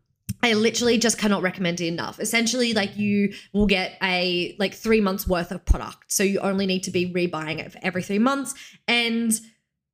I 0.44 0.54
literally 0.54 0.98
just 0.98 1.18
cannot 1.18 1.42
recommend 1.42 1.82
it 1.82 1.88
enough. 1.88 2.20
Essentially, 2.20 2.74
like 2.74 2.96
you 2.98 3.34
will 3.54 3.66
get 3.66 3.98
a 4.04 4.56
like 4.60 4.74
three 4.74 5.02
months 5.02 5.28
worth 5.28 5.52
of 5.52 5.66
product. 5.66 6.12
So 6.12 6.24
you 6.24 6.40
only 6.40 6.66
need 6.66 6.84
to 6.84 6.92
be 6.92 7.12
rebuying 7.12 7.60
it 7.60 7.72
for 7.72 7.80
every 7.82 8.04
three 8.04 8.20
months. 8.20 8.54
And 8.88 9.40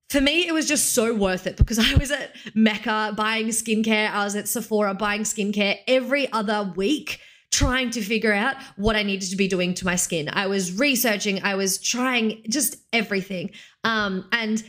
for 0.09 0.21
me, 0.21 0.47
it 0.47 0.53
was 0.53 0.67
just 0.67 0.93
so 0.93 1.13
worth 1.15 1.47
it 1.47 1.57
because 1.57 1.79
I 1.93 1.95
was 1.95 2.11
at 2.11 2.35
Mecca 2.53 3.13
buying 3.15 3.47
skincare. 3.47 4.11
I 4.11 4.23
was 4.23 4.35
at 4.35 4.47
Sephora 4.47 4.93
buying 4.93 5.21
skincare 5.21 5.79
every 5.87 6.31
other 6.31 6.71
week, 6.75 7.19
trying 7.51 7.89
to 7.91 8.01
figure 8.01 8.33
out 8.33 8.55
what 8.75 8.95
I 8.95 9.03
needed 9.03 9.29
to 9.29 9.35
be 9.35 9.47
doing 9.47 9.73
to 9.75 9.85
my 9.85 9.95
skin. 9.95 10.29
I 10.31 10.47
was 10.47 10.77
researching, 10.77 11.41
I 11.43 11.55
was 11.55 11.77
trying 11.77 12.43
just 12.49 12.77
everything. 12.91 13.51
Um, 13.83 14.27
and 14.31 14.63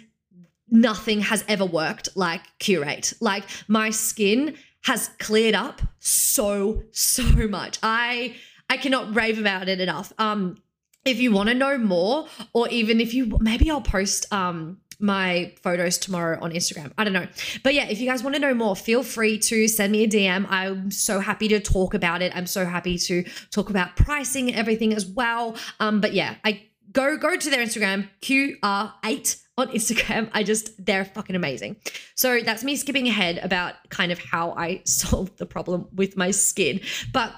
nothing 0.71 1.21
has 1.21 1.45
ever 1.49 1.65
worked 1.65 2.09
like 2.17 2.43
Curate. 2.59 3.13
Like 3.21 3.45
my 3.69 3.91
skin 3.91 4.57
has 4.85 5.11
cleared 5.18 5.55
up 5.55 5.83
so 5.99 6.83
so 6.92 7.23
much. 7.49 7.79
I 7.83 8.37
I 8.70 8.77
cannot 8.77 9.14
rave 9.14 9.38
about 9.38 9.68
it 9.68 9.81
enough. 9.81 10.12
Um 10.18 10.59
if 11.05 11.20
you 11.20 11.33
want 11.33 11.51
to 11.51 11.55
know 11.55 11.77
more 11.77 12.27
or 12.53 12.68
even 12.68 13.01
if 13.01 13.12
you 13.12 13.37
maybe 13.40 13.70
I'll 13.70 13.81
post 13.81 14.33
um 14.33 14.79
my 15.01 15.53
photos 15.61 15.99
tomorrow 15.99 16.38
on 16.40 16.53
Instagram. 16.53 16.92
I 16.97 17.05
don't 17.05 17.12
know. 17.12 17.27
But 17.62 17.75
yeah, 17.75 17.87
if 17.88 18.01
you 18.01 18.09
guys 18.09 18.23
want 18.23 18.37
to 18.37 18.40
know 18.40 18.55
more, 18.55 18.77
feel 18.77 19.03
free 19.03 19.38
to 19.38 19.66
send 19.66 19.90
me 19.90 20.05
a 20.05 20.09
DM. 20.09 20.47
I'm 20.49 20.90
so 20.92 21.18
happy 21.18 21.49
to 21.49 21.61
talk 21.61 21.94
about 21.94 22.23
it. 22.23 22.35
I'm 22.35 22.47
so 22.47 22.64
happy 22.64 22.97
to 22.99 23.25
talk 23.51 23.70
about 23.70 23.97
pricing 23.97 24.49
and 24.49 24.57
everything 24.57 24.92
as 24.94 25.07
well. 25.07 25.57
Um 25.81 26.01
but 26.01 26.12
yeah, 26.14 26.37
I 26.44 26.68
go 26.94 27.18
go 27.18 27.37
to 27.37 27.50
their 27.50 27.64
Instagram 27.64 28.09
QR8 28.22 29.42
on 29.57 29.68
Instagram. 29.68 30.30
I 30.33 30.42
just, 30.42 30.85
they're 30.85 31.04
fucking 31.04 31.37
amazing. 31.37 31.76
So 32.14 32.40
that's 32.40 32.64
me 32.64 32.76
skipping 32.76 33.07
ahead 33.07 33.38
about 33.38 33.74
kind 33.90 34.11
of 34.11 34.18
how 34.18 34.52
I 34.52 34.83
solved 34.87 35.38
the 35.38 35.46
problem 35.46 35.88
with 35.92 36.16
my 36.16 36.30
skin. 36.30 36.80
But 37.12 37.35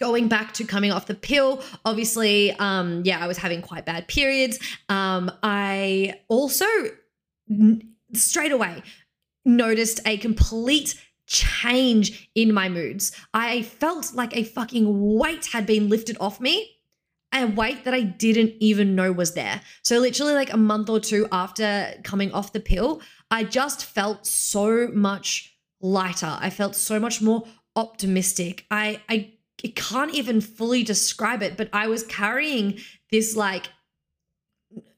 going 0.00 0.28
back 0.28 0.52
to 0.52 0.64
coming 0.64 0.90
off 0.90 1.06
the 1.06 1.14
pill 1.14 1.62
obviously 1.84 2.50
um 2.54 3.02
yeah 3.04 3.20
i 3.20 3.28
was 3.28 3.38
having 3.38 3.62
quite 3.62 3.86
bad 3.86 4.06
periods 4.08 4.58
um 4.88 5.30
i 5.44 6.12
also 6.28 6.66
straight 8.12 8.50
away 8.50 8.82
noticed 9.44 10.00
a 10.04 10.16
complete 10.18 11.00
change 11.28 12.28
in 12.34 12.52
my 12.52 12.68
moods 12.68 13.12
i 13.34 13.62
felt 13.62 14.12
like 14.14 14.36
a 14.36 14.42
fucking 14.42 15.16
weight 15.16 15.46
had 15.46 15.64
been 15.64 15.88
lifted 15.88 16.16
off 16.18 16.40
me 16.40 16.73
a 17.42 17.46
weight 17.46 17.84
that 17.84 17.94
I 17.94 18.02
didn't 18.02 18.54
even 18.60 18.94
know 18.94 19.12
was 19.12 19.34
there. 19.34 19.60
So, 19.82 19.98
literally, 19.98 20.34
like 20.34 20.52
a 20.52 20.56
month 20.56 20.88
or 20.88 21.00
two 21.00 21.26
after 21.32 21.94
coming 22.02 22.32
off 22.32 22.52
the 22.52 22.60
pill, 22.60 23.00
I 23.30 23.44
just 23.44 23.84
felt 23.84 24.26
so 24.26 24.88
much 24.88 25.56
lighter. 25.80 26.36
I 26.40 26.50
felt 26.50 26.74
so 26.74 26.98
much 26.98 27.20
more 27.20 27.44
optimistic. 27.76 28.66
I, 28.70 29.00
I, 29.08 29.32
I 29.64 29.72
can't 29.74 30.14
even 30.14 30.40
fully 30.40 30.82
describe 30.82 31.42
it, 31.42 31.56
but 31.56 31.68
I 31.72 31.88
was 31.88 32.04
carrying 32.04 32.78
this 33.10 33.36
like, 33.36 33.68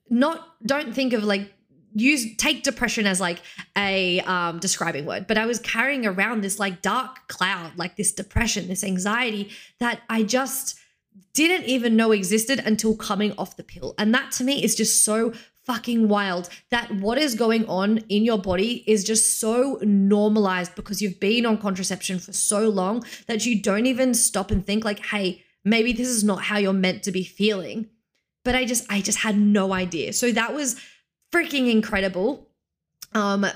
not, 0.08 0.46
don't 0.64 0.94
think 0.94 1.12
of 1.12 1.24
like, 1.24 1.52
use 1.98 2.36
take 2.36 2.62
depression 2.62 3.06
as 3.06 3.22
like 3.22 3.40
a 3.76 4.20
um, 4.20 4.58
describing 4.58 5.06
word 5.06 5.26
but 5.26 5.38
i 5.38 5.46
was 5.46 5.58
carrying 5.60 6.04
around 6.04 6.42
this 6.42 6.58
like 6.58 6.82
dark 6.82 7.26
cloud 7.26 7.72
like 7.76 7.96
this 7.96 8.12
depression 8.12 8.68
this 8.68 8.84
anxiety 8.84 9.50
that 9.80 10.02
i 10.10 10.22
just 10.22 10.78
didn't 11.32 11.66
even 11.66 11.96
know 11.96 12.12
existed 12.12 12.62
until 12.64 12.96
coming 12.96 13.32
off 13.36 13.56
the 13.56 13.62
pill. 13.62 13.94
And 13.98 14.14
that 14.14 14.30
to 14.32 14.44
me 14.44 14.62
is 14.62 14.74
just 14.74 15.04
so 15.04 15.32
fucking 15.64 16.08
wild 16.08 16.48
that 16.70 16.90
what 16.92 17.18
is 17.18 17.34
going 17.34 17.66
on 17.66 17.98
in 18.08 18.24
your 18.24 18.38
body 18.38 18.84
is 18.86 19.02
just 19.02 19.40
so 19.40 19.78
normalized 19.82 20.74
because 20.76 21.02
you've 21.02 21.18
been 21.18 21.44
on 21.44 21.58
contraception 21.58 22.20
for 22.20 22.32
so 22.32 22.68
long 22.68 23.04
that 23.26 23.44
you 23.44 23.60
don't 23.60 23.86
even 23.86 24.14
stop 24.14 24.50
and 24.50 24.64
think 24.64 24.84
like, 24.84 25.04
"Hey, 25.06 25.42
maybe 25.64 25.92
this 25.92 26.08
is 26.08 26.22
not 26.22 26.44
how 26.44 26.58
you're 26.58 26.72
meant 26.72 27.02
to 27.02 27.12
be 27.12 27.24
feeling." 27.24 27.88
But 28.44 28.54
I 28.54 28.64
just 28.64 28.86
I 28.88 29.00
just 29.00 29.18
had 29.18 29.36
no 29.36 29.72
idea. 29.72 30.12
So 30.12 30.30
that 30.32 30.54
was 30.54 30.76
freaking 31.32 31.70
incredible. 31.70 32.48
Um 33.12 33.46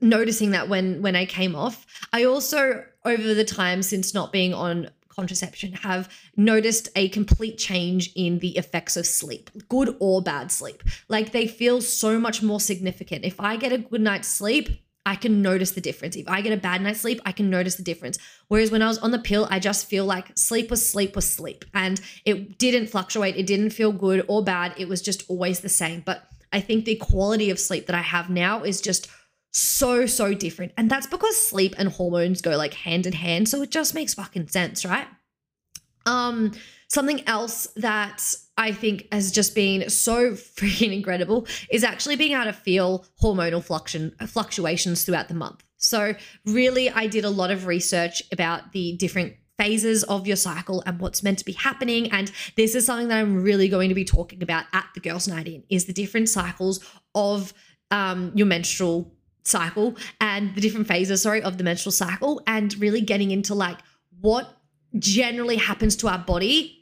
noticing 0.00 0.50
that 0.50 0.68
when 0.68 1.00
when 1.00 1.16
I 1.16 1.26
came 1.26 1.54
off. 1.54 1.86
I 2.12 2.24
also 2.24 2.84
over 3.04 3.34
the 3.34 3.44
time 3.44 3.82
since 3.82 4.14
not 4.14 4.32
being 4.32 4.52
on 4.52 4.90
contraception 5.14 5.72
have 5.72 6.08
noticed 6.36 6.88
a 6.96 7.08
complete 7.10 7.58
change 7.58 8.12
in 8.14 8.38
the 8.38 8.56
effects 8.56 8.96
of 8.96 9.06
sleep, 9.06 9.50
good 9.68 9.96
or 10.00 10.22
bad 10.22 10.50
sleep. 10.50 10.82
Like 11.08 11.32
they 11.32 11.46
feel 11.46 11.80
so 11.80 12.18
much 12.18 12.42
more 12.42 12.60
significant. 12.60 13.24
If 13.24 13.40
I 13.40 13.56
get 13.56 13.72
a 13.72 13.78
good 13.78 14.00
night's 14.00 14.28
sleep, 14.28 14.68
I 15.04 15.16
can 15.16 15.42
notice 15.42 15.72
the 15.72 15.80
difference. 15.80 16.14
If 16.14 16.28
I 16.28 16.40
get 16.42 16.52
a 16.52 16.56
bad 16.56 16.80
night's 16.80 17.00
sleep, 17.00 17.20
I 17.26 17.32
can 17.32 17.50
notice 17.50 17.74
the 17.74 17.82
difference. 17.82 18.18
Whereas 18.48 18.70
when 18.70 18.82
I 18.82 18.88
was 18.88 18.98
on 18.98 19.10
the 19.10 19.18
pill, 19.18 19.48
I 19.50 19.58
just 19.58 19.86
feel 19.86 20.04
like 20.04 20.36
sleep 20.38 20.70
was 20.70 20.88
sleep 20.88 21.16
was 21.16 21.28
sleep. 21.28 21.64
And 21.74 22.00
it 22.24 22.58
didn't 22.58 22.86
fluctuate. 22.86 23.36
It 23.36 23.46
didn't 23.46 23.70
feel 23.70 23.90
good 23.90 24.24
or 24.28 24.44
bad. 24.44 24.74
It 24.76 24.88
was 24.88 25.02
just 25.02 25.28
always 25.28 25.60
the 25.60 25.68
same. 25.68 26.02
But 26.06 26.28
I 26.52 26.60
think 26.60 26.84
the 26.84 26.96
quality 26.96 27.50
of 27.50 27.58
sleep 27.58 27.86
that 27.86 27.96
I 27.96 28.02
have 28.02 28.30
now 28.30 28.62
is 28.62 28.80
just 28.80 29.08
so, 29.52 30.06
so 30.06 30.34
different. 30.34 30.72
And 30.76 30.90
that's 30.90 31.06
because 31.06 31.36
sleep 31.36 31.74
and 31.78 31.90
hormones 31.90 32.40
go 32.40 32.56
like 32.56 32.74
hand 32.74 33.06
in 33.06 33.12
hand. 33.12 33.48
So 33.48 33.62
it 33.62 33.70
just 33.70 33.94
makes 33.94 34.14
fucking 34.14 34.48
sense, 34.48 34.84
right? 34.84 35.06
Um, 36.06 36.52
something 36.88 37.26
else 37.28 37.68
that 37.76 38.22
I 38.56 38.72
think 38.72 39.08
has 39.12 39.30
just 39.30 39.54
been 39.54 39.88
so 39.90 40.32
freaking 40.32 40.92
incredible 40.92 41.46
is 41.70 41.84
actually 41.84 42.16
being 42.16 42.32
able 42.32 42.44
to 42.44 42.52
feel 42.52 43.04
hormonal 43.22 43.62
fluctuation, 43.62 44.16
fluctuations 44.26 45.04
throughout 45.04 45.28
the 45.28 45.34
month. 45.34 45.62
So, 45.76 46.14
really, 46.46 46.90
I 46.90 47.08
did 47.08 47.24
a 47.24 47.30
lot 47.30 47.50
of 47.50 47.66
research 47.66 48.22
about 48.30 48.72
the 48.72 48.96
different 48.98 49.34
phases 49.58 50.04
of 50.04 50.26
your 50.28 50.36
cycle 50.36 50.82
and 50.86 51.00
what's 51.00 51.22
meant 51.22 51.38
to 51.38 51.44
be 51.44 51.52
happening 51.52 52.10
and 52.10 52.32
this 52.56 52.74
is 52.74 52.86
something 52.86 53.08
that 53.08 53.18
i'm 53.18 53.42
really 53.42 53.68
going 53.68 53.90
to 53.90 53.94
be 53.94 54.04
talking 54.04 54.42
about 54.42 54.64
at 54.72 54.86
the 54.94 55.00
girls 55.00 55.28
night 55.28 55.46
in 55.46 55.62
is 55.68 55.84
the 55.84 55.92
different 55.92 56.28
cycles 56.28 56.80
of 57.14 57.52
um, 57.90 58.32
your 58.34 58.46
menstrual 58.46 59.12
cycle 59.42 59.96
and 60.20 60.54
the 60.54 60.60
different 60.60 60.86
phases, 60.86 61.22
sorry, 61.22 61.42
of 61.42 61.58
the 61.58 61.64
menstrual 61.64 61.92
cycle 61.92 62.42
and 62.46 62.78
really 62.78 63.00
getting 63.00 63.30
into 63.30 63.54
like 63.54 63.78
what 64.20 64.56
generally 64.98 65.56
happens 65.56 65.96
to 65.96 66.08
our 66.08 66.18
body 66.18 66.78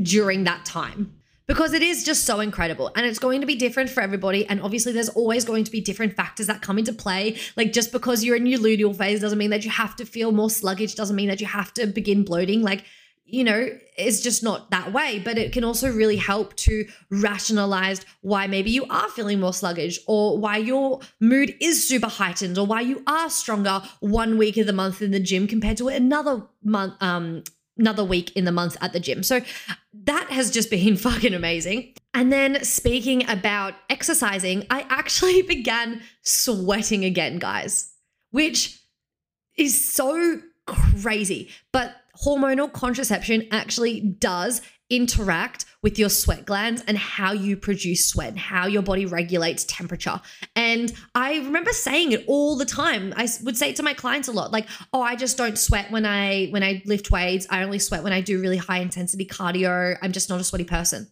during 0.00 0.44
that 0.44 0.64
time. 0.64 1.14
Because 1.46 1.72
it 1.72 1.82
is 1.82 2.04
just 2.04 2.24
so 2.24 2.40
incredible 2.40 2.90
and 2.94 3.04
it's 3.04 3.18
going 3.18 3.40
to 3.40 3.46
be 3.46 3.56
different 3.56 3.90
for 3.90 4.00
everybody 4.00 4.46
and 4.46 4.62
obviously 4.62 4.92
there's 4.92 5.08
always 5.10 5.44
going 5.44 5.64
to 5.64 5.70
be 5.70 5.80
different 5.80 6.14
factors 6.14 6.46
that 6.46 6.62
come 6.62 6.78
into 6.78 6.92
play. 6.92 7.36
Like 7.56 7.72
just 7.72 7.92
because 7.92 8.24
you're 8.24 8.36
in 8.36 8.46
your 8.46 8.60
luteal 8.60 8.96
phase 8.96 9.20
doesn't 9.20 9.38
mean 9.38 9.50
that 9.50 9.64
you 9.64 9.70
have 9.70 9.96
to 9.96 10.06
feel 10.06 10.32
more 10.32 10.48
sluggish 10.48 10.94
doesn't 10.94 11.16
mean 11.16 11.28
that 11.28 11.40
you 11.40 11.46
have 11.46 11.74
to 11.74 11.86
begin 11.86 12.24
bloating. 12.24 12.62
Like 12.62 12.84
you 13.32 13.42
know 13.42 13.68
it's 13.98 14.20
just 14.20 14.44
not 14.44 14.70
that 14.70 14.92
way 14.92 15.20
but 15.24 15.36
it 15.36 15.52
can 15.52 15.64
also 15.64 15.90
really 15.90 16.16
help 16.16 16.54
to 16.54 16.84
rationalize 17.10 18.04
why 18.20 18.46
maybe 18.46 18.70
you 18.70 18.84
are 18.90 19.08
feeling 19.08 19.40
more 19.40 19.52
sluggish 19.52 19.98
or 20.06 20.38
why 20.38 20.56
your 20.56 21.00
mood 21.18 21.52
is 21.60 21.86
super 21.86 22.08
heightened 22.08 22.56
or 22.56 22.66
why 22.66 22.80
you 22.80 23.02
are 23.08 23.28
stronger 23.28 23.82
one 23.98 24.38
week 24.38 24.56
of 24.56 24.66
the 24.66 24.72
month 24.72 25.02
in 25.02 25.10
the 25.10 25.18
gym 25.18 25.48
compared 25.48 25.76
to 25.76 25.88
another 25.88 26.42
month 26.62 26.94
um 27.00 27.42
another 27.78 28.04
week 28.04 28.30
in 28.36 28.44
the 28.44 28.52
month 28.52 28.76
at 28.80 28.92
the 28.92 29.00
gym. 29.00 29.22
So 29.22 29.40
that 30.04 30.30
has 30.30 30.50
just 30.50 30.70
been 30.70 30.96
fucking 31.08 31.34
amazing. 31.34 31.94
And 32.14 32.32
then 32.32 32.62
speaking 32.64 33.28
about 33.28 33.74
exercising, 33.88 34.66
I 34.70 34.86
actually 34.88 35.42
began 35.56 36.02
sweating 36.22 37.04
again, 37.04 37.38
guys, 37.38 37.92
which 38.30 38.78
is 39.56 39.82
so 39.82 40.40
crazy. 40.66 41.50
But 41.72 41.94
hormonal 42.24 42.72
contraception 42.72 43.48
actually 43.50 44.00
does 44.00 44.60
interact 44.90 45.64
with 45.82 45.98
your 45.98 46.10
sweat 46.10 46.44
glands 46.44 46.82
and 46.86 46.98
how 46.98 47.32
you 47.32 47.56
produce 47.56 48.06
sweat 48.06 48.28
and 48.28 48.38
how 48.38 48.66
your 48.66 48.82
body 48.82 49.06
regulates 49.06 49.64
temperature. 49.64 50.20
And 50.54 50.92
I 51.14 51.36
remember 51.36 51.72
saying 51.72 52.12
it 52.12 52.24
all 52.28 52.56
the 52.56 52.66
time. 52.66 53.14
I 53.16 53.26
would 53.42 53.56
say 53.56 53.70
it 53.70 53.76
to 53.76 53.82
my 53.82 53.94
clients 53.94 54.28
a 54.28 54.32
lot 54.32 54.52
like, 54.52 54.68
"Oh, 54.92 55.00
I 55.00 55.16
just 55.16 55.38
don't 55.38 55.58
sweat 55.58 55.90
when 55.90 56.04
I 56.04 56.48
when 56.50 56.62
I 56.62 56.82
lift 56.84 57.10
weights. 57.10 57.46
I 57.48 57.62
only 57.62 57.78
sweat 57.78 58.02
when 58.02 58.12
I 58.12 58.20
do 58.20 58.40
really 58.40 58.58
high 58.58 58.80
intensity 58.80 59.24
cardio. 59.24 59.96
I'm 60.02 60.12
just 60.12 60.28
not 60.28 60.40
a 60.40 60.44
sweaty 60.44 60.64
person." 60.64 61.08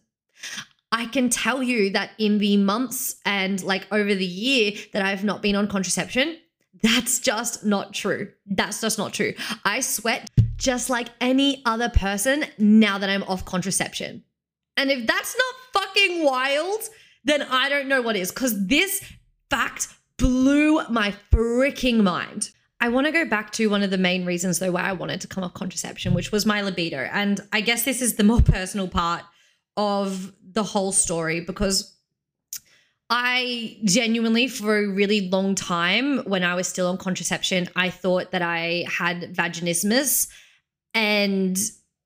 I 0.93 1.05
can 1.05 1.29
tell 1.29 1.63
you 1.63 1.91
that 1.91 2.11
in 2.17 2.37
the 2.37 2.57
months 2.57 3.15
and 3.25 3.63
like 3.63 3.87
over 3.91 4.13
the 4.13 4.25
year 4.25 4.73
that 4.93 5.01
I've 5.01 5.23
not 5.23 5.41
been 5.41 5.55
on 5.55 5.67
contraception, 5.67 6.37
that's 6.81 7.19
just 7.19 7.65
not 7.65 7.93
true. 7.93 8.31
That's 8.45 8.81
just 8.81 8.97
not 8.97 9.13
true. 9.13 9.33
I 9.63 9.81
sweat 9.81 10.29
just 10.57 10.89
like 10.89 11.09
any 11.19 11.61
other 11.65 11.89
person 11.89 12.45
now 12.57 12.97
that 12.97 13.09
I'm 13.09 13.23
off 13.23 13.45
contraception. 13.45 14.23
And 14.77 14.89
if 14.89 15.05
that's 15.05 15.35
not 15.35 15.83
fucking 15.83 16.23
wild, 16.23 16.81
then 17.23 17.43
I 17.43 17.69
don't 17.69 17.87
know 17.87 18.01
what 18.01 18.15
is, 18.15 18.31
because 18.31 18.67
this 18.67 19.03
fact 19.49 19.87
blew 20.17 20.81
my 20.89 21.13
freaking 21.31 22.03
mind. 22.03 22.51
I 22.79 22.89
want 22.89 23.05
to 23.05 23.11
go 23.11 23.25
back 23.25 23.51
to 23.53 23.69
one 23.69 23.83
of 23.83 23.91
the 23.91 23.97
main 23.97 24.25
reasons, 24.25 24.57
though, 24.57 24.71
why 24.71 24.81
I 24.81 24.93
wanted 24.93 25.21
to 25.21 25.27
come 25.27 25.43
off 25.43 25.53
contraception, 25.53 26.15
which 26.15 26.31
was 26.31 26.47
my 26.47 26.61
libido. 26.61 26.97
And 27.11 27.39
I 27.53 27.61
guess 27.61 27.85
this 27.85 28.01
is 28.01 28.15
the 28.15 28.23
more 28.23 28.41
personal 28.45 28.87
part 28.87 29.23
of 29.77 30.33
the 30.43 30.63
whole 30.63 30.91
story 30.91 31.41
because 31.41 31.95
I 33.13 33.77
genuinely, 33.83 34.47
for 34.47 34.77
a 34.77 34.87
really 34.87 35.29
long 35.29 35.53
time, 35.53 36.19
when 36.19 36.43
I 36.43 36.55
was 36.55 36.67
still 36.67 36.87
on 36.87 36.97
contraception, 36.97 37.67
I 37.75 37.89
thought 37.89 38.31
that 38.31 38.41
I 38.41 38.85
had 38.87 39.35
vaginismus 39.35 40.29
and 40.93 41.59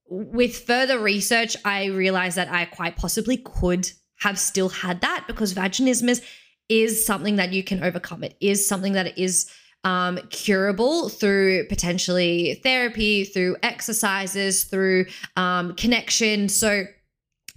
with 0.07 0.57
further 0.57 0.99
research, 0.99 1.55
I 1.65 1.85
realized 1.85 2.37
that 2.37 2.51
I 2.51 2.65
quite 2.65 2.95
possibly 2.95 3.37
could 3.37 3.89
have 4.19 4.39
still 4.39 4.69
had 4.69 5.01
that 5.01 5.25
because 5.27 5.53
vaginismus 5.53 6.23
is 6.69 7.05
something 7.05 7.35
that 7.35 7.51
you 7.51 7.63
can 7.63 7.83
overcome. 7.83 8.23
It 8.23 8.35
is 8.39 8.67
something 8.67 8.93
that 8.93 9.17
is 9.17 9.49
um, 9.83 10.19
curable 10.29 11.09
through 11.09 11.67
potentially 11.67 12.59
therapy, 12.63 13.25
through 13.25 13.57
exercises, 13.61 14.63
through 14.63 15.05
um, 15.35 15.75
connection. 15.75 16.49
So 16.49 16.85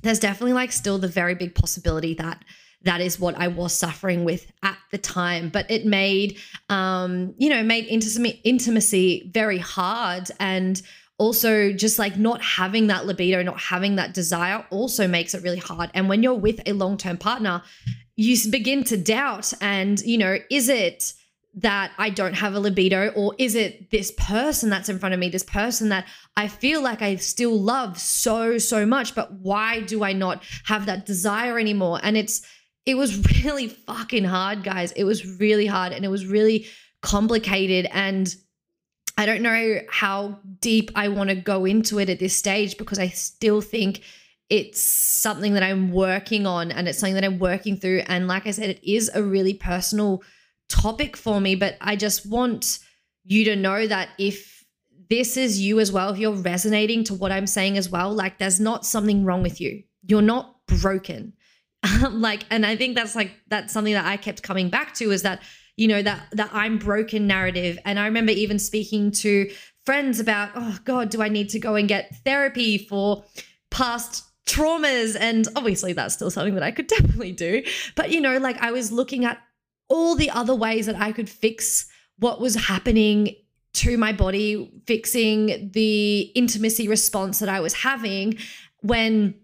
there's 0.02 0.18
definitely 0.18 0.52
like 0.52 0.72
still 0.72 0.98
the 0.98 1.08
very 1.08 1.34
big 1.34 1.54
possibility 1.54 2.14
that 2.14 2.44
that 2.82 3.00
is 3.00 3.18
what 3.18 3.34
I 3.36 3.48
was 3.48 3.74
suffering 3.74 4.24
with 4.24 4.50
at 4.62 4.78
the 4.90 4.98
time. 4.98 5.48
But 5.48 5.70
it 5.70 5.84
made, 5.84 6.38
um, 6.68 7.34
you 7.36 7.50
know, 7.50 7.62
made 7.62 7.86
intimacy, 7.86 8.40
intimacy 8.44 9.30
very 9.32 9.58
hard 9.58 10.30
and 10.38 10.80
also 11.18 11.72
just 11.72 11.98
like 11.98 12.16
not 12.16 12.40
having 12.40 12.86
that 12.86 13.04
libido, 13.04 13.42
not 13.42 13.60
having 13.60 13.96
that 13.96 14.14
desire 14.14 14.64
also 14.70 15.08
makes 15.08 15.34
it 15.34 15.42
really 15.42 15.58
hard. 15.58 15.90
And 15.92 16.08
when 16.08 16.22
you're 16.22 16.34
with 16.34 16.60
a 16.66 16.72
long 16.72 16.96
term 16.96 17.16
partner, 17.16 17.62
you 18.14 18.36
begin 18.50 18.84
to 18.84 18.96
doubt 18.96 19.52
and, 19.60 19.98
you 20.00 20.18
know, 20.18 20.38
is 20.50 20.68
it 20.68 21.14
that 21.54 21.90
I 21.98 22.10
don't 22.10 22.34
have 22.34 22.54
a 22.54 22.60
libido 22.60 23.08
or 23.16 23.34
is 23.38 23.56
it 23.56 23.90
this 23.90 24.12
person 24.12 24.70
that's 24.70 24.88
in 24.88 25.00
front 25.00 25.12
of 25.12 25.18
me, 25.18 25.28
this 25.28 25.42
person 25.42 25.88
that 25.88 26.06
I 26.36 26.46
feel 26.46 26.80
like 26.80 27.02
I 27.02 27.16
still 27.16 27.58
love 27.58 27.98
so, 27.98 28.58
so 28.58 28.86
much, 28.86 29.16
but 29.16 29.32
why 29.32 29.80
do 29.80 30.04
I 30.04 30.12
not 30.12 30.44
have 30.64 30.86
that 30.86 31.04
desire 31.04 31.58
anymore? 31.58 31.98
And 32.02 32.16
it's, 32.16 32.42
it 32.88 32.96
was 32.96 33.44
really 33.44 33.68
fucking 33.68 34.24
hard, 34.24 34.64
guys. 34.64 34.92
It 34.92 35.04
was 35.04 35.38
really 35.38 35.66
hard 35.66 35.92
and 35.92 36.06
it 36.06 36.08
was 36.08 36.24
really 36.24 36.66
complicated. 37.02 37.86
And 37.92 38.34
I 39.18 39.26
don't 39.26 39.42
know 39.42 39.80
how 39.90 40.38
deep 40.60 40.90
I 40.94 41.08
want 41.08 41.28
to 41.28 41.36
go 41.36 41.66
into 41.66 41.98
it 41.98 42.08
at 42.08 42.18
this 42.18 42.34
stage 42.34 42.78
because 42.78 42.98
I 42.98 43.08
still 43.08 43.60
think 43.60 44.00
it's 44.48 44.80
something 44.80 45.52
that 45.52 45.62
I'm 45.62 45.92
working 45.92 46.46
on 46.46 46.72
and 46.72 46.88
it's 46.88 46.98
something 46.98 47.14
that 47.16 47.24
I'm 47.24 47.38
working 47.38 47.76
through. 47.76 48.04
And 48.06 48.26
like 48.26 48.46
I 48.46 48.52
said, 48.52 48.70
it 48.70 48.82
is 48.82 49.10
a 49.12 49.22
really 49.22 49.52
personal 49.52 50.22
topic 50.70 51.14
for 51.14 51.42
me, 51.42 51.56
but 51.56 51.76
I 51.82 51.94
just 51.94 52.24
want 52.24 52.78
you 53.24 53.44
to 53.44 53.56
know 53.56 53.86
that 53.86 54.08
if 54.16 54.64
this 55.10 55.36
is 55.36 55.60
you 55.60 55.78
as 55.78 55.92
well, 55.92 56.10
if 56.10 56.18
you're 56.18 56.32
resonating 56.32 57.04
to 57.04 57.14
what 57.14 57.32
I'm 57.32 57.46
saying 57.46 57.76
as 57.76 57.90
well, 57.90 58.14
like 58.14 58.38
there's 58.38 58.60
not 58.60 58.86
something 58.86 59.26
wrong 59.26 59.42
with 59.42 59.60
you. 59.60 59.82
You're 60.06 60.22
not 60.22 60.54
broken. 60.66 61.34
Um, 61.82 62.20
like, 62.20 62.44
and 62.50 62.66
I 62.66 62.76
think 62.76 62.96
that's 62.96 63.14
like, 63.14 63.32
that's 63.48 63.72
something 63.72 63.94
that 63.94 64.04
I 64.04 64.16
kept 64.16 64.42
coming 64.42 64.68
back 64.68 64.94
to 64.94 65.10
is 65.10 65.22
that 65.22 65.42
you 65.78 65.86
know 65.86 66.02
that 66.02 66.26
that 66.32 66.50
I'm 66.52 66.76
broken 66.76 67.26
narrative. 67.26 67.78
And 67.84 67.98
I 67.98 68.06
remember 68.06 68.32
even 68.32 68.58
speaking 68.58 69.12
to 69.12 69.48
friends 69.86 70.20
about, 70.20 70.50
oh 70.54 70.76
God, 70.84 71.08
do 71.08 71.22
I 71.22 71.28
need 71.28 71.48
to 71.50 71.60
go 71.60 71.76
and 71.76 71.88
get 71.88 72.14
therapy 72.24 72.76
for 72.78 73.24
past 73.70 74.24
traumas? 74.44 75.16
And 75.18 75.46
obviously 75.54 75.92
that's 75.92 76.14
still 76.14 76.30
something 76.30 76.54
that 76.54 76.64
I 76.64 76.72
could 76.72 76.86
definitely 76.98 77.32
do. 77.32 77.62
But 77.94 78.10
you 78.10 78.20
know, 78.20 78.38
like 78.38 78.60
I 78.60 78.72
was 78.72 78.90
looking 78.90 79.24
at 79.24 79.38
all 79.88 80.16
the 80.16 80.30
other 80.30 80.54
ways 80.54 80.86
that 80.86 81.00
I 81.00 81.12
could 81.12 81.30
fix 81.30 81.88
what 82.18 82.40
was 82.40 82.56
happening 82.56 83.36
to 83.74 83.96
my 83.96 84.12
body, 84.12 84.82
fixing 84.86 85.70
the 85.72 86.20
intimacy 86.34 86.88
response 86.88 87.38
that 87.38 87.48
I 87.48 87.60
was 87.60 87.72
having 87.72 88.36
when 88.80 89.34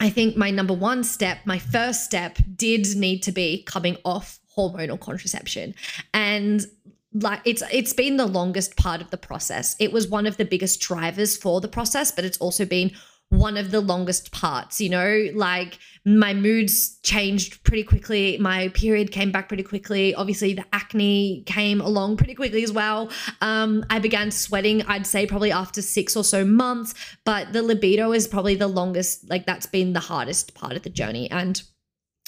I 0.00 0.10
think 0.10 0.36
my 0.36 0.50
number 0.50 0.74
one 0.74 1.04
step, 1.04 1.38
my 1.44 1.58
first 1.58 2.04
step, 2.04 2.38
did 2.56 2.96
need 2.96 3.22
to 3.24 3.32
be 3.32 3.62
coming 3.64 3.96
off 4.04 4.40
hormonal 4.56 4.98
contraception. 4.98 5.74
And 6.14 6.66
like 7.12 7.40
it's 7.44 7.62
it's 7.72 7.92
been 7.92 8.16
the 8.16 8.26
longest 8.26 8.76
part 8.76 9.00
of 9.00 9.10
the 9.10 9.16
process. 9.16 9.76
It 9.78 9.92
was 9.92 10.08
one 10.08 10.26
of 10.26 10.36
the 10.36 10.44
biggest 10.44 10.80
drivers 10.80 11.36
for 11.36 11.60
the 11.60 11.68
process, 11.68 12.12
but 12.12 12.24
it's 12.24 12.38
also 12.38 12.64
been 12.64 12.92
one 13.30 13.56
of 13.56 13.70
the 13.70 13.80
longest 13.80 14.32
parts, 14.32 14.80
you 14.80 14.88
know, 14.88 15.28
like 15.34 15.78
my 16.04 16.34
moods 16.34 16.98
changed 17.02 17.62
pretty 17.62 17.84
quickly. 17.84 18.36
My 18.38 18.68
period 18.68 19.12
came 19.12 19.30
back 19.30 19.46
pretty 19.46 19.62
quickly. 19.62 20.14
Obviously, 20.14 20.52
the 20.52 20.64
acne 20.72 21.44
came 21.46 21.80
along 21.80 22.16
pretty 22.16 22.34
quickly 22.34 22.64
as 22.64 22.72
well. 22.72 23.08
Um, 23.40 23.84
I 23.88 24.00
began 24.00 24.32
sweating, 24.32 24.82
I'd 24.82 25.06
say 25.06 25.26
probably 25.26 25.52
after 25.52 25.80
six 25.80 26.16
or 26.16 26.24
so 26.24 26.44
months, 26.44 26.94
but 27.24 27.52
the 27.52 27.62
libido 27.62 28.12
is 28.12 28.26
probably 28.26 28.56
the 28.56 28.66
longest, 28.66 29.30
like, 29.30 29.46
that's 29.46 29.66
been 29.66 29.92
the 29.92 30.00
hardest 30.00 30.54
part 30.54 30.72
of 30.72 30.82
the 30.82 30.90
journey. 30.90 31.30
And, 31.30 31.62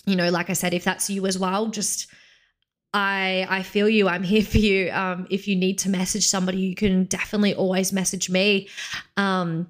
you 0.07 0.15
know, 0.15 0.31
like 0.31 0.51
I 0.51 0.55
said, 0.55 0.73
if 0.73 0.85
that's 0.85 1.11
you 1.11 1.27
as 1.27 1.37
well, 1.37 1.67
just 1.67 2.07
I 2.95 3.47
I 3.49 3.63
feel 3.63 3.89
you. 3.89 4.09
I'm 4.09 4.23
here 4.33 4.43
for 4.43 4.59
you. 4.59 4.91
Um, 4.93 5.27
if 5.31 5.49
you 5.49 5.57
need 5.57 5.79
to 5.79 5.91
message 5.91 6.29
somebody, 6.29 6.59
you 6.59 6.75
can 6.75 7.05
definitely 7.05 7.55
always 7.55 7.93
message 7.93 8.31
me. 8.31 8.69
Um, 9.17 9.69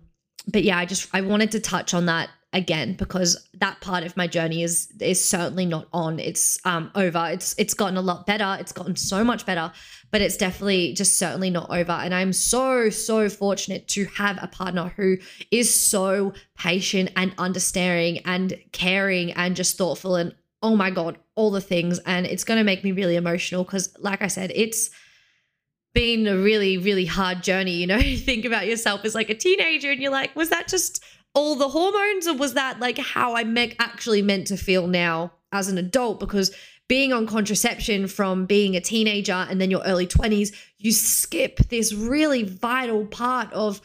but 0.49 0.65
yeah, 0.65 0.79
I 0.79 0.87
just 0.87 1.09
I 1.13 1.21
wanted 1.21 1.53
to 1.53 1.61
touch 1.61 1.95
on 1.95 2.07
that 2.07 2.29
again 2.53 2.95
because 2.99 3.49
that 3.55 3.81
part 3.81 4.05
of 4.05 4.17
my 4.17 4.27
journey 4.27 4.63
is 4.63 4.93
is 5.01 5.25
certainly 5.25 5.67
not 5.67 5.89
on. 5.93 6.19
It's 6.19 6.59
um 6.65 6.91
over. 6.95 7.29
It's 7.31 7.55
it's 7.59 7.75
gotten 7.75 7.97
a 7.97 8.03
lot 8.03 8.27
better. 8.27 8.57
It's 8.61 8.73
gotten 8.73 8.97
so 8.97 9.25
much 9.25 9.47
better, 9.47 9.73
but 10.11 10.21
it's 10.21 10.37
definitely 10.37 10.95
just 10.95 11.19
certainly 11.19 11.51
not 11.51 11.71
over. 11.71 11.93
And 11.93 12.15
I'm 12.15 12.33
so 12.33 12.91
so 12.91 13.29
fortunate 13.29 13.89
to 13.89 14.05
have 14.07 14.39
a 14.43 14.49
partner 14.49 14.93
who 14.97 15.19
is 15.51 15.75
so 15.75 16.33
patient 16.59 17.11
and 17.17 17.35
understanding 17.39 18.23
and 18.25 18.59
caring 18.73 19.33
and 19.33 19.57
just 19.57 19.79
thoughtful 19.79 20.17
and 20.17 20.35
oh 20.63 20.77
my 20.77 20.91
God, 20.91 21.19
all 21.35 21.51
the 21.51 21.61
things. 21.61 21.99
And 22.01 22.27
it's 22.27 22.45
going 22.45 22.59
to 22.59 22.65
make 22.65 22.85
me 22.85 22.93
really 22.93 23.17
emotional 23.17 23.65
because, 23.65 23.95
like 23.99 24.23
I 24.23 24.29
said, 24.29 24.53
it's 24.55 24.91
been 25.95 26.27
a 26.27 26.37
really, 26.37 26.79
really 26.79 27.07
hard 27.07 27.43
journey. 27.43 27.77
You 27.77 27.87
know, 27.87 27.97
you 27.99 28.17
think 28.17 28.45
about 28.45 28.67
yourself 28.67 29.05
as 29.05 29.15
like 29.15 29.31
a 29.31 29.35
teenager 29.35 29.91
and 29.91 30.01
you're 30.01 30.13
like, 30.13 30.35
was 30.37 30.51
that 30.51 30.69
just 30.69 31.03
all 31.35 31.57
the 31.57 31.69
hormones 31.69 32.27
or 32.27 32.37
was 32.37 32.55
that 32.55 32.81
like 32.81 32.99
how 32.99 33.37
I 33.37 33.45
me- 33.45 33.75
actually 33.79 34.23
meant 34.23 34.49
to 34.49 34.57
feel 34.57 34.87
now 34.87 35.33
as 35.53 35.69
an 35.69 35.79
adult? 35.79 36.21
Because 36.21 36.55
being 36.89 37.13
on 37.13 37.27
contraception 37.27 38.07
from 38.07 38.45
being 38.45 38.77
a 38.77 38.81
teenager 38.81 39.47
and 39.49 39.61
then 39.61 39.71
your 39.71 39.83
early 39.85 40.07
20s, 40.07 40.55
you 40.79 40.93
skip 40.93 41.57
this 41.69 41.95
really 41.95 42.43
vital 42.43 43.07
part 43.07 43.53
of 43.53 43.81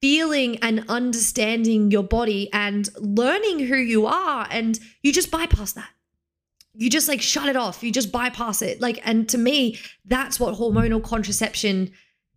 feeling 0.00 0.56
and 0.58 0.84
understanding 0.88 1.90
your 1.90 2.02
body 2.02 2.52
and 2.52 2.90
learning 2.98 3.60
who 3.60 3.76
you 3.76 4.06
are. 4.06 4.46
And 4.50 4.78
you 5.02 5.12
just 5.12 5.30
bypass 5.30 5.72
that. 5.72 5.88
You 6.74 6.88
just 6.90 7.08
like 7.08 7.20
shut 7.20 7.48
it 7.48 7.56
off. 7.56 7.82
You 7.82 7.92
just 7.92 8.12
bypass 8.12 8.62
it. 8.62 8.80
Like, 8.80 9.00
and 9.04 9.28
to 9.28 9.38
me, 9.38 9.78
that's 10.06 10.40
what 10.40 10.54
hormonal 10.54 11.02
contraception 11.02 11.92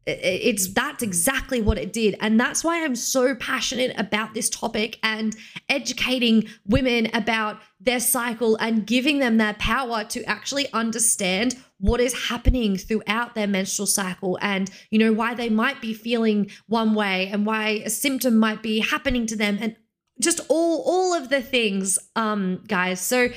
it's 0.08 0.72
that's 0.74 1.02
exactly 1.02 1.62
what 1.62 1.80
it 1.80 1.92
did 1.92 2.16
and 2.20 2.40
that's 2.40 2.64
why 2.64 2.84
i'm 2.84 2.96
so 2.96 3.34
passionate 3.36 3.92
about 3.98 4.36
this 4.36 4.50
topic 4.50 5.00
and 5.02 5.36
educating 5.68 6.48
women 6.68 7.10
about 7.14 7.60
their 7.80 8.00
cycle 8.00 8.56
and 8.58 8.86
giving 8.86 9.18
them 9.18 9.38
their 9.38 9.56
power 9.56 10.04
to 10.04 10.24
actually 10.26 10.72
understand 10.74 11.56
what 11.80 12.00
is 12.00 12.28
happening 12.30 12.78
throughout 12.78 13.34
their 13.34 13.48
menstrual 13.48 13.88
cycle 13.88 14.38
and 14.42 14.70
you 14.92 15.00
know 15.00 15.12
why 15.12 15.34
they 15.34 15.50
might 15.50 15.82
be 15.82 15.94
feeling 15.94 16.50
one 16.68 16.94
way 16.94 17.28
and 17.30 17.46
why 17.46 17.82
a 17.84 17.90
symptom 17.90 18.38
might 18.38 18.62
be 18.62 18.80
happening 18.80 19.26
to 19.26 19.36
them 19.36 19.58
and 19.60 19.76
just 20.22 20.40
all 20.50 20.84
all 20.86 21.16
of 21.16 21.30
the 21.30 21.42
things 21.42 21.98
um 22.16 22.62
guys 22.68 23.02
so 23.02 23.28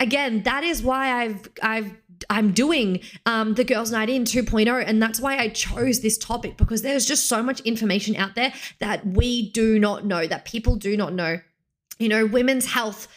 again 0.00 0.42
that 0.42 0.64
is 0.64 0.82
why 0.82 1.24
i've 1.24 1.48
i've 1.62 1.92
I'm 2.30 2.52
doing 2.52 3.00
um, 3.26 3.54
the 3.54 3.64
Girls 3.64 3.90
Night 3.90 4.08
In 4.08 4.24
2.0. 4.24 4.84
And 4.86 5.02
that's 5.02 5.20
why 5.20 5.38
I 5.38 5.48
chose 5.48 6.00
this 6.00 6.16
topic 6.18 6.56
because 6.56 6.82
there's 6.82 7.06
just 7.06 7.26
so 7.26 7.42
much 7.42 7.60
information 7.60 8.16
out 8.16 8.34
there 8.34 8.52
that 8.78 9.06
we 9.06 9.50
do 9.50 9.78
not 9.78 10.04
know, 10.04 10.26
that 10.26 10.44
people 10.44 10.76
do 10.76 10.96
not 10.96 11.12
know. 11.12 11.40
You 11.98 12.08
know, 12.08 12.26
women's 12.26 12.66
health 12.66 13.08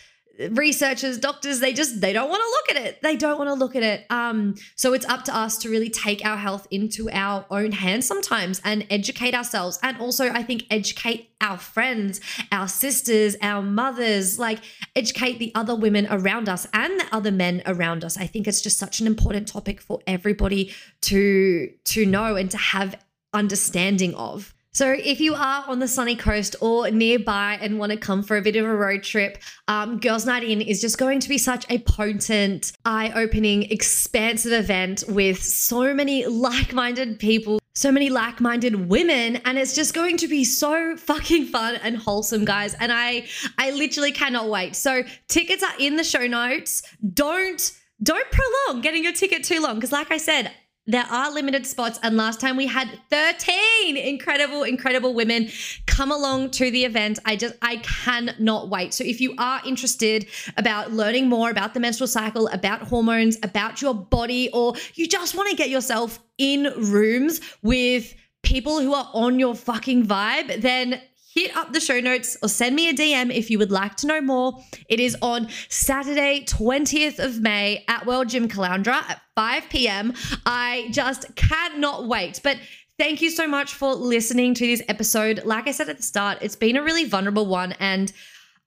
researchers 0.51 1.17
doctors 1.17 1.59
they 1.59 1.73
just 1.73 2.01
they 2.01 2.13
don't 2.13 2.29
want 2.29 2.41
to 2.41 2.49
look 2.49 2.77
at 2.77 2.87
it. 2.87 3.01
They 3.01 3.15
don't 3.15 3.37
want 3.37 3.49
to 3.49 3.53
look 3.53 3.75
at 3.75 3.83
it. 3.83 4.05
Um 4.09 4.55
so 4.75 4.93
it's 4.93 5.05
up 5.05 5.23
to 5.25 5.35
us 5.35 5.57
to 5.59 5.69
really 5.69 5.89
take 5.89 6.25
our 6.25 6.37
health 6.37 6.67
into 6.71 7.09
our 7.11 7.45
own 7.49 7.71
hands 7.71 8.05
sometimes 8.05 8.61
and 8.63 8.85
educate 8.89 9.33
ourselves 9.33 9.79
and 9.83 9.97
also 9.99 10.29
i 10.29 10.43
think 10.43 10.63
educate 10.69 11.29
our 11.41 11.57
friends 11.57 12.21
our 12.51 12.67
sisters 12.67 13.35
our 13.41 13.61
mothers 13.61 14.39
like 14.39 14.59
educate 14.95 15.39
the 15.39 15.51
other 15.55 15.75
women 15.75 16.07
around 16.09 16.49
us 16.49 16.67
and 16.73 16.99
the 16.99 17.05
other 17.11 17.31
men 17.31 17.61
around 17.65 18.03
us. 18.03 18.17
I 18.17 18.27
think 18.27 18.47
it's 18.47 18.61
just 18.61 18.77
such 18.77 18.99
an 18.99 19.07
important 19.07 19.47
topic 19.47 19.81
for 19.81 19.99
everybody 20.07 20.73
to 21.01 21.71
to 21.85 22.05
know 22.05 22.35
and 22.35 22.49
to 22.51 22.57
have 22.57 22.95
understanding 23.33 24.13
of 24.15 24.53
so, 24.79 24.95
if 24.97 25.19
you 25.19 25.33
are 25.33 25.65
on 25.67 25.79
the 25.79 25.89
sunny 25.89 26.15
coast 26.15 26.55
or 26.61 26.89
nearby 26.89 27.59
and 27.61 27.79
want 27.79 27.91
to 27.91 27.97
come 27.97 28.23
for 28.23 28.37
a 28.37 28.41
bit 28.41 28.55
of 28.55 28.63
a 28.63 28.73
road 28.73 29.03
trip, 29.03 29.37
um, 29.67 29.99
Girls 29.99 30.25
Night 30.25 30.41
In 30.41 30.61
is 30.61 30.79
just 30.79 30.97
going 30.97 31.19
to 31.19 31.27
be 31.27 31.37
such 31.37 31.65
a 31.69 31.79
potent, 31.79 32.71
eye 32.85 33.11
opening, 33.13 33.63
expansive 33.63 34.53
event 34.53 35.03
with 35.09 35.43
so 35.43 35.93
many 35.93 36.25
like 36.27 36.71
minded 36.71 37.19
people, 37.19 37.59
so 37.73 37.91
many 37.91 38.09
like 38.09 38.39
minded 38.39 38.87
women. 38.87 39.41
And 39.43 39.57
it's 39.57 39.75
just 39.75 39.93
going 39.93 40.15
to 40.15 40.29
be 40.29 40.45
so 40.45 40.95
fucking 40.95 41.47
fun 41.47 41.75
and 41.83 41.97
wholesome, 41.97 42.45
guys. 42.45 42.73
And 42.75 42.89
I, 42.89 43.27
I 43.57 43.71
literally 43.71 44.13
cannot 44.13 44.47
wait. 44.47 44.77
So, 44.77 45.03
tickets 45.27 45.61
are 45.61 45.77
in 45.77 45.97
the 45.97 46.05
show 46.05 46.25
notes. 46.25 46.83
Don't 47.13 47.77
don't 48.01 48.27
prolong 48.31 48.79
getting 48.79 49.03
your 49.03 49.11
ticket 49.11 49.43
too 49.43 49.59
long 49.59 49.75
because 49.75 49.91
like 49.91 50.09
i 50.09 50.15
said 50.15 50.49
there 50.89 51.05
are 51.05 51.31
limited 51.31 51.67
spots. 51.67 51.99
And 52.01 52.17
last 52.17 52.39
time 52.39 52.57
we 52.57 52.65
had 52.65 52.99
13 53.11 53.95
incredible, 53.95 54.63
incredible 54.63 55.13
women 55.13 55.49
come 55.85 56.11
along 56.11 56.49
to 56.51 56.71
the 56.71 56.83
event. 56.83 57.19
I 57.25 57.35
just, 57.35 57.53
I 57.61 57.77
cannot 57.77 58.69
wait. 58.69 58.95
So 58.95 59.03
if 59.03 59.21
you 59.21 59.35
are 59.37 59.61
interested 59.65 60.27
about 60.57 60.91
learning 60.91 61.29
more 61.29 61.51
about 61.51 61.75
the 61.75 61.79
menstrual 61.79 62.07
cycle, 62.07 62.47
about 62.47 62.81
hormones, 62.81 63.37
about 63.43 63.83
your 63.83 63.93
body, 63.93 64.49
or 64.51 64.73
you 64.95 65.07
just 65.07 65.35
want 65.35 65.49
to 65.51 65.55
get 65.55 65.69
yourself 65.69 66.19
in 66.39 66.73
rooms 66.75 67.39
with 67.61 68.15
people 68.41 68.79
who 68.79 68.93
are 68.95 69.09
on 69.13 69.37
your 69.37 69.53
fucking 69.53 70.07
vibe, 70.07 70.61
then 70.61 70.99
hit 71.33 71.55
up 71.55 71.73
the 71.73 71.79
show 71.79 71.99
notes 71.99 72.37
or 72.41 72.49
send 72.49 72.75
me 72.75 72.89
a 72.89 72.93
DM 72.93 73.33
if 73.33 73.49
you 73.49 73.59
would 73.59 73.71
like 73.71 73.95
to 73.97 74.07
know 74.07 74.21
more. 74.21 74.59
It 74.87 74.99
is 74.99 75.15
on 75.21 75.47
Saturday, 75.69 76.43
20th 76.45 77.19
of 77.19 77.39
May 77.39 77.83
at 77.87 78.05
World 78.05 78.29
Gym 78.29 78.47
Caloundra 78.47 79.03
at 79.09 79.21
5 79.35 79.69
p.m. 79.69 80.13
I 80.45 80.89
just 80.91 81.35
cannot 81.35 82.07
wait. 82.07 82.41
But 82.43 82.57
thank 82.97 83.21
you 83.21 83.29
so 83.29 83.47
much 83.47 83.73
for 83.73 83.93
listening 83.93 84.53
to 84.55 84.65
this 84.65 84.81
episode. 84.87 85.43
Like 85.45 85.67
I 85.67 85.71
said 85.71 85.89
at 85.89 85.97
the 85.97 86.03
start, 86.03 86.39
it's 86.41 86.55
been 86.55 86.77
a 86.77 86.83
really 86.83 87.05
vulnerable 87.05 87.45
one 87.45 87.73
and 87.73 88.11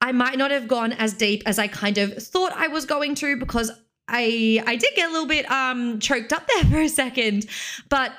I 0.00 0.12
might 0.12 0.38
not 0.38 0.50
have 0.50 0.68
gone 0.68 0.92
as 0.92 1.14
deep 1.14 1.42
as 1.46 1.58
I 1.58 1.68
kind 1.68 1.98
of 1.98 2.14
thought 2.14 2.52
I 2.52 2.68
was 2.68 2.86
going 2.86 3.14
to 3.16 3.36
because 3.36 3.70
I 4.08 4.62
I 4.66 4.76
did 4.76 4.94
get 4.94 5.08
a 5.08 5.12
little 5.12 5.28
bit 5.28 5.50
um 5.50 5.98
choked 6.00 6.32
up 6.32 6.46
there 6.54 6.64
for 6.64 6.80
a 6.80 6.88
second. 6.88 7.46
But 7.88 8.12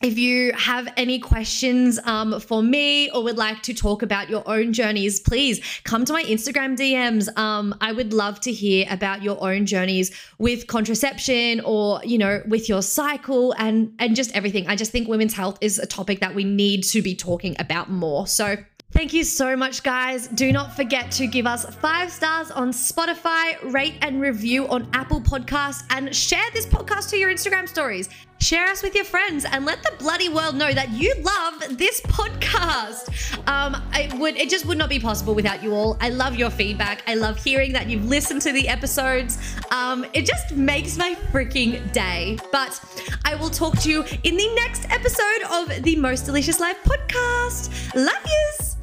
if 0.00 0.18
you 0.18 0.52
have 0.54 0.88
any 0.96 1.18
questions 1.18 1.98
um, 2.04 2.40
for 2.40 2.62
me 2.62 3.10
or 3.10 3.22
would 3.22 3.36
like 3.36 3.62
to 3.64 3.74
talk 3.74 4.00
about 4.02 4.30
your 4.30 4.42
own 4.46 4.72
journeys, 4.72 5.20
please 5.20 5.60
come 5.84 6.06
to 6.06 6.12
my 6.14 6.22
Instagram 6.24 6.74
DMs. 6.74 7.36
Um, 7.36 7.74
I 7.82 7.92
would 7.92 8.14
love 8.14 8.40
to 8.40 8.52
hear 8.52 8.86
about 8.88 9.22
your 9.22 9.42
own 9.42 9.66
journeys 9.66 10.10
with 10.38 10.66
contraception 10.66 11.60
or 11.60 12.00
you 12.02 12.16
know 12.16 12.42
with 12.46 12.66
your 12.68 12.80
cycle 12.80 13.52
and 13.58 13.94
and 13.98 14.16
just 14.16 14.34
everything. 14.34 14.66
I 14.68 14.76
just 14.76 14.90
think 14.90 15.06
women's 15.06 15.34
health 15.34 15.58
is 15.60 15.78
a 15.78 15.86
topic 15.86 16.20
that 16.20 16.34
we 16.34 16.44
need 16.44 16.82
to 16.84 17.02
be 17.02 17.14
talking 17.14 17.54
about 17.58 17.90
more. 17.90 18.26
So 18.26 18.56
Thank 18.92 19.12
you 19.12 19.22
so 19.22 19.56
much, 19.56 19.84
guys. 19.84 20.26
Do 20.26 20.50
not 20.50 20.74
forget 20.74 21.12
to 21.12 21.28
give 21.28 21.46
us 21.46 21.64
five 21.76 22.10
stars 22.10 22.50
on 22.50 22.72
Spotify, 22.72 23.72
rate 23.72 23.94
and 24.02 24.20
review 24.20 24.66
on 24.66 24.88
Apple 24.94 25.20
Podcasts, 25.20 25.84
and 25.90 26.12
share 26.12 26.50
this 26.52 26.66
podcast 26.66 27.08
to 27.10 27.16
your 27.16 27.30
Instagram 27.30 27.68
stories. 27.68 28.08
Share 28.40 28.66
us 28.68 28.82
with 28.82 28.94
your 28.94 29.04
friends 29.04 29.44
and 29.44 29.66
let 29.66 29.82
the 29.82 29.92
bloody 29.98 30.30
world 30.30 30.56
know 30.56 30.72
that 30.72 30.90
you 30.90 31.14
love 31.22 31.76
this 31.76 32.00
podcast. 32.00 33.06
Um, 33.46 33.76
it 33.92 34.18
would 34.18 34.36
it 34.36 34.48
just 34.48 34.64
would 34.64 34.78
not 34.78 34.88
be 34.88 34.98
possible 34.98 35.34
without 35.34 35.62
you 35.62 35.74
all. 35.74 35.98
I 36.00 36.08
love 36.08 36.36
your 36.36 36.48
feedback. 36.48 37.02
I 37.06 37.14
love 37.14 37.42
hearing 37.42 37.74
that 37.74 37.88
you've 37.88 38.06
listened 38.06 38.40
to 38.42 38.52
the 38.52 38.66
episodes. 38.66 39.38
Um, 39.70 40.06
it 40.14 40.24
just 40.24 40.56
makes 40.56 40.96
my 40.96 41.14
freaking 41.32 41.92
day. 41.92 42.38
But 42.50 42.80
I 43.26 43.34
will 43.34 43.50
talk 43.50 43.78
to 43.80 43.90
you 43.90 44.04
in 44.22 44.36
the 44.36 44.54
next 44.54 44.90
episode 44.90 45.42
of 45.50 45.82
the 45.82 45.96
Most 45.96 46.24
Delicious 46.24 46.60
Life 46.60 46.78
podcast. 46.82 47.94
Love 47.94 48.24
yous. 48.24 48.76